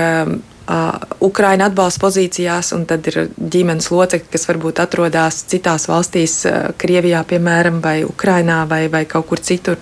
Uh, 0.64 0.94
Ukraiņu 1.20 1.66
atbalsta 1.66 2.00
pozīcijās, 2.00 2.70
un 2.72 2.86
tad 2.88 3.04
ir 3.10 3.26
ģimenes 3.36 3.90
locekļi, 3.92 4.30
kas 4.32 4.46
varbūt 4.48 4.78
atrodas 4.80 5.42
citās 5.50 5.84
valstīs, 5.90 6.38
uh, 6.48 6.70
Krievijā, 6.80 7.20
piemēram, 7.28 7.82
vai 7.84 7.98
Ukrainā, 8.08 8.62
vai, 8.70 8.86
vai 8.88 9.02
kaut 9.04 9.28
kur 9.28 9.42
citur, 9.44 9.76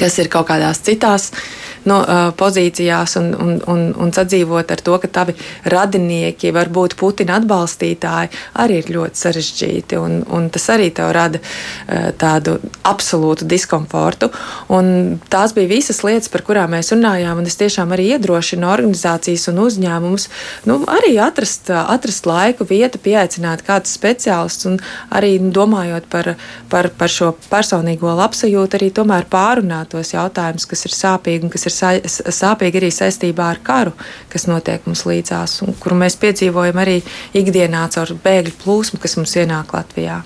kas 0.00 0.18
ir 0.22 0.30
kaut 0.32 0.48
kādās 0.50 0.82
citās 0.86 1.30
no, 1.88 2.00
uh, 2.02 2.22
pozīcijās 2.38 3.16
un, 3.20 3.30
un, 3.34 3.52
un, 3.70 3.84
un 3.98 4.12
sadzīvot 4.14 4.72
ar 4.74 4.82
to, 4.84 4.98
ka 5.02 5.10
tavi 5.20 5.36
radinieki 5.72 6.52
var 6.54 6.70
būt 6.72 6.96
Putina 7.00 7.38
atbalstītāji, 7.40 8.32
arī 8.62 8.80
ir 8.82 8.92
ļoti 8.96 9.22
sarežģīti. 9.22 10.00
Un, 10.00 10.20
un 10.32 10.48
tas 10.52 10.68
arī 10.72 10.90
tev 10.94 11.12
rada 11.14 11.40
tādu 12.18 12.56
absolūtu 12.88 13.46
diskomfortu. 13.48 14.30
Un 14.72 15.18
tās 15.32 15.54
bija 15.56 15.70
visas 15.70 16.02
lietas, 16.06 16.30
par 16.32 16.44
kurām 16.46 16.74
mēs 16.76 16.92
runājām. 16.94 17.42
Es 17.46 17.58
tiešām 17.60 17.92
arī 17.94 18.12
iedrošinu 18.16 18.68
organizācijas 18.68 19.48
un 19.52 19.60
uzņēmumus 19.64 20.28
nu, 20.70 20.78
arī 20.90 21.16
atrast, 21.22 21.70
atrast 21.70 22.26
laiku, 22.28 22.66
vietu, 22.68 23.00
pieaicināt 23.02 23.64
kādus 23.66 23.94
speciālistus 23.98 24.70
un 24.70 24.78
arī 25.14 25.34
domājot 25.52 26.08
par, 26.12 26.34
par, 26.72 26.90
par 26.98 27.12
šo 27.12 27.32
personīgo 27.50 28.12
labsajūtu, 28.18 28.78
arī 28.78 28.90
tomēr 28.94 29.28
pārunāt 29.32 29.92
tos 29.92 30.14
jautājumus, 30.14 30.68
kas 30.70 30.86
ir 30.88 30.96
sāpīgi 30.96 31.48
un 31.48 31.52
kas 31.52 31.68
ir 31.68 31.71
ir 31.72 32.34
sāpīgi 32.36 32.82
arī 32.82 32.90
saistībā 32.94 33.48
ar 33.54 33.62
karu, 33.64 33.94
kas 34.32 34.48
notiek 34.50 34.84
mums 34.86 35.06
līdzās, 35.08 35.60
un 35.66 35.78
kuru 35.80 35.98
mēs 36.02 36.18
piedzīvojam 36.20 36.82
arī 36.82 36.98
ikdienā 37.38 37.86
caur 37.94 38.14
bēgļu 38.24 38.58
plūsmu, 38.64 39.00
kas 39.02 39.16
mums 39.20 39.34
ienāk 39.40 39.72
Latvijā. 39.76 40.22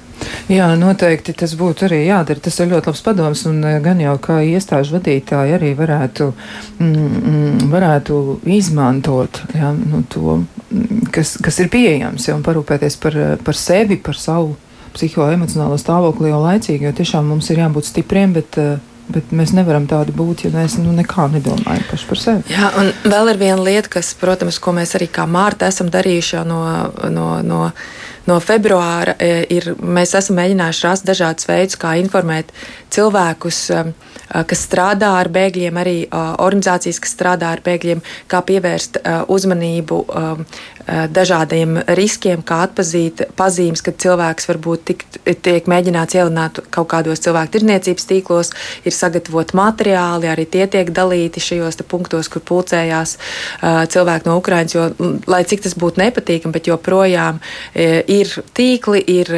Jā, 0.50 0.68
noteikti 0.78 1.34
tas 1.36 1.52
būtu 1.58 1.86
arī 1.88 2.00
jādara. 2.06 2.40
Tas 2.42 2.56
ir 2.62 2.70
ļoti 2.70 2.90
labs 2.90 3.02
padoms, 3.04 3.42
un 3.50 3.58
eh, 3.66 3.78
gan 3.84 4.00
jau 4.00 4.14
kā 4.22 4.38
iestāžu 4.46 4.96
vadītāji 4.96 5.56
arī 5.56 5.72
varētu, 5.78 6.30
mm, 6.78 7.08
mm 7.32 7.64
varētu 7.70 8.20
izmantot 8.56 9.40
jā, 9.54 9.72
nu, 9.76 10.02
to, 10.12 10.38
mm, 10.70 11.08
kas, 11.14 11.36
kas 11.42 11.58
ir 11.62 11.70
pieejams, 11.72 12.28
jā, 12.28 12.36
un 12.36 12.44
parūpēties 12.46 12.98
par, 13.02 13.18
par 13.44 13.58
sevi, 13.58 13.98
par 13.98 14.18
savu 14.20 14.54
psihoemocionālo 14.96 15.76
stāvokli 15.80 16.30
jau 16.30 16.40
laicīgi, 16.44 16.86
jo 16.86 16.94
tiešām 16.96 17.26
mums 17.28 17.50
ir 17.52 17.60
jābūt 17.64 17.90
stipriem, 17.90 18.32
bet 18.36 18.56
uh, 18.62 18.78
Bet 19.06 19.30
mēs 19.30 19.52
nevaram 19.54 19.84
tādi 19.86 20.10
būt, 20.16 20.46
ja 20.46 20.50
mēs 20.50 20.80
nu, 20.82 20.90
nekā 20.96 21.28
nedomājam 21.30 21.84
paši 21.90 22.08
par 22.10 22.18
sevi. 22.18 22.50
Jā, 22.50 22.72
un 22.80 22.90
vēl 23.06 23.30
ir 23.30 23.38
viena 23.38 23.60
lieta, 23.62 23.92
kas, 23.98 24.10
protams, 24.18 24.58
ko 24.62 24.74
mēs 24.74 24.96
arī 24.98 25.06
kā 25.12 25.28
Mārta 25.30 25.68
esam 25.70 25.92
darījuši 25.94 26.42
no, 26.48 26.60
no, 27.14 27.28
no, 27.46 27.60
no 28.26 28.38
februāra, 28.42 29.16
e, 29.18 29.46
ir 29.56 29.70
mēs 29.80 30.14
esam 30.18 30.38
mēģinājuši 30.40 30.86
rast 30.86 31.06
dažādus 31.06 31.48
veidus, 31.48 31.78
kā 31.80 31.94
informēt 32.00 32.52
cilvēkus, 32.94 33.60
e, 33.70 33.82
kas 34.26 34.64
strādā 34.66 35.12
ar 35.20 35.30
bēgļiem, 35.30 35.76
arī 35.78 35.98
organizācijas, 36.10 36.98
kas 36.98 37.12
strādā 37.14 37.52
ar 37.54 37.60
bēgļiem, 37.62 38.00
kā 38.26 38.40
pievērst 38.42 38.98
uzmanību 39.30 40.00
dažādiem 40.86 41.76
riskiem, 41.98 42.42
kā 42.46 42.60
atpazīt 42.66 43.22
pazīmes, 43.38 43.82
kad 43.86 43.98
cilvēks 44.02 44.48
varbūt 44.50 44.84
tik, 44.90 45.04
tiek 45.46 45.70
mēģināts 45.70 46.18
ielināt 46.18 46.60
kaut 46.74 46.88
kādos 46.90 47.22
cilvēku 47.22 47.56
tirniecības 47.56 48.06
tīklos, 48.10 48.52
ir 48.86 48.94
sagatavot 48.94 49.54
materiāli, 49.58 50.30
arī 50.30 50.46
tie 50.50 50.66
tiek 50.70 50.90
dalīti 50.94 51.42
šajos 51.42 51.78
punktos, 51.86 52.30
kur 52.30 52.42
pulcējās 52.46 53.16
cilvēki 53.62 54.30
no 54.30 54.36
Ukrainas, 54.38 54.74
jo, 54.74 54.88
lai 55.30 55.42
cik 55.46 55.62
tas 55.66 55.78
būtu 55.78 56.02
nepatīkami, 56.02 56.54
bet 56.54 56.70
joprojām 56.70 57.38
uh, 57.38 58.15
ir 58.16 58.32
tīkli, 58.56 59.02
ir, 59.12 59.32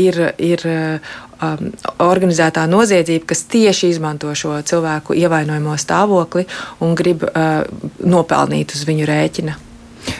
ir, 0.00 0.20
ir 0.38 0.64
um, 0.68 1.70
organizētā 2.04 2.66
noziedzība, 2.70 3.28
kas 3.32 3.44
tieši 3.52 3.92
izmanto 3.94 4.32
šo 4.36 4.56
cilvēku 4.66 5.16
ievainojamo 5.18 5.76
stāvokli 5.80 6.46
un 6.84 6.96
grib 6.98 7.26
uh, 7.28 7.62
nopelnīt 8.04 8.76
uz 8.76 8.84
viņu 8.88 9.08
rēķina. 9.10 9.60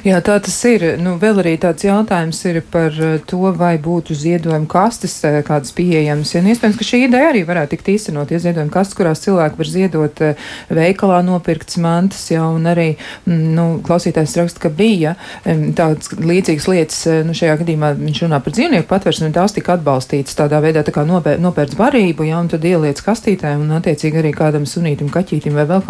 Jā, 0.04 0.18
tā 0.24 0.36
tas 0.44 0.56
ir. 0.68 0.82
Nu, 1.00 1.14
vēl 1.20 1.40
arī 1.40 1.54
tāds 1.60 1.84
jautājums 1.86 2.38
ir 2.48 2.60
par 2.72 2.92
eh, 2.92 3.16
to, 3.24 3.40
vai 3.56 3.74
būtu 3.80 4.12
ziedojumu 4.16 4.68
kastes 4.70 5.14
eh, 5.24 5.38
kādas 5.46 5.72
pieejamas. 5.76 6.34
Ja, 6.34 6.42
nu, 6.44 6.52
iespējams, 6.52 6.76
ka 6.76 6.84
šī 6.84 7.00
ideja 7.06 7.30
arī 7.32 7.44
varētu 7.48 7.72
tikt 7.74 7.88
īstenot. 7.94 8.32
Ja 8.32 8.40
ziedojumu 8.42 8.72
kastes, 8.74 8.96
kurās 8.98 9.24
cilvēki 9.24 9.60
var 9.60 9.70
ziedot 9.70 10.20
eh, 10.24 10.42
veikalā 10.68 11.22
nopirktas 11.24 11.78
mantas, 11.80 12.26
jau 12.32 12.50
un 12.56 12.68
arī 12.68 12.90
mm, 12.94 13.38
nu, 13.56 13.64
klausītājs 13.86 14.36
raksta, 14.40 14.66
ka 14.66 14.72
bija 14.74 15.14
tādas 15.44 16.12
līdzīgas 16.12 16.68
lietas. 16.68 17.00
Nu, 17.24 17.36
šajā 17.36 17.56
gadījumā 17.62 17.94
viņš 17.98 18.22
runā 18.26 18.42
par 18.44 18.56
dzīvnieku 18.56 18.88
patversmi, 18.90 19.30
un 19.30 19.36
tās 19.36 19.56
tika 19.56 19.78
atbalstītas 19.78 20.36
tādā 20.38 20.60
veidā, 20.64 20.84
tā 20.84 20.92
kā 20.94 21.06
nopēr, 21.08 21.40
nopērts 21.40 21.80
barību, 21.80 22.28
ja, 22.28 22.42
un 22.44 22.52
tad 22.52 22.64
ieliec 22.68 23.00
kastītē, 23.04 23.54
un 23.60 23.72
attiecīgi 23.78 24.20
arī 24.20 24.34
kādam 24.36 24.68
sunītam, 24.68 25.08
kaķītim 25.14 25.56
vai 25.56 25.66
vēl 25.70 25.84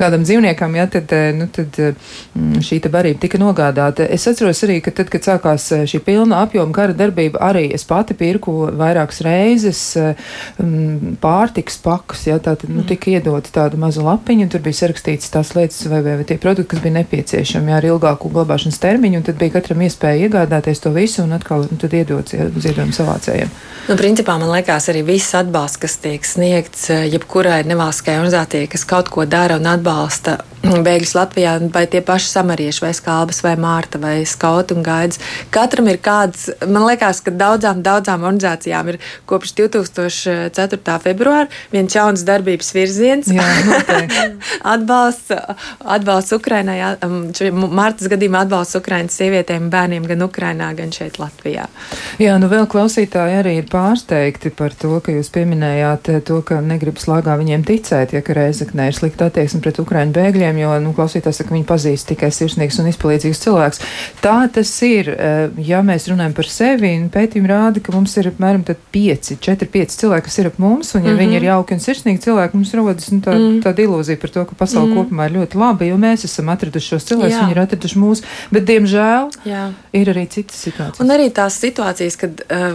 kādam 0.00 0.24
dzīvniekam, 0.24 0.80
ja, 0.80 0.88
tad, 0.96 1.12
nu, 1.36 1.48
tad 1.52 1.76
mm, 1.84 2.64
šī 2.64 2.80
barība 2.94 3.13
tika 3.20 3.34
tika 3.34 3.42
nogādāta. 3.42 4.06
Es 4.10 4.26
atceros 4.28 4.62
arī, 4.64 4.78
ka 4.82 4.92
tad, 4.94 5.10
kad 5.12 5.24
sākās 5.26 5.66
eh, 5.74 5.84
šī 5.90 6.00
pilna 6.04 6.42
apjoma 6.44 6.74
kara 6.74 6.94
darbība, 6.94 7.40
arī 7.42 7.66
es 7.74 7.84
pati 7.84 8.14
pirku 8.14 8.70
vairākas 8.78 9.20
reizes 9.24 9.80
um, 9.98 11.16
pārtiks 11.20 11.78
pakus. 11.82 12.26
Ja, 12.28 12.38
tā 12.38 12.54
tad 12.56 12.70
nu, 12.70 12.82
mm. 12.82 12.88
tika 12.88 13.10
iedota 13.10 13.50
tāda 13.54 13.78
maza 13.80 14.04
lapiņa, 14.04 14.46
un 14.46 14.52
tur 14.52 14.62
bija 14.64 14.84
sarakstīts 14.84 15.32
tās 15.34 15.54
lietas 15.56 15.82
vai, 15.90 16.02
vai, 16.04 16.16
vai 16.20 16.28
tie 16.28 16.38
produkti, 16.38 16.70
kas 16.74 16.84
bija 16.84 16.98
nepieciešami 17.00 17.72
ja, 17.72 17.80
ar 17.80 17.88
ilgāku 17.90 18.30
glabāšanas 18.34 18.80
termiņu, 18.82 19.20
un 19.20 19.26
tad 19.26 19.40
bija 19.40 19.56
katram 19.58 19.84
iespēja 19.84 20.28
iegādāties 20.28 20.82
to 20.84 20.94
visu 20.94 21.24
un 21.24 21.34
atkal 21.36 21.66
nu, 21.68 21.80
iedots 21.94 22.36
ja, 22.36 22.48
ziedojumu 22.48 22.96
savācējiem. 22.96 23.52
Nu, 23.88 23.98
principā 24.00 24.38
man 24.40 24.52
liekas, 24.54 24.88
arī 24.92 25.04
viss 25.04 25.34
atbalsts, 25.36 25.80
kas 25.82 25.98
tiek 26.00 26.24
sniegts 26.24 26.88
eh, 26.94 27.06
jebkurai 27.12 27.62
nevalstiskajai 27.68 28.22
organizācijai, 28.22 28.70
kas 28.72 28.86
kaut 28.88 29.12
ko 29.12 29.26
dara 29.28 29.58
un 29.60 29.68
atbalsta 29.68 30.38
bēgļus 30.88 31.14
Latvijā, 31.18 31.56
vai 31.74 31.84
tie 31.90 32.02
paši 32.04 32.30
samarieši, 32.32 32.84
vai 32.84 32.92
skalbas, 32.96 33.42
vai 33.44 33.54
mārta, 33.60 34.00
vai 34.02 34.16
skauti 34.28 34.76
un 34.76 34.84
gaidas. 34.86 35.20
Katram 35.54 35.88
ir 35.92 36.00
kāds, 36.04 36.48
man 36.64 36.86
liekas, 36.88 37.22
ka 37.24 37.34
daudzām, 37.34 37.82
daudzām 37.84 38.26
organizācijām 38.26 38.94
ir 38.94 39.00
kopš 39.30 39.54
2004. 39.60 40.98
februāra 41.04 41.48
viens 41.72 41.94
jauns 41.94 42.24
darbības 42.26 42.72
virziens. 42.76 43.30
Jā, 43.34 43.46
atbalsts, 44.74 45.32
atbalsts 45.80 46.34
Ukrainai, 46.36 46.80
Mārtas 47.04 48.08
gadījumā 48.10 48.44
atbalsts 48.44 48.78
Ukrainas 48.78 49.16
sievietēm, 49.18 49.68
bērniem 49.72 50.06
gan 50.08 50.24
Ukrainā, 50.26 50.70
gan 50.76 50.92
šeit 50.94 51.18
Latvijā. 51.20 51.66
Jā, 52.22 52.36
nu 52.40 52.48
vēl 52.50 52.66
klausītāji 52.70 53.38
arī 53.40 53.56
ir 53.60 53.68
pārsteigti 53.70 54.52
par 54.54 54.74
to, 54.78 54.96
ka 55.04 55.14
jūs 55.14 55.30
pieminējāt 55.34 56.10
eh, 56.12 56.20
to, 56.26 56.40
ka 56.46 56.60
negrib 56.64 57.00
slāgā 57.02 57.36
viņiem 57.40 57.64
ticēt, 57.66 58.14
ja 58.16 58.22
ka 58.24 58.36
Reizeknē 58.36 58.88
ir 58.90 58.96
slikta 58.96 59.28
attieksme 59.30 59.62
pret 59.64 59.80
Ukraiņu 59.82 60.14
bēgļiem, 60.16 60.53
jo, 60.58 60.72
nu, 60.82 60.92
klausītājs 60.96 61.40
saka, 61.42 61.54
viņi 61.54 61.66
pazīst 61.68 62.08
tikai 62.10 62.30
sirsnīgs 62.34 62.78
un 62.80 62.90
izpalīdzīgs 62.90 63.42
cilvēks. 63.44 63.82
Tā 64.22 64.36
tas 64.54 64.72
ir, 64.86 65.10
eh, 65.14 65.48
ja 65.66 65.82
mēs 65.86 66.08
runājam 66.10 66.34
par 66.36 66.48
sevi, 66.50 66.92
un 67.00 67.10
pētījumi 67.14 67.50
rāda, 67.50 67.82
ka 67.84 67.94
mums 67.94 68.16
ir 68.20 68.30
apmēram 68.32 68.64
5, 68.64 69.34
4, 69.40 69.70
5 69.70 69.98
cilvēki, 70.02 70.26
kas 70.28 70.38
ir 70.38 70.50
ap 70.50 70.58
mums, 70.58 70.94
un 70.94 71.04
ja 71.04 71.10
mm 71.10 71.16
-hmm. 71.16 71.20
viņi 71.20 71.36
ir 71.36 71.48
jauki 71.50 71.74
un 71.74 71.80
sirsnīgi 71.80 72.24
cilvēki, 72.26 72.54
mums 72.54 72.74
rodas 72.74 73.10
nu, 73.10 73.20
tā, 73.20 73.34
mm. 73.34 73.62
tāda 73.62 73.82
ilūzija 73.86 74.20
par 74.20 74.30
to, 74.30 74.44
ka 74.44 74.54
pasaule 74.54 74.90
mm. 74.90 74.96
kopumā 74.96 75.28
ir 75.28 75.36
ļoti 75.38 75.58
laba, 75.58 75.84
jo 75.84 75.96
mēs 75.96 76.24
esam 76.24 76.48
atraduši 76.48 76.88
šos 76.88 77.04
cilvēkus, 77.04 77.40
viņi 77.40 77.50
ir 77.56 77.60
atraduši 77.60 77.98
mūs, 77.98 78.22
bet, 78.50 78.64
diemžēl, 78.64 79.30
Jā. 79.44 79.72
ir 79.92 80.06
arī 80.08 80.28
citas 80.28 80.56
situācijas. 80.56 81.00
Un 81.00 81.10
arī 81.10 81.30
tās 81.30 81.58
situācijas, 81.60 82.16
kad 82.16 82.44
uh, 82.44 82.74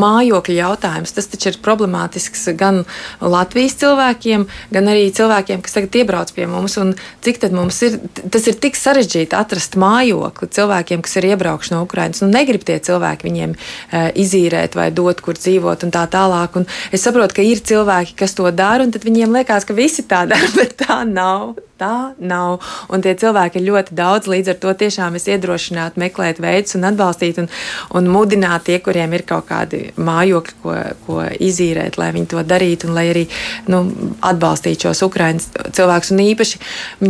mājokļa 0.00 0.56
jautājums. 0.56 1.14
Tas 1.14 1.28
taču 1.30 1.50
ir 1.52 1.58
problemātisks 1.64 2.48
gan 2.58 2.82
Latvijas 3.20 3.76
cilvēkiem, 3.80 4.46
gan 4.74 4.90
arī 4.92 5.08
cilvēkiem, 5.14 5.62
kas 5.64 5.76
tagad 5.76 6.00
iebrauc 6.02 6.32
pie 6.36 6.46
mums. 6.50 6.76
Un 6.80 6.94
cik 7.24 7.40
tad 7.44 7.54
mums 7.56 7.80
ir, 7.86 7.98
tas 8.32 8.46
ir 8.50 8.58
tik 8.60 8.78
sarežģīti 8.78 9.36
atrast 9.36 9.76
mājokli 9.80 10.50
cilvēkiem, 10.56 11.04
kas 11.04 11.18
ir 11.20 11.30
iebraukuši 11.32 11.74
no 11.74 11.82
Ukrainas. 11.86 12.22
Nu, 12.24 12.30
negrib 12.32 12.64
tie 12.66 12.78
cilvēki 12.82 13.28
viņiem 13.28 13.56
uh, 13.56 14.10
izīrēt 14.18 14.76
vai 14.78 14.90
dot, 14.94 15.22
kur 15.24 15.38
dzīvot 15.38 15.86
un 15.86 15.94
tā 15.94 16.06
tālāk. 16.10 16.60
Un 16.60 16.68
es 16.94 17.04
saprotu, 17.06 17.38
ka 17.40 17.46
ir 17.46 17.62
cilvēki, 17.64 18.16
kas 18.20 18.36
to 18.38 18.48
dara, 18.54 18.84
un 18.86 18.94
tad 18.94 19.06
viņiem 19.06 19.40
liekas, 19.40 19.68
ka 19.68 19.76
visi 19.76 20.06
tā 20.08 20.24
dara, 20.30 20.54
bet 20.56 20.78
tā 20.80 21.02
nav. 21.08 21.58
tā 21.80 22.12
nav. 22.20 22.60
Un 22.92 23.00
tie 23.04 23.14
cilvēki 23.16 23.60
ir 23.60 23.68
ļoti 23.70 23.96
daudz, 23.96 24.28
līdz 24.28 24.52
ar 24.52 24.58
to 24.60 24.74
tiešām 24.82 25.16
es 25.16 25.24
iedrošinātu 25.32 26.00
meklēt 26.02 26.40
veidus 26.42 26.76
un 26.76 26.84
atbalstīt 26.90 27.40
un, 27.40 27.48
un 27.96 28.10
mudināt 28.12 28.66
tie, 28.68 28.76
kuriem 28.84 29.14
ir 29.16 29.24
kaut 29.28 29.48
kādi 29.48 29.86
mājokļi, 29.96 30.56
ko, 30.62 30.76
ko 31.06 31.22
izīrēt, 31.40 31.96
lai 32.00 32.10
viņi 32.16 32.30
to 32.34 32.44
darītu 32.44 32.90
un 32.90 32.96
lai 32.98 33.06
arī 33.14 33.24
nu, 33.72 33.82
atbalstītu 34.20 34.90
šos 34.90 35.02
ukraiņus 35.08 35.48
cilvēkus. 35.76 36.12
Un 36.14 36.22
īpaši 36.26 36.60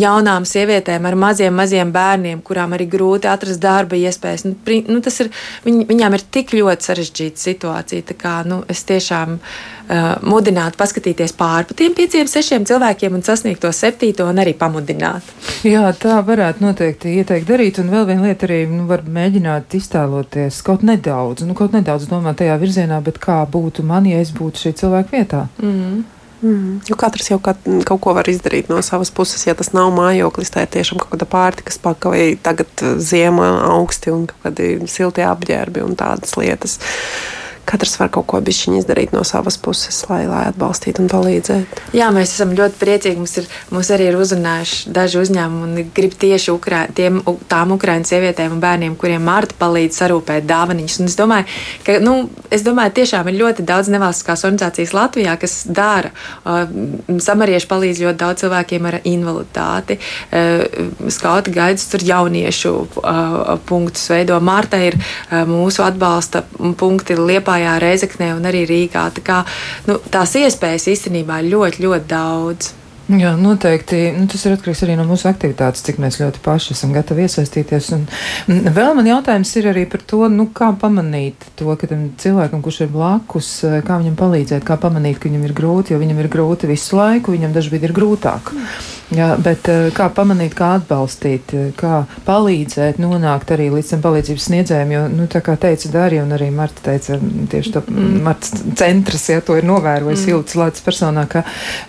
jaunām 0.03 0.47
sievietēm 0.49 1.07
ar 1.09 1.17
maziem, 1.19 1.55
maziem 1.57 1.91
bērniem, 1.95 2.41
kurām 2.47 2.75
arī 2.77 2.87
grūti 2.91 3.29
atrast 3.31 3.61
darba 3.63 3.99
iespējas. 3.99 4.47
Nu, 4.49 4.55
nu, 4.89 5.01
tas 5.05 5.21
ir, 5.25 5.31
viņ, 5.67 5.83
viņām 5.91 6.17
ir 6.17 6.25
tik 6.37 6.55
ļoti 6.57 6.91
sarežģīta 6.91 7.45
situācija. 7.45 8.07
Tā 8.11 8.17
kā, 8.19 8.35
nu, 8.49 8.61
es 8.71 8.83
tiešām 8.89 9.37
uh, 9.39 10.11
mudinātu 10.27 10.81
paskatīties 10.81 11.35
pāri 11.39 11.77
tiem 11.77 11.97
pieciem, 11.97 12.29
sešiem 12.31 12.67
cilvēkiem 12.69 13.17
un 13.19 13.25
sasniegt 13.27 13.63
to 13.65 13.73
septīto 13.75 14.29
un 14.31 14.43
arī 14.43 14.55
pamudināt. 14.59 15.27
Jā, 15.67 15.89
tā 15.97 16.21
varētu 16.27 16.65
noteikti 16.65 17.17
ieteikt 17.21 17.49
darīt. 17.51 17.83
Un 17.83 17.91
vēl 17.93 18.07
viena 18.13 18.31
lieta 18.31 18.49
arī 18.49 18.63
nu, 18.71 18.87
var 18.91 19.05
mēģināt 19.09 19.77
iztēloties 19.81 20.63
kaut 20.67 20.87
nedaudz, 20.87 21.45
nu, 21.49 21.57
kaut 21.59 21.77
nedaudz 21.77 22.09
domāt 22.11 22.41
tajā 22.41 22.57
virzienā, 22.61 23.03
bet 23.05 23.21
kā 23.23 23.43
būtu 23.51 23.85
man, 23.87 24.09
ja 24.09 24.23
es 24.23 24.33
būtu 24.37 24.67
šī 24.67 24.75
cilvēka 24.85 25.17
vietā. 25.17 25.47
Mm 25.61 25.77
-hmm. 25.77 26.09
Mm. 26.41 26.79
Jo 26.89 26.97
katrs 26.97 27.29
jau 27.29 27.37
kaut, 27.43 27.67
kaut 27.89 28.01
ko 28.01 28.15
var 28.17 28.29
izdarīt 28.31 28.71
no 28.73 28.81
savas 28.85 29.13
puses. 29.13 29.45
Ja 29.49 29.57
tas 29.59 29.75
nav 29.77 29.93
mājoklis, 29.97 30.53
tā 30.55 30.65
ir 30.65 30.73
tiešām 30.77 31.03
kaut 31.03 31.13
kāda 31.15 31.29
pārtikas 31.29 31.81
paka 31.83 32.15
vai 32.15 32.23
tagad 32.41 32.87
ziemā 33.03 33.51
augsti 33.75 34.15
un 34.15 34.25
kādi 34.31 34.73
silti 34.89 35.27
apģērbi 35.27 35.85
un 35.85 35.99
tādas 36.01 36.39
lietas. 36.41 36.79
Uh, 36.81 37.40
katrs 37.71 37.97
var 38.01 38.11
kaut 38.13 38.27
ko 38.31 38.41
bišķiņu 38.45 38.81
izdarīt 38.81 39.15
no 39.15 39.23
savas 39.27 39.57
puses, 39.61 40.03
lai, 40.11 40.25
lai 40.29 40.43
atbalstītu 40.51 41.05
un 41.05 41.11
palīdzētu. 41.13 41.85
Jā, 41.97 42.11
mēs 42.15 42.35
esam 42.35 42.55
ļoti 42.59 42.79
priecīgi. 42.81 43.21
Mums, 43.21 43.37
ir, 43.39 43.49
mums 43.71 43.91
arī 43.95 44.09
ir 44.11 44.19
uzrunājuši 44.19 44.91
daži 44.95 45.21
uzņēmumi 45.23 45.69
un 45.69 45.93
grib 45.95 46.17
tieši 46.21 46.51
Ukrā, 46.55 46.83
tiem, 46.97 47.21
tām 47.51 47.75
Ukraiņu 47.77 48.09
sievietēm 48.11 48.57
un 48.57 48.63
bērniem, 48.63 48.97
kuriem 48.99 49.23
Marta 49.27 49.55
palīdz 49.61 50.01
sarūpēt 50.03 50.49
dāvaniņus. 50.51 50.99
Un 51.03 51.11
es 51.11 51.17
domāju, 51.19 51.47
ka 51.87 51.99
nu, 52.03 52.17
es 52.51 52.65
domāju, 52.67 52.95
tiešām 52.99 53.31
ir 53.31 53.39
ļoti 53.41 53.67
daudz 53.69 53.93
nevalstiskās 53.95 54.45
organizācijas 54.49 54.95
Latvijā, 54.97 55.37
kas 55.41 55.61
dara. 55.71 56.11
Samarieši 57.31 57.71
palīdz 57.71 58.03
ļoti 58.07 58.21
daudz 58.25 58.45
cilvēkiem 58.45 58.91
ar 58.91 58.99
invaliditāti. 59.05 60.01
Skauti 61.15 61.55
gaidas 61.55 61.87
tur 61.93 62.05
jauniešu 62.07 62.75
punktus 63.71 64.11
veido. 64.11 64.41
Marta 64.43 64.81
ir 64.83 64.99
mūsu 65.31 65.85
atbalsta 65.87 66.43
punkti 66.81 67.19
Liepā 67.21 67.60
Liepājā, 67.61 67.79
Reizeknē 67.81 68.35
un 68.37 68.49
arī 68.49 68.65
Rīgā. 68.69 69.09
Tā 69.13 69.23
kā, 69.25 69.41
nu, 69.89 70.01
tās 70.11 70.35
iespējas 70.39 70.89
īstenībā 70.89 71.43
ir 71.43 71.53
ļoti, 71.53 71.83
ļoti 71.85 72.09
daudz. 72.09 72.77
Jā, 73.11 73.33
noteikti. 73.35 74.13
Nu, 74.15 74.29
tas 74.31 74.45
ir 74.47 74.55
atkarīgs 74.55 74.85
arī 74.87 74.95
no 74.95 75.05
mūsu 75.09 75.27
aktivitātes, 75.27 75.83
cik 75.83 75.99
mēs 75.99 76.21
ļoti 76.21 76.41
paši 76.45 76.77
esam 76.77 76.93
gatavi 76.95 77.25
iesaistīties. 77.27 77.89
Un, 77.97 78.05
un 78.55 78.71
vēl 78.77 78.95
man 78.95 79.09
jautājums 79.11 79.51
ir 79.59 79.67
arī 79.73 79.83
par 79.91 80.05
to, 80.07 80.23
nu, 80.31 80.47
kā 80.55 80.71
pamanīt 80.79 81.49
to, 81.59 81.75
ka 81.75 81.91
tam 81.91 82.07
cilvēkam, 82.23 82.63
kurš 82.63 82.85
ir 82.87 82.95
blakus, 82.95 83.51
kā 83.67 83.99
viņam 83.99 84.15
palīdzēt, 84.21 84.65
kā 84.65 84.79
pamanīt, 84.81 85.19
ka 85.19 85.27
viņam 85.29 85.49
ir 85.49 85.57
grūti, 85.59 85.97
jo 85.97 86.01
viņam 86.01 86.23
ir 86.23 86.31
grūti 86.31 86.71
visu 86.71 87.01
laiku, 87.01 87.35
viņam 87.35 87.57
dažkārt 87.57 87.91
ir 87.91 87.97
grūtāk. 87.99 88.55
Mm. 88.55 89.00
Jā, 89.11 89.33
bet 89.43 89.67
eh, 89.71 89.89
kā 89.95 90.07
pamanīt, 90.15 90.55
kā 90.59 90.75
atbalstīt, 90.79 91.55
eh, 91.57 91.71
kā 91.79 92.05
palīdzēt, 92.29 93.01
nonākt 93.03 93.51
arī 93.57 93.67
līdz 93.75 93.95
tam 93.95 94.05
palīdzības 94.05 94.47
sniedzējiem, 94.47 94.95
jo, 94.95 95.03
nu, 95.11 95.27
tā 95.31 95.43
kā 95.43 95.57
teica 95.59 95.91
Darija 95.91 96.23
un 96.23 96.37
arī 96.37 96.51
Marta 96.55 96.85
teica, 96.87 97.19
tieši 97.51 97.75
to 97.75 97.83
mm. 97.89 98.21
Marta 98.27 98.63
centrs, 98.79 99.27
ja 99.33 99.43
to 99.43 99.59
ir 99.59 99.67
novērojis 99.67 100.23
mm. 100.29 100.31
ilgas 100.37 100.57
lādes 100.61 100.87
personā, 100.87 101.27
ka, 101.31 101.43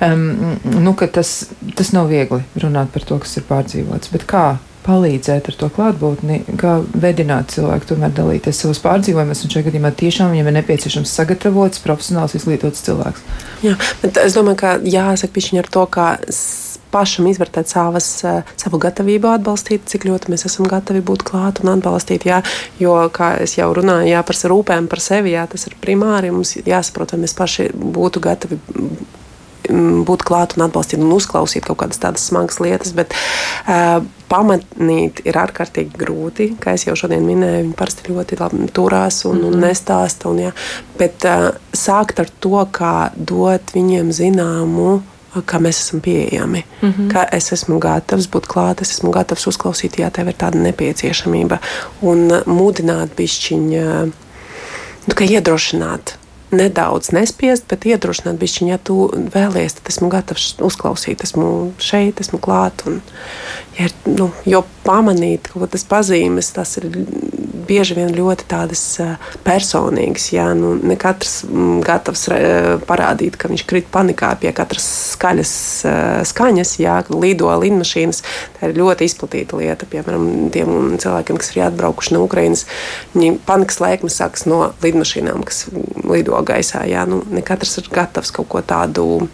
um, 0.08 0.58
nu, 0.82 0.96
ka 0.98 1.12
tas, 1.20 1.52
tas 1.78 1.94
nav 1.94 2.10
viegli 2.10 2.42
runāt 2.64 2.90
par 2.96 3.06
to, 3.06 3.22
kas 3.22 3.38
ir 3.38 3.46
pārdzīvots, 3.50 4.14
bet 4.16 4.26
kā 4.30 4.46
palīdzēt 4.82 5.52
ar 5.52 5.58
to 5.60 5.70
klātbūtni, 5.76 6.40
kā 6.58 6.80
vedināt 6.98 7.54
cilvēku 7.54 7.92
tomēr 7.92 8.14
dalīties 8.18 8.64
savos 8.64 8.82
pārdzīvojumos, 8.82 9.44
un 9.46 9.54
šajā 9.54 9.68
gadījumā 9.68 9.92
tiešām 10.00 10.34
viņam 10.34 10.50
ir 10.50 10.58
nepieciešams 10.58 11.14
sagatavots, 11.20 11.84
profesionāls, 11.86 12.34
izglītots 12.40 12.82
cilvēks. 12.88 13.26
Jā, 13.66 13.76
bet 14.02 14.18
es 14.24 14.38
domāju, 14.38 14.58
ka 14.64 14.76
jāsaka 14.82 15.36
pišķiņ 15.38 15.62
ar 15.62 15.70
to, 15.78 15.86
kā 15.94 16.08
pašam 16.92 17.28
izvērtēt 17.32 17.72
savas, 17.72 18.10
eh, 18.24 18.42
savu 18.60 18.80
gatavību 18.82 19.32
atbalstīt, 19.32 19.88
cik 19.92 20.06
ļoti 20.10 20.34
mēs 20.34 20.46
esam 20.50 20.68
gatavi 20.72 21.02
būt 21.02 21.26
klāt 21.28 21.64
un 21.64 21.74
atbalstīt. 21.76 22.28
Jā, 22.28 22.42
jo, 22.80 22.98
kā 23.14 23.34
jau 23.46 23.72
runāju, 23.78 24.12
jā, 24.12 24.22
par 24.28 24.36
rūpēm 24.54 24.88
par 24.92 25.00
sevi, 25.00 25.36
jā, 25.36 25.48
tas 25.50 25.68
ir 25.68 25.76
primāri. 25.82 26.32
Mums 26.32 26.56
jāsaprot, 26.56 27.16
vai 27.16 27.24
mēs 27.26 27.36
paši 27.38 27.72
būtu 27.74 28.22
gatavi 28.24 28.60
mm, 29.70 30.04
būt 30.08 30.26
klāt 30.28 30.58
un 30.58 30.68
atbalstīt 30.68 31.00
un 31.00 31.14
uzklausīt 31.16 31.68
kaut 31.68 31.82
kādas 31.84 32.02
tādas 32.02 32.26
smagas 32.28 32.60
lietas. 32.60 32.96
Bet, 32.98 33.14
uh, 33.68 34.02
Pamatnīt 34.32 35.26
ir 35.28 35.36
ārkārtīgi 35.36 35.98
grūti, 36.00 36.46
kā 36.56 36.72
jau 36.80 36.94
šodien 36.96 37.26
minēju. 37.28 37.66
Viņi 37.66 37.74
parasti 37.76 38.14
ļoti 38.14 38.38
labi 38.40 38.70
turās 38.72 39.26
un, 39.26 39.36
mm 39.36 39.42
-hmm. 39.42 39.48
un 39.48 39.58
mhm. 39.58 39.66
nestāsta. 39.66 40.30
Un, 40.30 40.40
jā, 40.40 40.52
bet 40.98 41.26
uh, 41.28 41.50
sākt 41.74 42.20
ar 42.24 42.30
to, 42.40 42.64
kā 42.72 43.12
dot 43.16 43.76
viņiem 43.76 44.12
zināmu 44.16 45.02
kā 45.40 45.60
mēs 45.64 45.80
esam 45.80 46.02
pieejami, 46.04 46.64
mm 46.82 46.90
-hmm. 46.92 47.12
ka 47.14 47.26
es 47.32 47.52
esmu 47.52 47.80
gatavs 47.80 48.28
būt 48.28 48.48
klāt, 48.48 48.82
es 48.82 48.92
esmu 48.92 49.12
gatavs 49.12 49.48
uzklausīt, 49.48 50.00
ja 50.00 50.10
tev 50.10 50.28
ir 50.28 50.36
tāda 50.36 50.60
nepieciešamība, 50.60 51.58
un 52.02 52.32
mudināt 52.46 53.16
bišķiņu, 53.18 54.12
nu, 55.08 55.16
ka 55.16 55.24
iedrošināt. 55.24 56.18
Nedaudz 56.52 57.12
nespiest, 57.16 57.64
bet 57.68 57.86
iedrošināt 57.86 58.36
bišķiņu, 58.36 58.70
ja 58.70 58.78
tu 58.78 59.08
vēlies, 59.34 59.74
tad 59.74 59.88
esmu 59.88 60.10
gatavs 60.10 60.56
uzklausīt, 60.60 61.24
esmu 61.24 61.72
šeit, 61.80 62.20
esmu 62.20 62.40
klāt. 62.40 62.84
Un, 62.86 63.02
ja, 63.80 63.88
nu, 64.06 64.32
jo 64.46 64.66
pamanīt 64.84 65.48
kaut 65.48 65.64
kādas 65.64 65.88
pazīmes, 65.88 66.52
tas 66.52 66.78
ir 66.78 66.92
bieži 67.68 67.96
vien 67.98 68.12
ļoti 68.16 68.48
tādas 68.52 68.84
personīgas. 69.46 70.30
Jā, 70.34 70.50
nu, 70.58 70.74
ne 70.78 70.98
katrs 71.00 71.42
mm, 71.48 71.82
gatavs 71.86 72.28
parādīt, 72.90 73.38
ka 73.40 73.52
viņš 73.52 73.66
krīt 73.70 73.90
panikā 73.94 74.34
pie 74.42 74.54
katras 74.56 74.88
skaļas 75.14 75.54
skaņas, 76.30 76.76
jā, 76.82 76.98
lido 77.14 77.52
lidmašīnas. 77.64 78.24
Tā 78.58 78.72
ir 78.72 78.80
ļoti 78.80 79.08
izplatīta 79.10 79.60
lieta. 79.60 79.90
Piemēram, 79.92 80.28
tiem 80.54 80.98
cilvēkiem, 81.02 81.40
kas 81.42 81.54
ir 81.56 81.66
atbraukuši 81.68 82.16
no 82.16 82.26
Ukrainas, 82.28 82.66
viņi 83.16 83.38
panikas 83.48 83.82
lēkmes 83.84 84.20
sākas 84.22 84.48
no 84.50 84.64
lidmašīnām, 84.84 85.46
kas 85.48 85.66
lido 86.08 86.40
gaisā. 86.48 86.86
Jā, 86.90 87.06
nu, 87.10 87.22
ne 87.32 87.44
katrs 87.46 87.80
ir 87.82 87.92
gatavs 87.94 88.34
kaut 88.36 88.50
ko 88.52 88.64
tādu 88.66 89.28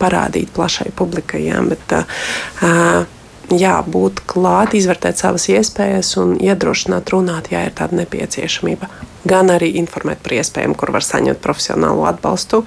parādīt 0.00 0.52
plašai 0.56 0.90
publikai. 0.96 1.44
Jā, 1.50 1.60
bet, 1.68 1.96
uh, 1.96 3.18
jā, 3.50 3.76
būt 3.86 4.22
klāt, 4.30 4.74
izvērtēt 4.78 5.20
savas 5.20 5.48
iespējas 5.50 6.14
un 6.20 6.36
iedrošināt 6.40 7.10
runāt, 7.14 7.50
ja 7.54 7.64
ir 7.66 7.74
tāda 7.76 7.98
nepieciešamība. 8.02 8.90
Gan 9.28 9.52
arī 9.52 9.74
informēt 9.80 10.22
par 10.24 10.38
iespējām, 10.38 10.76
kur 10.78 10.92
var 10.94 11.04
saņemt 11.04 11.42
profesionālu 11.44 12.06
atbalstu. 12.08 12.64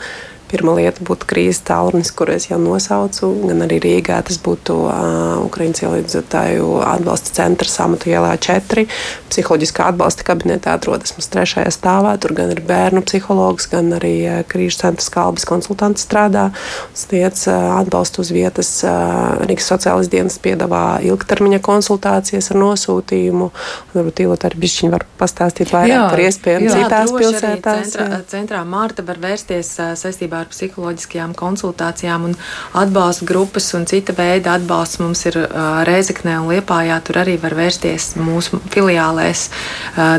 Pirmā 0.53 0.75
lieta 0.77 1.01
būtu 1.01 1.25
krīzes 1.25 1.63
tālrunis, 1.65 2.11
kur 2.13 2.29
es 2.29 2.45
jau 2.45 2.59
nosaucu, 2.61 3.31
gan 3.47 3.63
arī 3.65 3.79
Rīgā. 3.81 4.19
Tas 4.27 4.37
būtu 4.43 4.75
uh, 4.85 5.39
Ukraiņas 5.47 5.81
ielīdzotāju 5.81 6.67
atbalsta 6.85 7.33
centrs 7.33 7.79
Amatu 7.81 8.11
ielā 8.11 8.35
4. 8.37 8.83
Psiholoģiskā 9.31 9.87
atbalsta 9.89 10.27
kabinetā 10.27 10.75
atrodas 10.77 11.15
mums 11.15 11.31
trešajā 11.33 11.71
stāvā. 11.73 12.11
Tur 12.21 12.35
gan 12.37 12.53
ir 12.53 12.61
bērnu 12.67 13.01
psihologs, 13.01 13.65
gan 13.71 13.95
arī 13.97 14.11
uh, 14.27 14.35
krīžu 14.45 14.83
centra 14.83 15.09
kalbas 15.15 15.47
konsultants 15.49 16.05
strādā. 16.05 16.51
Sniedz 16.93 17.47
uh, 17.49 17.73
atbalstu 17.79 18.21
uz 18.21 18.29
vietas. 18.35 18.69
Uh, 18.85 19.41
Rīgas 19.49 19.71
sociālais 19.73 20.11
dienas 20.13 20.37
piedāvā 20.43 20.99
ilgtermiņa 21.09 21.63
konsultācijas 21.65 22.51
ar 22.53 22.61
nosūtījumu. 22.61 23.49
Varbūt 23.95 24.21
Ilota 24.27 24.51
arī 24.51 24.61
bišķiņi 24.67 24.93
var 24.93 25.07
pastāstīt 25.17 25.73
vairāk 25.73 25.95
jā, 25.95 26.05
par 26.13 26.23
iespējām 26.27 26.69
citās 26.69 27.17
pilsētās. 27.17 27.97
Centrā, 27.97 28.21
centrā 28.29 28.63
Mārta 28.69 29.05
var 29.09 29.17
vērsties 29.23 29.73
saistībā 29.97 30.42
ar 30.43 30.51
psiholoģiskajām 30.51 31.33
konsultācijām 31.39 32.27
un 32.29 32.35
atbalsta 32.77 33.27
grupas 33.27 33.71
un 33.77 33.87
cita 33.89 34.15
veida 34.17 34.57
atbalsts 34.57 34.99
mums 35.01 35.23
ir 35.29 35.39
Reizeknē 35.87 36.37
un 36.41 36.51
Liepājā. 36.51 36.99
Tur 37.05 37.21
arī 37.23 37.37
var 37.41 37.55
vērsties 37.57 38.13
mūsu 38.19 38.59
filiālēs. 38.73 39.47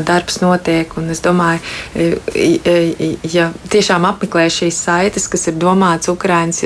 Darbs 0.07 0.41
notiek, 0.43 0.91
un 0.99 1.09
es 1.13 1.21
domāju, 1.25 1.61
ja 3.31 3.49
tiešām 3.71 4.07
apmeklē 4.09 4.47
šīs 4.53 4.81
saites, 4.87 5.29
kas 5.31 5.47
ir 5.51 5.59
domāts 5.61 6.11
Ukraiņas 6.11 6.63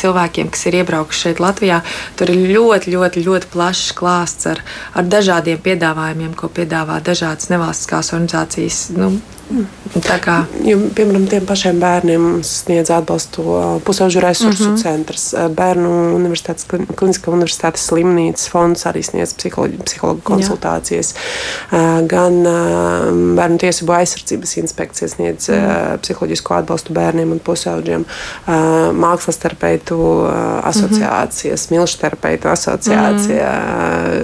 cilvēkiem, 0.00 0.52
kas 0.52 0.66
ir 0.70 0.80
iebraukuši 0.82 1.26
šeit 1.26 1.42
Latvijā, 1.42 1.80
tur 2.18 2.32
ir 2.32 2.46
ļoti, 2.54 2.94
ļoti, 2.94 3.24
ļoti 3.26 3.52
plašs 3.52 3.92
klāsts 3.98 4.50
ar, 4.50 4.62
ar 4.94 5.10
dažādiem 5.10 5.60
piedāvājumiem, 5.64 6.36
ko 6.38 6.52
piedāvā 6.52 7.00
dažādas 7.04 7.50
nevalstiskās 7.52 8.12
organizācijas. 8.16 8.88
Nu, 8.96 9.14
kā, 10.22 10.36
jo, 10.64 10.78
piemēram, 10.94 11.24
tiem 11.30 11.46
pašiem 11.48 11.80
bērniem 11.82 12.26
sniedz 12.46 12.92
atbalstu 12.94 13.42
pusauģu 13.86 14.22
resursu 14.22 14.68
mm 14.68 14.74
-hmm. 14.74 14.82
centrs, 14.82 15.24
bērnu 15.56 15.90
universitātes, 16.16 16.66
kliniskā 16.70 17.32
universitātes 17.34 17.86
slimnīcas 17.90 18.48
fonds 18.48 18.86
arī 18.86 19.02
sniedz 19.02 19.34
psihologu, 19.34 19.82
psihologu 19.84 20.20
konsultācijas, 20.24 21.14
Jā. 21.72 22.06
gan 22.06 22.42
bērnu 23.36 23.58
tiesību 23.58 23.92
aizsardzības 23.92 24.56
inspekcija 24.56 25.08
sniedz 25.08 25.48
mm. 25.48 25.98
psiholoģisko 26.02 26.54
atbalstu 26.54 26.92
bērniem 26.92 27.32
un 27.32 27.38
pusauģiem, 27.38 28.04
mākslas 28.94 29.38
terapeitu 29.42 29.98
asociācijas, 30.62 31.66
mm 31.66 31.74
-hmm. 31.74 31.78
milšu 31.78 31.98
terapeitu 31.98 32.48
asociācija, 32.48 33.50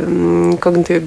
mm. 0.06 0.56
kognitīvi 0.60 1.00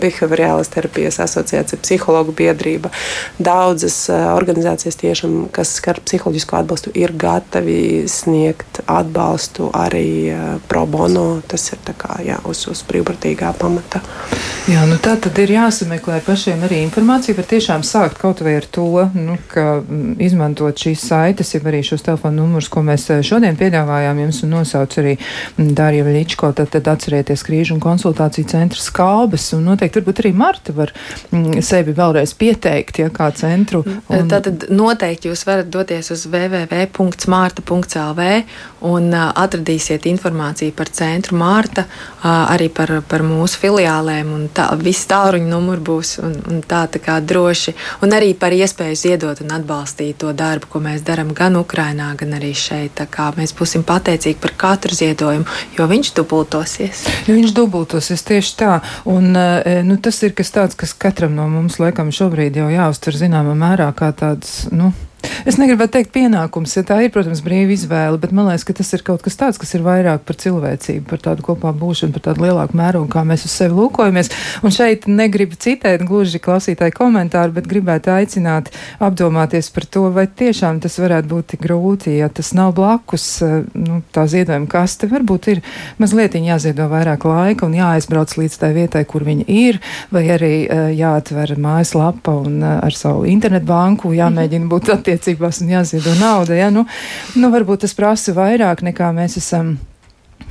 behaviorālas 0.00 0.68
terapijas 0.68 1.18
asociācija, 1.20 1.78
psihologu 1.82 2.32
biedrība 2.32 2.90
daudzas 3.38 4.08
eh, 4.08 4.26
organizācijas, 4.34 4.98
tiešām, 5.00 5.36
kas 5.54 5.76
skar 5.78 6.00
psiholoģisko 6.04 6.58
atbalstu, 6.60 6.92
ir 6.98 7.14
gatavi 7.18 8.06
sniegt 8.10 8.82
atbalstu 8.86 9.70
arī 9.76 10.08
eh, 10.32 10.46
pro 10.68 10.86
bono. 10.86 11.26
Tas 11.48 11.70
ir 11.72 11.80
kā, 11.98 12.18
jā, 12.24 12.38
uz, 12.48 12.66
uz 12.70 12.82
brīvprātīgā 12.88 13.52
pamata. 13.58 14.02
Jā, 14.68 14.82
nu 14.84 14.98
tā 15.00 15.14
tad 15.16 15.38
ir 15.40 15.54
jāsameklē 15.54 16.18
pašiem 16.26 16.60
arī 16.66 16.82
informācija, 16.84 17.36
var 17.38 17.46
tiešām 17.48 17.84
sākt 17.86 18.18
kaut 18.20 18.42
vai 18.44 18.58
ar 18.58 18.66
to, 18.68 18.84
nu, 19.14 19.38
ka 19.48 19.78
mm, 19.80 20.18
izmantot 20.26 20.76
šīs 20.76 21.06
saites, 21.08 21.54
ja 21.54 21.60
arī 21.64 21.80
šos 21.86 22.04
telefonu 22.04 22.42
numurus, 22.42 22.68
ko 22.72 22.82
mēs 22.84 23.06
eh, 23.14 23.22
šodien 23.24 23.56
piedāvājām 23.56 24.20
jums 24.24 24.42
un 24.44 24.52
nosauc 24.58 24.98
arī 25.00 25.14
mm, 25.16 25.70
Dārija 25.78 26.04
Veļičko, 26.04 26.52
tad, 26.58 26.68
tad 26.74 26.90
atcerieties 26.92 27.46
krīžu 27.46 27.78
un 27.78 27.82
konsultāciju 27.84 28.50
centra 28.52 28.82
skalbes 28.82 29.48
un 29.56 29.64
noteikti 29.70 30.02
varbūt 30.02 30.22
arī 30.22 30.34
Marta 30.36 30.76
var 30.76 30.92
mm, 31.30 31.62
sevi 31.64 31.96
vēlreiz 31.96 32.36
pieteikt, 32.38 32.97
ja 32.98 33.08
kā 33.14 33.30
centru. 33.36 33.82
Un... 34.08 34.28
Tātad 34.30 34.68
noteikti 34.72 35.28
jūs 35.30 35.46
varat 35.48 35.68
doties 35.72 36.10
uz 36.14 36.26
www.mārta.lv 36.30 38.20
un 38.88 39.08
uh, 39.10 39.32
atradīsiet 39.34 40.06
informāciju 40.10 40.72
par 40.76 40.88
centru 40.94 41.36
Mārta, 41.38 41.82
uh, 41.88 42.26
arī 42.52 42.68
par, 42.74 43.02
par 43.08 43.22
mūsu 43.26 43.58
filiālēm, 43.62 44.32
un 44.34 44.48
tā, 44.54 44.68
viss 44.82 45.06
tālruņa 45.10 45.48
numurs 45.50 45.82
būs 45.84 46.18
un, 46.22 46.32
un 46.50 46.60
tā, 46.66 46.86
tā 46.92 46.98
kā 47.02 47.18
droši, 47.24 47.74
un 48.06 48.08
arī 48.14 48.34
par 48.38 48.52
iespēju 48.54 48.96
ziedot 48.98 49.40
un 49.42 49.50
atbalstīt 49.56 50.18
to 50.22 50.32
darbu, 50.36 50.66
ko 50.72 50.78
mēs 50.84 51.00
darām 51.06 51.30
gan 51.36 51.56
Ukrainā, 51.58 52.14
gan 52.18 52.30
arī 52.38 52.52
šeit. 52.56 52.92
Tā 52.98 53.06
kā 53.10 53.32
mēs 53.36 53.52
būsim 53.56 53.82
pateicīgi 53.86 54.38
par 54.42 54.52
katru 54.58 54.94
ziedojumu, 54.96 55.46
jo 55.76 55.84
viņš 55.90 56.08
dubultosies. 56.16 57.04
Jo 57.28 57.32
viņš 57.36 57.52
dubultosies 57.56 58.22
tieši 58.26 58.52
tā, 58.58 58.72
un 59.08 59.32
nu, 59.86 59.98
tas 60.02 60.16
ir 60.26 60.32
kas 60.38 60.50
tāds, 60.54 60.78
kas 60.78 60.94
katram 60.98 61.34
no 61.36 61.46
mums 61.50 61.78
laikam 61.82 62.10
šobrīd 62.14 62.58
jau 62.58 62.68
jāuztver 62.88 63.16
zināmā 63.20 63.54
mērā 63.58 63.90
kā 63.96 64.10
tāds, 64.16 64.66
nu, 64.72 64.92
Es 65.48 65.56
negribētu 65.56 65.94
teikt 65.96 66.10
pienākums, 66.14 66.74
ja 66.76 66.82
tā 66.86 66.98
ir, 67.04 67.10
protams, 67.14 67.40
brīva 67.44 67.72
izvēle, 67.74 68.18
bet 68.20 68.32
man 68.34 68.48
liekas, 68.50 68.64
ka 68.66 68.74
tas 68.76 68.90
ir 68.94 69.02
kaut 69.06 69.22
kas 69.24 69.38
tāds, 69.38 69.58
kas 69.60 69.70
ir 69.76 69.84
vairāk 69.86 70.24
par 70.26 70.38
cilvēcību, 70.40 71.04
par 71.08 71.22
tādu 71.22 71.44
kopā 71.46 71.70
būšanu, 71.76 72.12
par 72.14 72.24
tādu 72.26 72.44
lielāku 72.44 72.78
mērogu, 72.78 73.08
kā 73.12 73.22
mēs 73.26 73.46
uz 73.46 73.54
sevi 73.54 73.76
lūkojamies. 73.78 74.30
Un 74.66 74.74
šeit 74.74 75.06
negribu 75.08 75.56
citēt 75.56 76.02
gluži 76.06 76.40
klausītāju 76.42 76.94
komentāru, 76.96 77.54
bet 77.56 77.70
gribētu 77.70 78.12
aicināt 78.14 78.72
apdomāties 79.04 79.70
par 79.74 79.86
to, 79.86 80.04
vai 80.14 80.26
tiešām 80.26 80.82
tas 80.84 80.98
varētu 81.00 81.30
būt 81.30 81.50
tik 81.54 81.62
grūti, 81.66 82.18
ja 82.18 82.28
tas 82.28 82.52
nav 82.58 82.74
blakus 82.76 83.26
eh, 83.46 83.62
nu, 83.78 84.02
tā 84.14 84.26
ziedojuma 84.28 84.68
kaste. 84.70 85.08
Varbūt 85.10 85.50
ir 85.54 85.62
mazliet 86.02 86.36
jāziedo 86.38 86.90
vairāk 86.90 87.24
laika 87.28 87.66
un 87.66 87.78
jāaizbrauc 87.78 88.36
līdz 88.38 88.58
tai 88.60 88.74
vietai, 88.76 89.04
kur 89.08 89.24
viņa 89.26 89.48
ir, 89.48 89.80
vai 90.14 90.26
arī 90.34 90.52
eh, 90.66 90.84
jāatver 90.98 91.56
mājaslapa 91.56 92.36
un 92.42 92.60
eh, 92.60 92.76
ar 92.88 93.00
savu 93.00 93.24
internetbanku 93.30 94.12
jāmēģina 94.18 94.70
būt 94.70 94.92
attiecībā 94.98 95.17
attiecībās 95.18 95.62
un 95.62 95.74
jāziedo 95.74 96.14
nauda. 96.22 96.56
Ja? 96.56 96.70
Nu, 96.74 96.86
nu, 97.36 97.52
varbūt 97.52 97.84
tas 97.84 97.96
prasa 97.98 98.34
vairāk 98.36 98.84
nekā 98.86 99.10
mēs 99.16 99.38
esam 99.42 99.76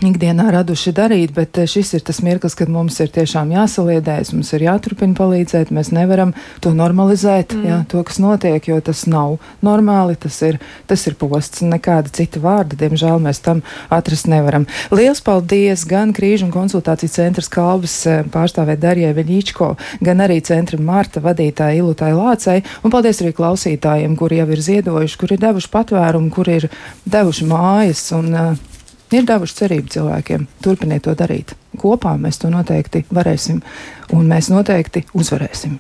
ikdienā 0.06 0.52
raduši 0.54 0.92
darīt, 0.94 1.34
bet 1.34 1.58
eh, 1.58 1.68
šis 1.70 1.96
ir 1.98 2.04
tas 2.06 2.20
mirklis, 2.26 2.56
kad 2.58 2.70
mums 2.70 3.00
ir 3.02 3.10
tiešām 3.14 3.50
jāsaliedējas, 3.56 4.34
mums 4.36 4.52
ir 4.54 4.68
jāturpina 4.68 5.18
palīdzēt, 5.18 5.72
mēs 5.74 5.90
nevaram 5.96 6.34
to 6.62 6.74
normalizēt, 6.78 7.56
mm. 7.56 7.66
jā, 7.66 7.80
to, 7.90 8.04
kas 8.06 8.20
notiek, 8.22 8.70
jo 8.70 8.78
tas 8.84 9.06
nav 9.10 9.38
normāli, 9.66 10.18
tas 10.22 10.38
ir, 10.46 10.60
tas 10.90 11.06
ir 11.10 11.18
posts, 11.18 11.64
nekāda 11.66 12.14
cita 12.14 12.42
vārda, 12.44 12.78
diemžēl 12.84 13.22
mēs 13.24 13.42
tam 13.46 13.64
atrast 13.94 14.30
nevaram. 14.30 14.68
Liels 14.94 15.24
paldies 15.26 15.88
gan 15.90 16.14
Krīžu 16.18 16.48
un 16.48 16.54
konsultāciju 16.54 17.16
centras 17.16 17.50
kalbas 17.50 17.98
eh, 18.10 18.22
pārstāvēt 18.34 18.84
Darjai 18.84 19.16
Veļīčko, 19.18 19.74
gan 20.06 20.22
arī 20.26 20.40
centra 20.46 20.78
Marta 20.78 21.24
vadītāja 21.26 21.82
Ilutai 21.82 22.14
Lācei, 22.14 22.62
un 22.86 22.94
paldies 22.94 23.24
arī 23.24 23.34
klausītājiem, 23.38 24.14
kuri 24.20 24.44
jau 24.44 24.50
ir 24.54 24.66
ziedojuši, 24.70 25.22
kuri 25.24 25.40
ir 25.40 25.46
devuši 25.48 25.74
patvērumu, 25.74 26.34
kuri 26.38 26.62
ir 26.62 26.72
devuši 27.10 27.50
mājas 27.50 28.06
un 28.14 28.34
uh, 28.34 28.67
ir 29.12 29.28
devuši 29.28 29.60
cerību 29.62 29.94
cilvēkiem. 29.94 30.48
Turpiniet 30.64 31.06
to 31.08 31.16
darīt. 31.18 31.56
Kopā 31.78 32.16
mēs 32.20 32.42
to 32.42 32.52
noteikti 32.54 33.06
varēsim, 33.14 33.62
un 34.14 34.32
mēs 34.32 34.50
noteikti 34.54 35.06
uzvarēsim. 35.14 35.78